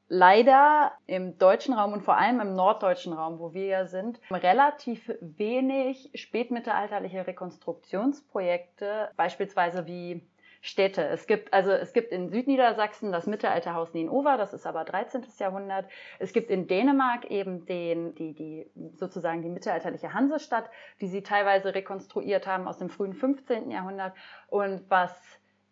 leider 0.10 0.92
im 1.06 1.38
deutschen 1.38 1.74
Raum 1.74 1.94
und 1.94 2.02
vor 2.02 2.18
allem 2.18 2.40
im 2.42 2.56
norddeutschen 2.56 3.14
Raum, 3.14 3.40
wo 3.40 3.54
wir 3.54 3.66
ja 3.66 3.86
sind, 3.86 4.20
relativ 4.32 5.12
wenig 5.22 6.10
spätmittelalterliche 6.16 7.26
Rekonstruktionsprojekte, 7.28 9.12
beispielsweise 9.16 9.86
wie 9.86 10.28
Städte. 10.62 11.06
Es 11.06 11.26
gibt 11.26 11.54
also 11.54 11.72
es 11.72 11.94
gibt 11.94 12.12
in 12.12 12.30
Südniedersachsen 12.30 13.14
das 13.14 13.28
Mittelalterhaus 13.28 13.94
Nienova, 13.94 14.36
das 14.36 14.54
ist 14.54 14.68
aber 14.68 14.84
13. 14.84 15.24
Jahrhundert. 15.38 15.90
Es 16.20 16.34
gibt 16.34 16.50
in 16.50 16.68
Dänemark 16.68 17.32
eben 17.32 17.66
den 17.66 18.14
die 18.16 18.34
die 18.34 18.70
sozusagen 18.96 19.42
die 19.42 19.50
mittelalterliche 19.50 20.14
Hansestadt, 20.14 20.70
die 21.00 21.08
sie 21.08 21.24
teilweise 21.24 21.74
rekonstruiert 21.74 22.46
haben 22.46 22.68
aus 22.68 22.78
dem 22.78 22.90
frühen 22.90 23.14
15. 23.14 23.72
Jahrhundert 23.72 24.14
und 24.48 24.84
was 24.90 25.18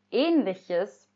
ähnliches 0.10 1.07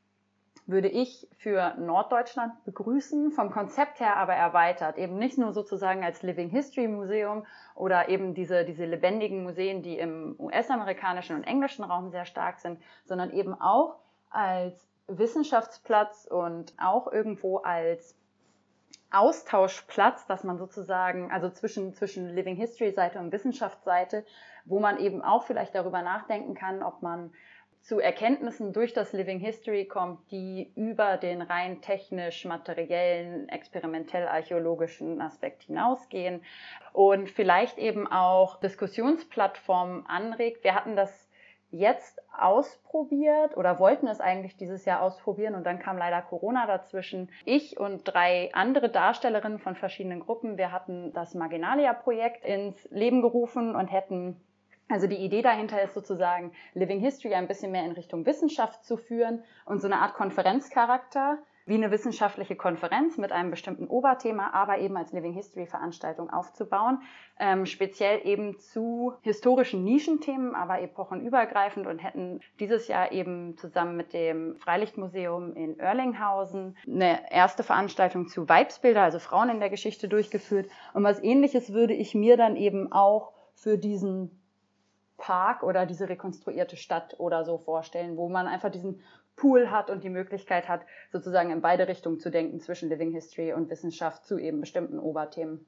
würde 0.71 0.87
ich 0.87 1.27
für 1.37 1.75
Norddeutschland 1.77 2.63
begrüßen, 2.65 3.31
vom 3.31 3.51
Konzept 3.51 3.99
her 3.99 4.17
aber 4.17 4.33
erweitert. 4.33 4.97
Eben 4.97 5.17
nicht 5.17 5.37
nur 5.37 5.51
sozusagen 5.53 6.03
als 6.03 6.23
Living 6.23 6.49
History 6.49 6.87
Museum 6.87 7.45
oder 7.75 8.09
eben 8.09 8.33
diese, 8.33 8.65
diese 8.65 8.85
lebendigen 8.85 9.43
Museen, 9.43 9.83
die 9.83 9.99
im 9.99 10.35
US-amerikanischen 10.39 11.35
und 11.35 11.43
englischen 11.43 11.83
Raum 11.83 12.09
sehr 12.09 12.25
stark 12.25 12.59
sind, 12.59 12.81
sondern 13.05 13.31
eben 13.31 13.53
auch 13.53 13.97
als 14.29 14.87
Wissenschaftsplatz 15.07 16.25
und 16.25 16.73
auch 16.77 17.11
irgendwo 17.11 17.57
als 17.57 18.15
Austauschplatz, 19.11 20.25
dass 20.25 20.43
man 20.45 20.57
sozusagen, 20.57 21.31
also 21.31 21.49
zwischen, 21.49 21.93
zwischen 21.93 22.29
Living 22.29 22.55
History 22.55 22.91
Seite 22.91 23.19
und 23.19 23.31
Wissenschaftsseite, 23.31 24.25
wo 24.63 24.79
man 24.79 24.97
eben 24.99 25.21
auch 25.21 25.43
vielleicht 25.43 25.75
darüber 25.75 26.01
nachdenken 26.01 26.55
kann, 26.55 26.81
ob 26.81 27.01
man 27.01 27.33
zu 27.81 27.99
Erkenntnissen 27.99 28.73
durch 28.73 28.93
das 28.93 29.11
Living 29.11 29.39
History 29.39 29.85
kommt, 29.85 30.31
die 30.31 30.71
über 30.75 31.17
den 31.17 31.41
rein 31.41 31.81
technisch-materiellen, 31.81 33.49
experimentell-archäologischen 33.49 35.19
Aspekt 35.19 35.63
hinausgehen 35.63 36.43
und 36.93 37.29
vielleicht 37.29 37.79
eben 37.79 38.07
auch 38.07 38.59
Diskussionsplattformen 38.59 40.05
anregt. 40.05 40.63
Wir 40.63 40.75
hatten 40.75 40.95
das 40.95 41.31
jetzt 41.71 42.21
ausprobiert 42.37 43.55
oder 43.57 43.79
wollten 43.79 44.07
es 44.07 44.19
eigentlich 44.19 44.57
dieses 44.57 44.85
Jahr 44.85 45.01
ausprobieren 45.01 45.55
und 45.55 45.63
dann 45.63 45.79
kam 45.79 45.97
leider 45.97 46.21
Corona 46.21 46.67
dazwischen. 46.67 47.29
Ich 47.45 47.79
und 47.79 48.03
drei 48.03 48.49
andere 48.53 48.89
Darstellerinnen 48.89 49.59
von 49.59 49.75
verschiedenen 49.75 50.19
Gruppen, 50.19 50.57
wir 50.57 50.71
hatten 50.71 51.13
das 51.13 51.33
Marginalia-Projekt 51.33 52.45
ins 52.45 52.87
Leben 52.91 53.21
gerufen 53.21 53.75
und 53.75 53.87
hätten 53.87 54.35
also 54.91 55.07
die 55.07 55.17
Idee 55.17 55.41
dahinter 55.41 55.81
ist 55.81 55.93
sozusagen, 55.93 56.51
Living 56.73 56.99
History 56.99 57.33
ein 57.33 57.47
bisschen 57.47 57.71
mehr 57.71 57.85
in 57.85 57.91
Richtung 57.93 58.25
Wissenschaft 58.25 58.83
zu 58.85 58.97
führen 58.97 59.43
und 59.65 59.81
so 59.81 59.87
eine 59.87 59.99
Art 59.99 60.13
Konferenzcharakter, 60.13 61.39
wie 61.65 61.75
eine 61.75 61.91
wissenschaftliche 61.91 62.55
Konferenz 62.55 63.17
mit 63.17 63.31
einem 63.31 63.51
bestimmten 63.51 63.87
Oberthema, 63.87 64.51
aber 64.51 64.79
eben 64.79 64.97
als 64.97 65.13
Living 65.13 65.33
History 65.33 65.67
Veranstaltung 65.67 66.29
aufzubauen, 66.29 67.01
ähm, 67.39 67.65
speziell 67.65 68.21
eben 68.25 68.59
zu 68.59 69.13
historischen 69.21 69.83
Nischenthemen, 69.83 70.55
aber 70.55 70.81
epochenübergreifend 70.81 71.87
und 71.87 71.99
hätten 71.99 72.41
dieses 72.59 72.87
Jahr 72.87 73.11
eben 73.11 73.57
zusammen 73.57 73.95
mit 73.95 74.13
dem 74.13 74.55
Freilichtmuseum 74.57 75.53
in 75.53 75.79
Oerlinghausen 75.79 76.77
eine 76.87 77.31
erste 77.31 77.63
Veranstaltung 77.63 78.27
zu 78.27 78.49
Weibsbilder, 78.49 79.03
also 79.03 79.19
Frauen 79.19 79.49
in 79.49 79.59
der 79.59 79.69
Geschichte 79.69 80.07
durchgeführt. 80.07 80.67
Und 80.93 81.03
was 81.03 81.21
ähnliches 81.21 81.73
würde 81.73 81.93
ich 81.93 82.15
mir 82.15 82.37
dann 82.37 82.55
eben 82.55 82.91
auch 82.91 83.33
für 83.53 83.77
diesen 83.77 84.40
Park 85.21 85.61
oder 85.63 85.85
diese 85.85 86.09
rekonstruierte 86.09 86.75
Stadt 86.75 87.15
oder 87.19 87.45
so 87.45 87.59
vorstellen, 87.59 88.17
wo 88.17 88.27
man 88.27 88.47
einfach 88.47 88.71
diesen 88.71 88.99
Pool 89.35 89.71
hat 89.71 89.89
und 89.89 90.03
die 90.03 90.09
Möglichkeit 90.09 90.67
hat, 90.67 90.81
sozusagen 91.11 91.51
in 91.51 91.61
beide 91.61 91.87
Richtungen 91.87 92.19
zu 92.19 92.29
denken, 92.29 92.59
zwischen 92.59 92.89
Living 92.89 93.11
History 93.11 93.53
und 93.53 93.69
Wissenschaft 93.69 94.25
zu 94.25 94.37
eben 94.37 94.59
bestimmten 94.59 94.99
Oberthemen. 94.99 95.65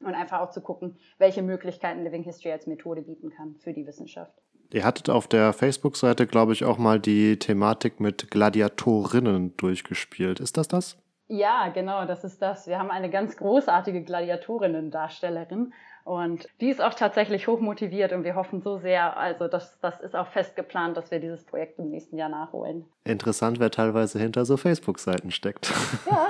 Und 0.00 0.14
einfach 0.14 0.40
auch 0.40 0.50
zu 0.50 0.60
gucken, 0.60 0.96
welche 1.18 1.42
Möglichkeiten 1.42 2.04
Living 2.04 2.22
History 2.22 2.52
als 2.52 2.66
Methode 2.66 3.02
bieten 3.02 3.30
kann 3.30 3.56
für 3.56 3.72
die 3.72 3.86
Wissenschaft. 3.86 4.32
Ihr 4.72 4.84
hattet 4.84 5.08
auf 5.10 5.26
der 5.26 5.52
Facebook-Seite, 5.52 6.26
glaube 6.26 6.52
ich, 6.52 6.64
auch 6.64 6.78
mal 6.78 7.00
die 7.00 7.38
Thematik 7.38 8.00
mit 8.00 8.30
Gladiatorinnen 8.30 9.56
durchgespielt. 9.56 10.40
Ist 10.40 10.56
das 10.56 10.68
das? 10.68 10.98
Ja, 11.26 11.68
genau, 11.68 12.04
das 12.04 12.24
ist 12.24 12.40
das. 12.40 12.66
Wir 12.66 12.78
haben 12.78 12.90
eine 12.90 13.10
ganz 13.10 13.36
großartige 13.36 14.02
Gladiatorinnen-Darstellerin 14.02 15.72
und 16.08 16.48
die 16.62 16.70
ist 16.70 16.80
auch 16.80 16.94
tatsächlich 16.94 17.48
hochmotiviert 17.48 18.14
und 18.14 18.24
wir 18.24 18.34
hoffen 18.34 18.62
so 18.62 18.78
sehr, 18.78 19.18
also 19.18 19.46
das, 19.46 19.78
das 19.80 20.00
ist 20.00 20.16
auch 20.16 20.28
fest 20.28 20.56
geplant, 20.56 20.96
dass 20.96 21.10
wir 21.10 21.20
dieses 21.20 21.44
Projekt 21.44 21.78
im 21.78 21.90
nächsten 21.90 22.16
Jahr 22.16 22.30
nachholen. 22.30 22.86
Interessant, 23.04 23.60
wer 23.60 23.70
teilweise 23.70 24.18
hinter 24.18 24.46
so 24.46 24.56
Facebook-Seiten 24.56 25.30
steckt. 25.30 25.70
Ja. 26.10 26.26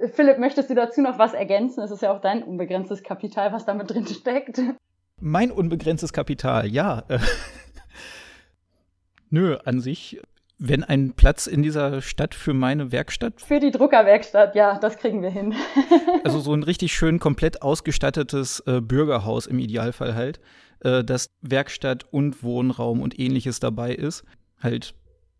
Philipp, 0.14 0.38
möchtest 0.38 0.68
du 0.68 0.74
dazu 0.74 1.00
noch 1.00 1.16
was 1.16 1.32
ergänzen? 1.32 1.84
Es 1.84 1.92
ist 1.92 2.02
ja 2.02 2.12
auch 2.12 2.20
dein 2.20 2.42
unbegrenztes 2.42 3.04
Kapital, 3.04 3.52
was 3.52 3.64
damit 3.66 3.90
drin 3.90 4.08
steckt. 4.08 4.60
Mein 5.20 5.52
unbegrenztes 5.52 6.12
Kapital, 6.12 6.66
ja. 6.66 7.04
Nö, 9.30 9.58
an 9.64 9.80
sich 9.80 10.20
wenn 10.64 10.84
ein 10.84 11.14
Platz 11.14 11.48
in 11.48 11.62
dieser 11.62 12.02
Stadt 12.02 12.36
für 12.36 12.54
meine 12.54 12.92
Werkstatt? 12.92 13.40
Für 13.40 13.58
die 13.58 13.72
Druckerwerkstatt, 13.72 14.54
ja, 14.54 14.78
das 14.78 14.96
kriegen 14.96 15.20
wir 15.20 15.30
hin. 15.30 15.54
also 16.24 16.38
so 16.38 16.54
ein 16.54 16.62
richtig 16.62 16.92
schön 16.92 17.18
komplett 17.18 17.62
ausgestattetes 17.62 18.60
äh, 18.66 18.80
Bürgerhaus 18.80 19.48
im 19.48 19.58
Idealfall 19.58 20.14
halt, 20.14 20.40
äh, 20.84 21.02
das 21.02 21.30
Werkstatt 21.40 22.04
und 22.12 22.44
Wohnraum 22.44 23.02
und 23.02 23.18
ähnliches 23.18 23.58
dabei 23.58 23.92
ist. 23.92 24.24
Halt, 24.62 24.94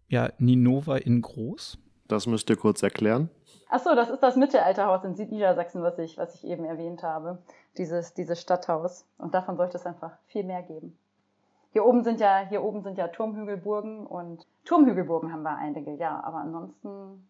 ja, 0.09 0.31
Ninova 0.39 0.97
in 0.97 1.23
groß. 1.23 1.79
Das 2.09 2.27
müsst 2.27 2.51
ihr 2.51 2.57
kurz 2.57 2.83
erklären. 2.83 3.31
Achso, 3.69 3.95
das 3.95 4.11
ist 4.11 4.25
das 4.25 4.35
Mittelalterhaus 4.35 5.05
in 5.05 5.15
Südniedersachsen, 5.15 5.83
was 5.83 5.99
ich, 6.01 6.19
was 6.19 6.35
ich 6.35 6.45
eben 6.45 6.65
erwähnt 6.65 7.05
habe. 7.05 7.39
Dieses, 7.79 8.13
dieses 8.13 8.41
Stadthaus. 8.41 9.07
Und 9.19 9.35
davon 9.35 9.57
sollte 9.57 9.79
es 9.79 9.87
einfach 9.87 10.19
viel 10.27 10.43
mehr 10.43 10.63
geben. 10.63 10.99
Hier 11.73 11.87
oben 11.87 12.05
sind 12.05 12.21
ja, 12.21 12.47
hier 12.49 12.63
oben 12.63 12.83
sind 12.83 12.99
ja 12.99 13.09
Turmhügelburgen 13.09 14.07
und 14.07 14.47
Turmhügelburgen 14.65 15.33
haben 15.33 15.43
wir 15.43 15.57
einige, 15.57 15.95
ja, 15.95 16.23
aber 16.23 16.39
ansonsten 16.39 17.27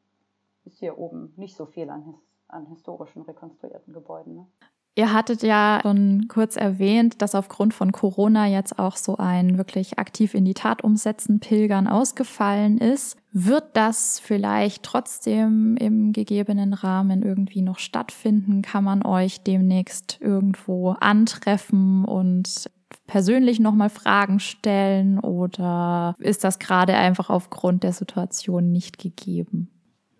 ist 0.64 0.78
hier 0.78 0.98
oben 0.98 1.32
nicht 1.36 1.56
so 1.56 1.66
viel 1.66 1.88
an, 1.88 2.14
an 2.48 2.66
historischen 2.66 3.22
rekonstruierten 3.22 3.94
Gebäuden. 3.94 4.34
Ne? 4.34 4.46
Ihr 4.94 5.12
hattet 5.12 5.42
ja 5.42 5.78
schon 5.80 6.26
kurz 6.28 6.56
erwähnt, 6.56 7.22
dass 7.22 7.34
aufgrund 7.34 7.72
von 7.72 7.92
Corona 7.92 8.46
jetzt 8.46 8.78
auch 8.78 8.96
so 8.96 9.16
ein 9.16 9.56
wirklich 9.56 9.98
aktiv 9.98 10.34
in 10.34 10.44
die 10.44 10.52
Tat 10.52 10.84
umsetzen 10.84 11.40
Pilgern 11.40 11.88
ausgefallen 11.88 12.76
ist. 12.76 13.16
Wird 13.32 13.74
das 13.74 14.18
vielleicht 14.18 14.82
trotzdem 14.82 15.78
im 15.78 16.12
gegebenen 16.12 16.74
Rahmen 16.74 17.22
irgendwie 17.22 17.62
noch 17.62 17.78
stattfinden? 17.78 18.60
Kann 18.60 18.84
man 18.84 19.02
euch 19.02 19.42
demnächst 19.42 20.20
irgendwo 20.20 20.90
antreffen 21.00 22.04
und 22.04 22.70
persönlich 23.06 23.60
nochmal 23.60 23.90
Fragen 23.90 24.40
stellen 24.40 25.18
oder 25.18 26.14
ist 26.18 26.44
das 26.44 26.58
gerade 26.58 26.94
einfach 26.94 27.30
aufgrund 27.30 27.82
der 27.82 27.92
Situation 27.92 28.72
nicht 28.72 28.98
gegeben? 28.98 29.68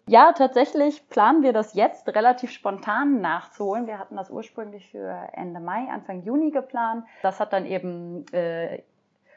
Ja, 0.08 0.32
tatsächlich 0.32 1.08
planen 1.08 1.42
wir 1.42 1.52
das 1.52 1.74
jetzt 1.74 2.08
relativ 2.08 2.50
spontan 2.50 3.20
nachzuholen. 3.20 3.86
Wir 3.86 3.98
hatten 3.98 4.16
das 4.16 4.30
ursprünglich 4.30 4.90
für 4.90 5.28
Ende 5.32 5.60
Mai, 5.60 5.88
Anfang 5.90 6.22
Juni 6.24 6.50
geplant. 6.50 7.04
Das 7.22 7.38
hat 7.38 7.52
dann 7.52 7.66
eben 7.66 8.26
äh, 8.32 8.82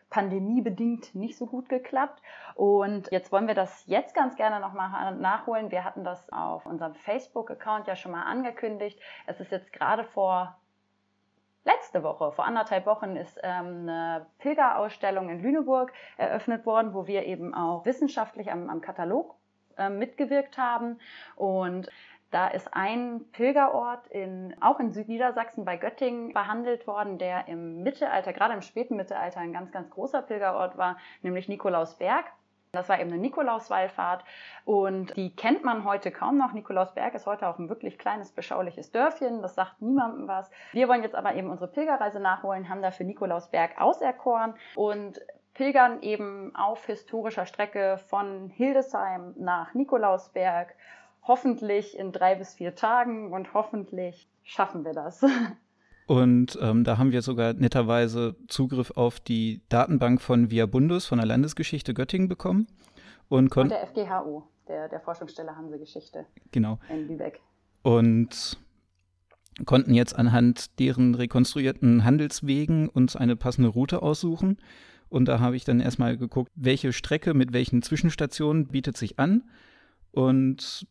pandemiebedingt 0.09 1.13
nicht 1.13 1.37
so 1.37 1.45
gut 1.45 1.69
geklappt. 1.69 2.21
Und 2.55 3.11
jetzt 3.11 3.31
wollen 3.31 3.47
wir 3.47 3.53
das 3.53 3.83
jetzt 3.85 4.15
ganz 4.15 4.35
gerne 4.35 4.59
nochmal 4.59 5.15
nachholen. 5.15 5.71
Wir 5.71 5.83
hatten 5.83 6.03
das 6.03 6.31
auf 6.31 6.65
unserem 6.65 6.95
Facebook-Account 6.95 7.87
ja 7.87 7.95
schon 7.95 8.11
mal 8.11 8.23
angekündigt. 8.23 8.99
Es 9.27 9.39
ist 9.39 9.51
jetzt 9.51 9.71
gerade 9.71 10.03
vor 10.03 10.57
letzte 11.95 12.03
Woche, 12.03 12.31
vor 12.33 12.45
anderthalb 12.45 12.85
Wochen, 12.85 13.15
ist 13.15 13.39
ähm, 13.41 13.87
eine 13.87 14.25
Pilgerausstellung 14.39 15.29
in 15.29 15.41
Lüneburg 15.41 15.93
eröffnet 16.17 16.65
worden, 16.65 16.93
wo 16.93 17.07
wir 17.07 17.25
eben 17.25 17.53
auch 17.53 17.85
wissenschaftlich 17.85 18.51
am, 18.51 18.69
am 18.69 18.81
Katalog 18.81 19.35
äh, 19.77 19.89
mitgewirkt 19.89 20.57
haben. 20.57 20.99
Und 21.37 21.89
da 22.31 22.47
ist 22.47 22.73
ein 22.73 23.21
Pilgerort 23.31 24.07
in, 24.07 24.53
auch 24.59 24.79
in 24.81 24.91
Südniedersachsen 24.91 25.63
bei 25.63 25.77
Göttingen 25.77 26.33
behandelt 26.33 26.85
worden, 26.85 27.17
der 27.17 27.47
im 27.47 27.81
Mittelalter, 27.83 28.33
gerade 28.33 28.53
im 28.53 28.61
späten 28.61 28.97
Mittelalter, 28.97 29.39
ein 29.39 29.53
ganz, 29.53 29.71
ganz 29.71 29.89
großer 29.89 30.21
Pilgerort 30.21 30.77
war, 30.77 30.97
nämlich 31.21 31.47
Nikolausberg. 31.47 32.25
Das 32.75 32.89
war 32.89 32.99
eben 32.99 33.11
eine 33.11 33.21
Nikolauswallfahrt 33.21 34.23
und 34.65 35.15
die 35.15 35.35
kennt 35.35 35.63
man 35.63 35.83
heute 35.85 36.11
kaum 36.11 36.37
noch. 36.37 36.53
Nikolausberg 36.53 37.13
ist 37.15 37.25
heute 37.25 37.47
auch 37.47 37.57
ein 37.57 37.69
wirklich 37.69 37.97
kleines, 37.97 38.31
beschauliches 38.31 38.91
Dörfchen. 38.91 39.41
Das 39.41 39.55
sagt 39.55 39.81
niemandem 39.81 40.27
was. 40.27 40.51
Wir 40.73 40.87
wollen 40.87 41.03
jetzt 41.03 41.15
aber 41.15 41.35
eben 41.35 41.49
unsere 41.49 41.71
Pilgerreise 41.71 42.19
nachholen, 42.19 42.69
haben 42.69 42.81
dafür 42.81 43.05
Nikolausberg 43.05 43.79
auserkoren 43.81 44.53
und 44.75 45.19
pilgern 45.53 46.01
eben 46.01 46.55
auf 46.55 46.85
historischer 46.85 47.45
Strecke 47.45 47.97
von 47.97 48.49
Hildesheim 48.49 49.33
nach 49.37 49.73
Nikolausberg 49.73 50.75
hoffentlich 51.23 51.97
in 51.97 52.11
drei 52.11 52.35
bis 52.35 52.53
vier 52.55 52.75
Tagen 52.75 53.33
und 53.33 53.53
hoffentlich 53.53 54.29
schaffen 54.43 54.85
wir 54.85 54.93
das. 54.93 55.25
Und 56.07 56.57
ähm, 56.61 56.83
da 56.83 56.97
haben 56.97 57.11
wir 57.11 57.21
sogar 57.21 57.53
netterweise 57.53 58.35
Zugriff 58.47 58.91
auf 58.91 59.19
die 59.19 59.61
Datenbank 59.69 60.21
von 60.21 60.51
Viabundus 60.51 61.05
von 61.05 61.17
der 61.17 61.25
Landesgeschichte 61.25 61.93
Göttingen 61.93 62.27
bekommen. 62.27 62.67
Und, 63.27 63.55
und 63.57 63.69
der 63.69 63.87
FGHU, 63.87 64.43
der, 64.67 64.87
der 64.87 64.99
Forschungsstelle 64.99 65.55
Hansegeschichte 65.55 66.25
genau. 66.51 66.79
in 66.89 67.07
Lübeck. 67.07 67.39
Und 67.81 68.59
konnten 69.65 69.93
jetzt 69.93 70.15
anhand 70.15 70.79
deren 70.79 71.15
rekonstruierten 71.15 72.03
Handelswegen 72.03 72.89
uns 72.89 73.15
eine 73.15 73.35
passende 73.35 73.69
Route 73.69 74.01
aussuchen. 74.01 74.57
Und 75.07 75.25
da 75.25 75.39
habe 75.39 75.55
ich 75.55 75.63
dann 75.63 75.79
erstmal 75.79 76.17
geguckt, 76.17 76.51
welche 76.55 76.91
Strecke 76.91 77.33
mit 77.33 77.53
welchen 77.53 77.81
Zwischenstationen 77.81 78.67
bietet 78.67 78.97
sich 78.97 79.17
an. 79.17 79.43
Und 80.11 80.87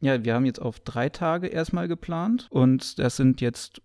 ja, 0.00 0.22
wir 0.24 0.34
haben 0.34 0.44
jetzt 0.44 0.60
auf 0.60 0.80
drei 0.80 1.08
Tage 1.08 1.46
erstmal 1.46 1.88
geplant 1.88 2.46
und 2.50 2.98
das 2.98 3.16
sind 3.16 3.40
jetzt, 3.40 3.80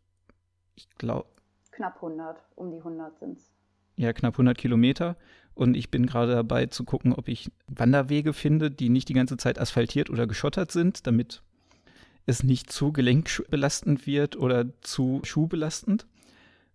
ich 0.80 0.98
glaube. 0.98 1.28
Knapp 1.72 1.96
100, 1.96 2.38
um 2.56 2.72
die 2.72 2.78
100 2.78 3.18
sind 3.20 3.38
es. 3.38 3.52
Ja, 3.96 4.14
knapp 4.14 4.34
100 4.36 4.58
Kilometer. 4.58 5.18
Und 5.56 5.76
ich 5.76 5.92
bin 5.92 6.06
gerade 6.06 6.34
dabei 6.34 6.68
zu 6.68 6.86
gucken, 6.86 7.14
ob 7.14 7.28
ich 7.28 7.52
Wanderwege 7.68 8.32
finde, 8.32 8.72
die 8.72 8.90
nicht 8.90 9.10
die 9.10 9.14
ganze 9.14 9.36
Zeit 9.36 9.60
asphaltiert 9.60 10.10
oder 10.10 10.26
geschottert 10.26 10.72
sind, 10.72 11.06
damit 11.06 11.42
es 12.26 12.44
nicht 12.44 12.72
zu 12.72 12.94
gelenkbelastend 12.94 14.08
wird 14.08 14.38
oder 14.38 14.66
zu 14.82 15.20
schuhbelastend, 15.24 16.08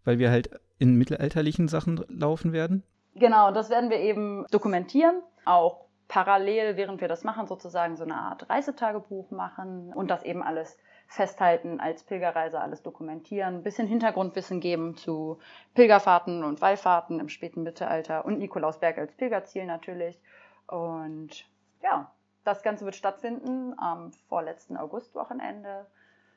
weil 0.05 0.19
wir 0.19 0.31
halt 0.31 0.51
in 0.79 0.97
mittelalterlichen 0.97 1.69
Sachen 1.69 2.05
laufen 2.09 2.53
werden. 2.53 2.83
Genau, 3.15 3.53
das 3.53 3.71
werden 3.71 3.89
wir 3.89 4.01
eben 4.01 4.45
dokumentieren, 4.51 5.23
auch 5.47 5.87
parallel, 6.09 6.77
während 6.77 7.01
wir 7.01 7.09
das 7.09 7.25
machen, 7.25 7.47
sozusagen 7.47 7.97
so 7.97 8.05
eine 8.05 8.17
Art 8.17 8.51
Reisetagebuch 8.51 9.31
machen 9.31 9.95
und 9.95 10.11
das 10.11 10.25
eben 10.25 10.43
alles 10.43 10.77
festhalten 11.07 11.81
als 11.81 12.03
Pilgerreise, 12.03 12.61
alles 12.61 12.83
dokumentieren, 12.83 13.57
ein 13.57 13.63
bisschen 13.63 13.87
Hintergrundwissen 13.87 14.61
geben 14.61 14.97
zu 14.97 15.39
Pilgerfahrten 15.75 16.45
und 16.45 16.61
Wallfahrten 16.61 17.21
im 17.21 17.29
späten 17.29 17.63
Mittelalter 17.63 18.25
und 18.25 18.39
Nikolausberg 18.39 18.99
als 18.99 19.13
Pilgerziel 19.13 19.67
natürlich. 19.67 20.19
Und 20.67 21.47
ja, 21.83 22.11
das 22.45 22.63
Ganze 22.63 22.85
wird 22.85 22.97
stattfinden 22.97 23.75
am 23.79 24.13
vorletzten 24.29 24.77
Augustwochenende, 24.77 25.87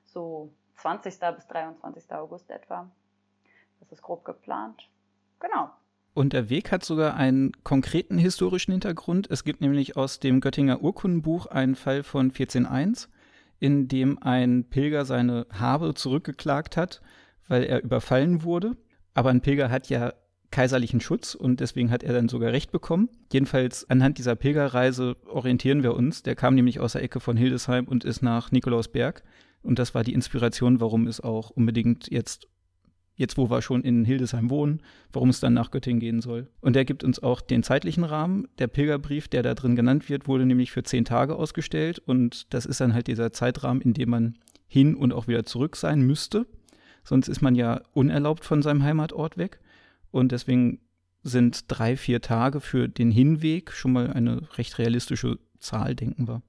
so 0.05 0.51
20. 0.76 1.20
bis 1.36 1.47
23. 1.47 2.11
August 2.11 2.49
etwa. 2.49 2.89
Das 3.80 3.91
ist 3.91 4.01
grob 4.01 4.26
geplant. 4.26 4.89
Genau. 5.39 5.70
Und 6.13 6.34
der 6.34 6.49
Weg 6.49 6.72
hat 6.72 6.84
sogar 6.84 7.13
einen 7.15 7.51
konkreten 7.63 8.18
historischen 8.18 8.72
Hintergrund. 8.72 9.30
Es 9.30 9.43
gibt 9.43 9.61
nämlich 9.61 9.97
aus 9.97 10.20
dem 10.20 10.41
Göttinger 10.41 10.82
Urkundenbuch 10.82 11.45
einen 11.45 11.76
Fall 11.76 12.01
von 12.01 12.32
14.1, 12.32 13.07
in 13.59 13.87
dem 13.87 14.21
ein 14.21 14.65
Pilger 14.69 15.05
seine 15.05 15.47
Habe 15.51 15.93
zurückgeklagt 15.93 16.77
hat, 16.77 17.01
weil 17.47 17.63
er 17.63 17.83
überfallen 17.83 18.43
wurde. 18.43 18.77
Aber 19.13 19.29
ein 19.29 19.41
Pilger 19.41 19.69
hat 19.69 19.89
ja 19.89 20.13
kaiserlichen 20.51 21.01
Schutz 21.01 21.35
und 21.35 21.59
deswegen 21.59 21.91
hat 21.91 22.03
er 22.03 22.13
dann 22.13 22.29
sogar 22.29 22.51
Recht 22.51 22.71
bekommen. 22.71 23.09
Jedenfalls 23.31 23.89
anhand 23.89 24.17
dieser 24.17 24.35
Pilgerreise 24.35 25.17
orientieren 25.27 25.83
wir 25.83 25.93
uns. 25.93 26.23
Der 26.23 26.35
kam 26.35 26.55
nämlich 26.55 26.79
aus 26.79 26.93
der 26.93 27.03
Ecke 27.03 27.19
von 27.19 27.35
Hildesheim 27.35 27.85
und 27.85 28.05
ist 28.05 28.21
nach 28.21 28.51
Nikolausberg. 28.51 29.23
Und 29.61 29.79
das 29.79 29.93
war 29.93 30.03
die 30.03 30.13
Inspiration, 30.13 30.79
warum 30.79 31.07
es 31.07 31.19
auch 31.19 31.49
unbedingt 31.49 32.09
jetzt 32.09 32.47
jetzt 33.18 33.38
wo 33.38 33.49
wir 33.49 33.61
schon 33.61 33.82
in 33.82 34.05
Hildesheim 34.05 34.49
wohnen, 34.49 34.82
warum 35.11 35.30
es 35.30 35.39
dann 35.39 35.53
nach 35.53 35.72
Göttingen 35.72 35.99
gehen 35.99 36.22
soll. 36.22 36.47
Und 36.61 36.76
er 36.76 36.86
gibt 36.86 37.03
uns 37.03 37.22
auch 37.22 37.41
den 37.41 37.63
zeitlichen 37.63 38.03
Rahmen. 38.03 38.47
Der 38.59 38.68
Pilgerbrief, 38.68 39.28
der 39.28 39.43
da 39.43 39.55
drin 39.55 39.76
genannt 39.76 40.07
wird, 40.07 40.28
wurde 40.28 40.45
nämlich 40.45 40.72
für 40.72 40.84
zehn 40.84 41.03
Tage 41.03 41.36
ausgestellt. 41.36 41.99
Und 41.99 42.53
das 42.53 42.65
ist 42.65 42.80
dann 42.80 42.93
halt 42.93 43.07
dieser 43.07 43.34
Zeitrahmen, 43.34 43.82
in 43.82 43.93
dem 43.93 44.09
man 44.09 44.38
hin 44.68 44.95
und 44.95 45.11
auch 45.13 45.28
wieder 45.28 45.45
zurück 45.45 45.76
sein 45.76 46.01
müsste. 46.01 46.45
Sonst 47.03 47.28
ist 47.28 47.41
man 47.41 47.55
ja 47.55 47.82
unerlaubt 47.93 48.45
von 48.45 48.61
seinem 48.61 48.84
Heimatort 48.84 49.38
weg. 49.38 49.59
Und 50.11 50.32
deswegen 50.32 50.80
sind 51.24 51.65
drei, 51.68 51.97
vier 51.97 52.22
Tage 52.22 52.61
für 52.61 52.88
den 52.88 53.11
Hinweg 53.11 53.72
schon 53.72 53.93
mal 53.93 54.13
eine 54.13 54.47
recht 54.57 54.78
realistische 54.78 55.39
Zahl, 55.59 55.95
denken 55.95 56.28
wir. 56.28 56.41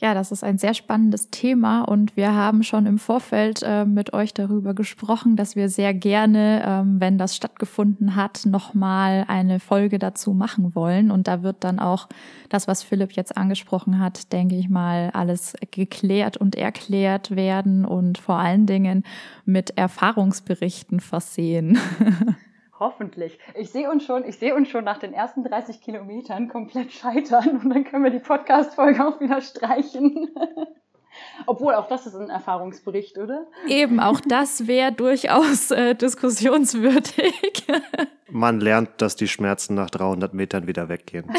Ja, 0.00 0.14
das 0.14 0.32
ist 0.32 0.42
ein 0.42 0.56
sehr 0.56 0.72
spannendes 0.72 1.28
Thema 1.28 1.82
und 1.82 2.16
wir 2.16 2.34
haben 2.34 2.62
schon 2.62 2.86
im 2.86 2.98
Vorfeld 2.98 3.62
äh, 3.62 3.84
mit 3.84 4.14
euch 4.14 4.32
darüber 4.32 4.72
gesprochen, 4.72 5.36
dass 5.36 5.56
wir 5.56 5.68
sehr 5.68 5.92
gerne, 5.92 6.62
ähm, 6.66 7.00
wenn 7.00 7.18
das 7.18 7.36
stattgefunden 7.36 8.16
hat, 8.16 8.46
nochmal 8.46 9.26
eine 9.28 9.60
Folge 9.60 9.98
dazu 9.98 10.32
machen 10.32 10.74
wollen. 10.74 11.10
Und 11.10 11.28
da 11.28 11.42
wird 11.42 11.64
dann 11.64 11.78
auch 11.78 12.08
das, 12.48 12.66
was 12.66 12.82
Philipp 12.82 13.12
jetzt 13.12 13.36
angesprochen 13.36 13.98
hat, 13.98 14.32
denke 14.32 14.56
ich 14.56 14.70
mal, 14.70 15.10
alles 15.12 15.52
geklärt 15.70 16.38
und 16.38 16.54
erklärt 16.56 17.36
werden 17.36 17.84
und 17.84 18.16
vor 18.16 18.36
allen 18.36 18.64
Dingen 18.64 19.04
mit 19.44 19.76
Erfahrungsberichten 19.76 21.00
versehen. 21.00 21.78
Hoffentlich. 22.80 23.38
Ich 23.54 23.70
sehe 23.70 23.90
uns 23.90 24.04
schon, 24.04 24.24
ich 24.24 24.38
sehe 24.38 24.54
uns 24.54 24.68
schon 24.68 24.84
nach 24.84 24.96
den 24.96 25.12
ersten 25.12 25.44
30 25.44 25.82
Kilometern 25.82 26.48
komplett 26.48 26.90
scheitern 26.90 27.60
und 27.62 27.68
dann 27.68 27.84
können 27.84 28.04
wir 28.04 28.10
die 28.10 28.20
Podcast-Folge 28.20 29.06
auch 29.06 29.20
wieder 29.20 29.42
streichen. 29.42 30.30
Obwohl, 31.46 31.74
auch 31.74 31.88
das 31.88 32.06
ist 32.06 32.14
ein 32.14 32.30
Erfahrungsbericht, 32.30 33.18
oder? 33.18 33.46
Eben, 33.66 34.00
auch 34.00 34.20
das 34.20 34.66
wäre 34.66 34.92
durchaus 34.92 35.70
äh, 35.72 35.94
diskussionswürdig. 35.94 37.66
Man 38.30 38.60
lernt, 38.60 39.02
dass 39.02 39.14
die 39.14 39.28
Schmerzen 39.28 39.74
nach 39.74 39.90
300 39.90 40.32
Metern 40.32 40.66
wieder 40.66 40.88
weggehen. 40.88 41.30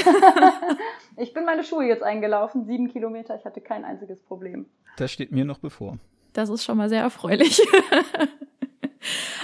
ich 1.17 1.33
bin 1.33 1.45
meine 1.45 1.63
Schuhe 1.63 1.85
jetzt 1.85 2.03
eingelaufen, 2.03 2.65
sieben 2.65 2.89
Kilometer, 2.89 3.35
ich 3.35 3.45
hatte 3.45 3.61
kein 3.61 3.83
einziges 3.83 4.21
Problem. 4.21 4.67
Das 4.97 5.11
steht 5.11 5.31
mir 5.31 5.45
noch 5.45 5.57
bevor. 5.57 5.97
Das 6.33 6.49
ist 6.49 6.63
schon 6.63 6.77
mal 6.77 6.89
sehr 6.89 7.01
erfreulich. 7.01 7.59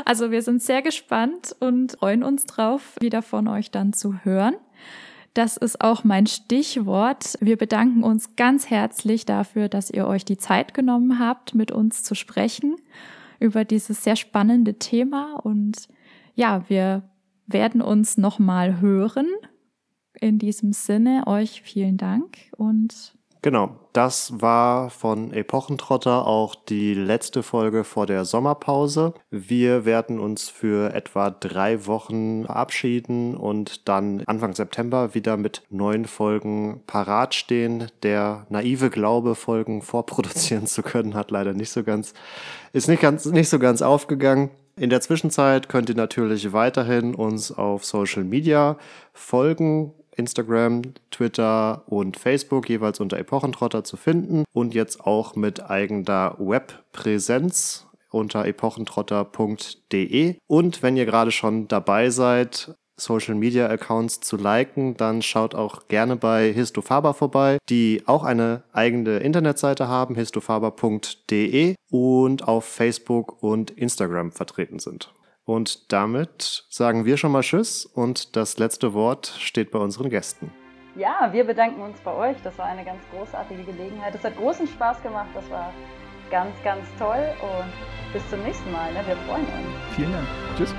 Also 0.05 0.31
wir 0.31 0.41
sind 0.41 0.61
sehr 0.61 0.81
gespannt 0.81 1.55
und 1.59 1.93
freuen 1.93 2.23
uns 2.23 2.45
drauf, 2.45 2.95
wieder 2.99 3.21
von 3.21 3.47
euch 3.47 3.71
dann 3.71 3.93
zu 3.93 4.23
hören. 4.23 4.55
Das 5.33 5.55
ist 5.55 5.81
auch 5.81 6.03
mein 6.03 6.25
Stichwort. 6.25 7.37
Wir 7.41 7.57
bedanken 7.57 8.03
uns 8.03 8.35
ganz 8.35 8.69
herzlich 8.69 9.25
dafür, 9.25 9.69
dass 9.69 9.91
ihr 9.91 10.07
euch 10.07 10.25
die 10.25 10.37
Zeit 10.37 10.73
genommen 10.73 11.19
habt, 11.19 11.53
mit 11.53 11.71
uns 11.71 12.03
zu 12.03 12.15
sprechen 12.15 12.75
über 13.39 13.65
dieses 13.65 14.03
sehr 14.03 14.15
spannende 14.15 14.79
Thema. 14.79 15.35
Und 15.43 15.89
ja, 16.33 16.67
wir 16.69 17.03
werden 17.45 17.81
uns 17.81 18.17
nochmal 18.17 18.81
hören. 18.81 19.27
In 20.19 20.39
diesem 20.39 20.73
Sinne, 20.73 21.27
euch 21.27 21.61
vielen 21.61 21.97
Dank 21.97 22.37
und 22.57 23.16
Genau, 23.41 23.79
das 23.93 24.41
war 24.41 24.89
von 24.89 25.31
Epochentrotter 25.31 26.25
auch 26.25 26.55
die 26.55 26.93
letzte 26.93 27.43
Folge 27.43 27.83
vor 27.83 28.05
der 28.05 28.25
Sommerpause. 28.25 29.13
Wir 29.29 29.85
werden 29.85 30.19
uns 30.19 30.49
für 30.49 30.93
etwa 30.93 31.29
drei 31.29 31.85
Wochen 31.85 32.45
verabschieden 32.45 33.35
und 33.35 33.87
dann 33.87 34.23
Anfang 34.25 34.53
September 34.53 35.13
wieder 35.13 35.37
mit 35.37 35.63
neuen 35.69 36.05
Folgen 36.05 36.81
parat 36.87 37.35
stehen. 37.35 37.91
Der 38.03 38.47
naive 38.49 38.89
Glaube, 38.89 39.35
Folgen 39.35 39.81
vorproduzieren 39.81 40.65
zu 40.65 40.81
können, 40.81 41.13
hat 41.13 41.31
leider 41.31 41.53
nicht 41.53 41.69
so 41.69 41.83
ganz, 41.83 42.13
ist 42.73 42.87
nicht 42.87 43.01
ganz, 43.01 43.25
nicht 43.25 43.49
so 43.49 43.59
ganz 43.59 43.81
aufgegangen. 43.81 44.49
In 44.77 44.89
der 44.89 45.01
Zwischenzeit 45.01 45.69
könnt 45.69 45.89
ihr 45.89 45.95
natürlich 45.95 46.53
weiterhin 46.53 47.15
uns 47.15 47.51
auf 47.51 47.83
Social 47.83 48.23
Media 48.23 48.77
folgen. 49.13 49.91
Instagram, 50.17 50.81
Twitter 51.11 51.83
und 51.87 52.17
Facebook 52.17 52.67
jeweils 52.69 52.99
unter 52.99 53.17
Epochentrotter 53.17 53.83
zu 53.83 53.97
finden 53.97 54.43
und 54.53 54.73
jetzt 54.73 55.01
auch 55.01 55.35
mit 55.35 55.69
eigener 55.69 56.35
Webpräsenz 56.39 57.87
unter 58.09 58.45
epochentrotter.de. 58.45 60.35
Und 60.47 60.83
wenn 60.83 60.97
ihr 60.97 61.05
gerade 61.05 61.31
schon 61.31 61.67
dabei 61.67 62.09
seid, 62.09 62.75
Social 62.99 63.35
Media 63.35 63.67
Accounts 63.67 64.21
zu 64.21 64.37
liken, 64.37 64.97
dann 64.97 65.21
schaut 65.21 65.53
auch 65.53 65.87
gerne 65.87 66.15
bei 66.15 66.51
Histofaber 66.51 67.13
vorbei, 67.13 67.59
die 67.69 68.01
auch 68.07 68.23
eine 68.23 68.63
eigene 68.73 69.19
Internetseite 69.19 69.87
haben, 69.87 70.15
histofaber.de 70.15 71.75
und 71.91 72.47
auf 72.47 72.65
Facebook 72.65 73.43
und 73.43 73.69
Instagram 73.71 74.31
vertreten 74.31 74.79
sind. 74.79 75.13
Und 75.47 75.93
damit 75.93 76.65
sagen 76.67 77.05
wir 77.05 77.15
schon 77.15 77.31
mal 77.31 77.41
Tschüss 77.41 77.85
und 77.85 78.35
das 78.35 78.57
letzte 78.57 78.93
Wort 78.93 79.27
steht 79.39 79.71
bei 79.71 79.79
unseren 79.79 80.09
Gästen. 80.09 80.51
Ja, 80.97 81.29
wir 81.31 81.45
bedanken 81.45 81.81
uns 81.81 81.97
bei 82.01 82.13
euch. 82.13 82.35
Das 82.43 82.57
war 82.57 82.65
eine 82.65 82.83
ganz 82.83 82.99
großartige 83.15 83.63
Gelegenheit. 83.63 84.13
Es 84.13 84.25
hat 84.25 84.35
großen 84.35 84.67
Spaß 84.67 85.01
gemacht. 85.01 85.29
Das 85.33 85.49
war 85.49 85.71
ganz, 86.29 86.51
ganz 86.65 86.85
toll. 86.99 87.33
Und 87.41 88.11
bis 88.11 88.29
zum 88.29 88.43
nächsten 88.43 88.69
Mal. 88.73 88.91
Ne? 88.91 88.99
Wir 89.07 89.15
freuen 89.15 89.45
uns. 89.45 89.95
Vielen 89.95 90.11
Dank. 90.11 90.27
Tschüss. 90.57 90.75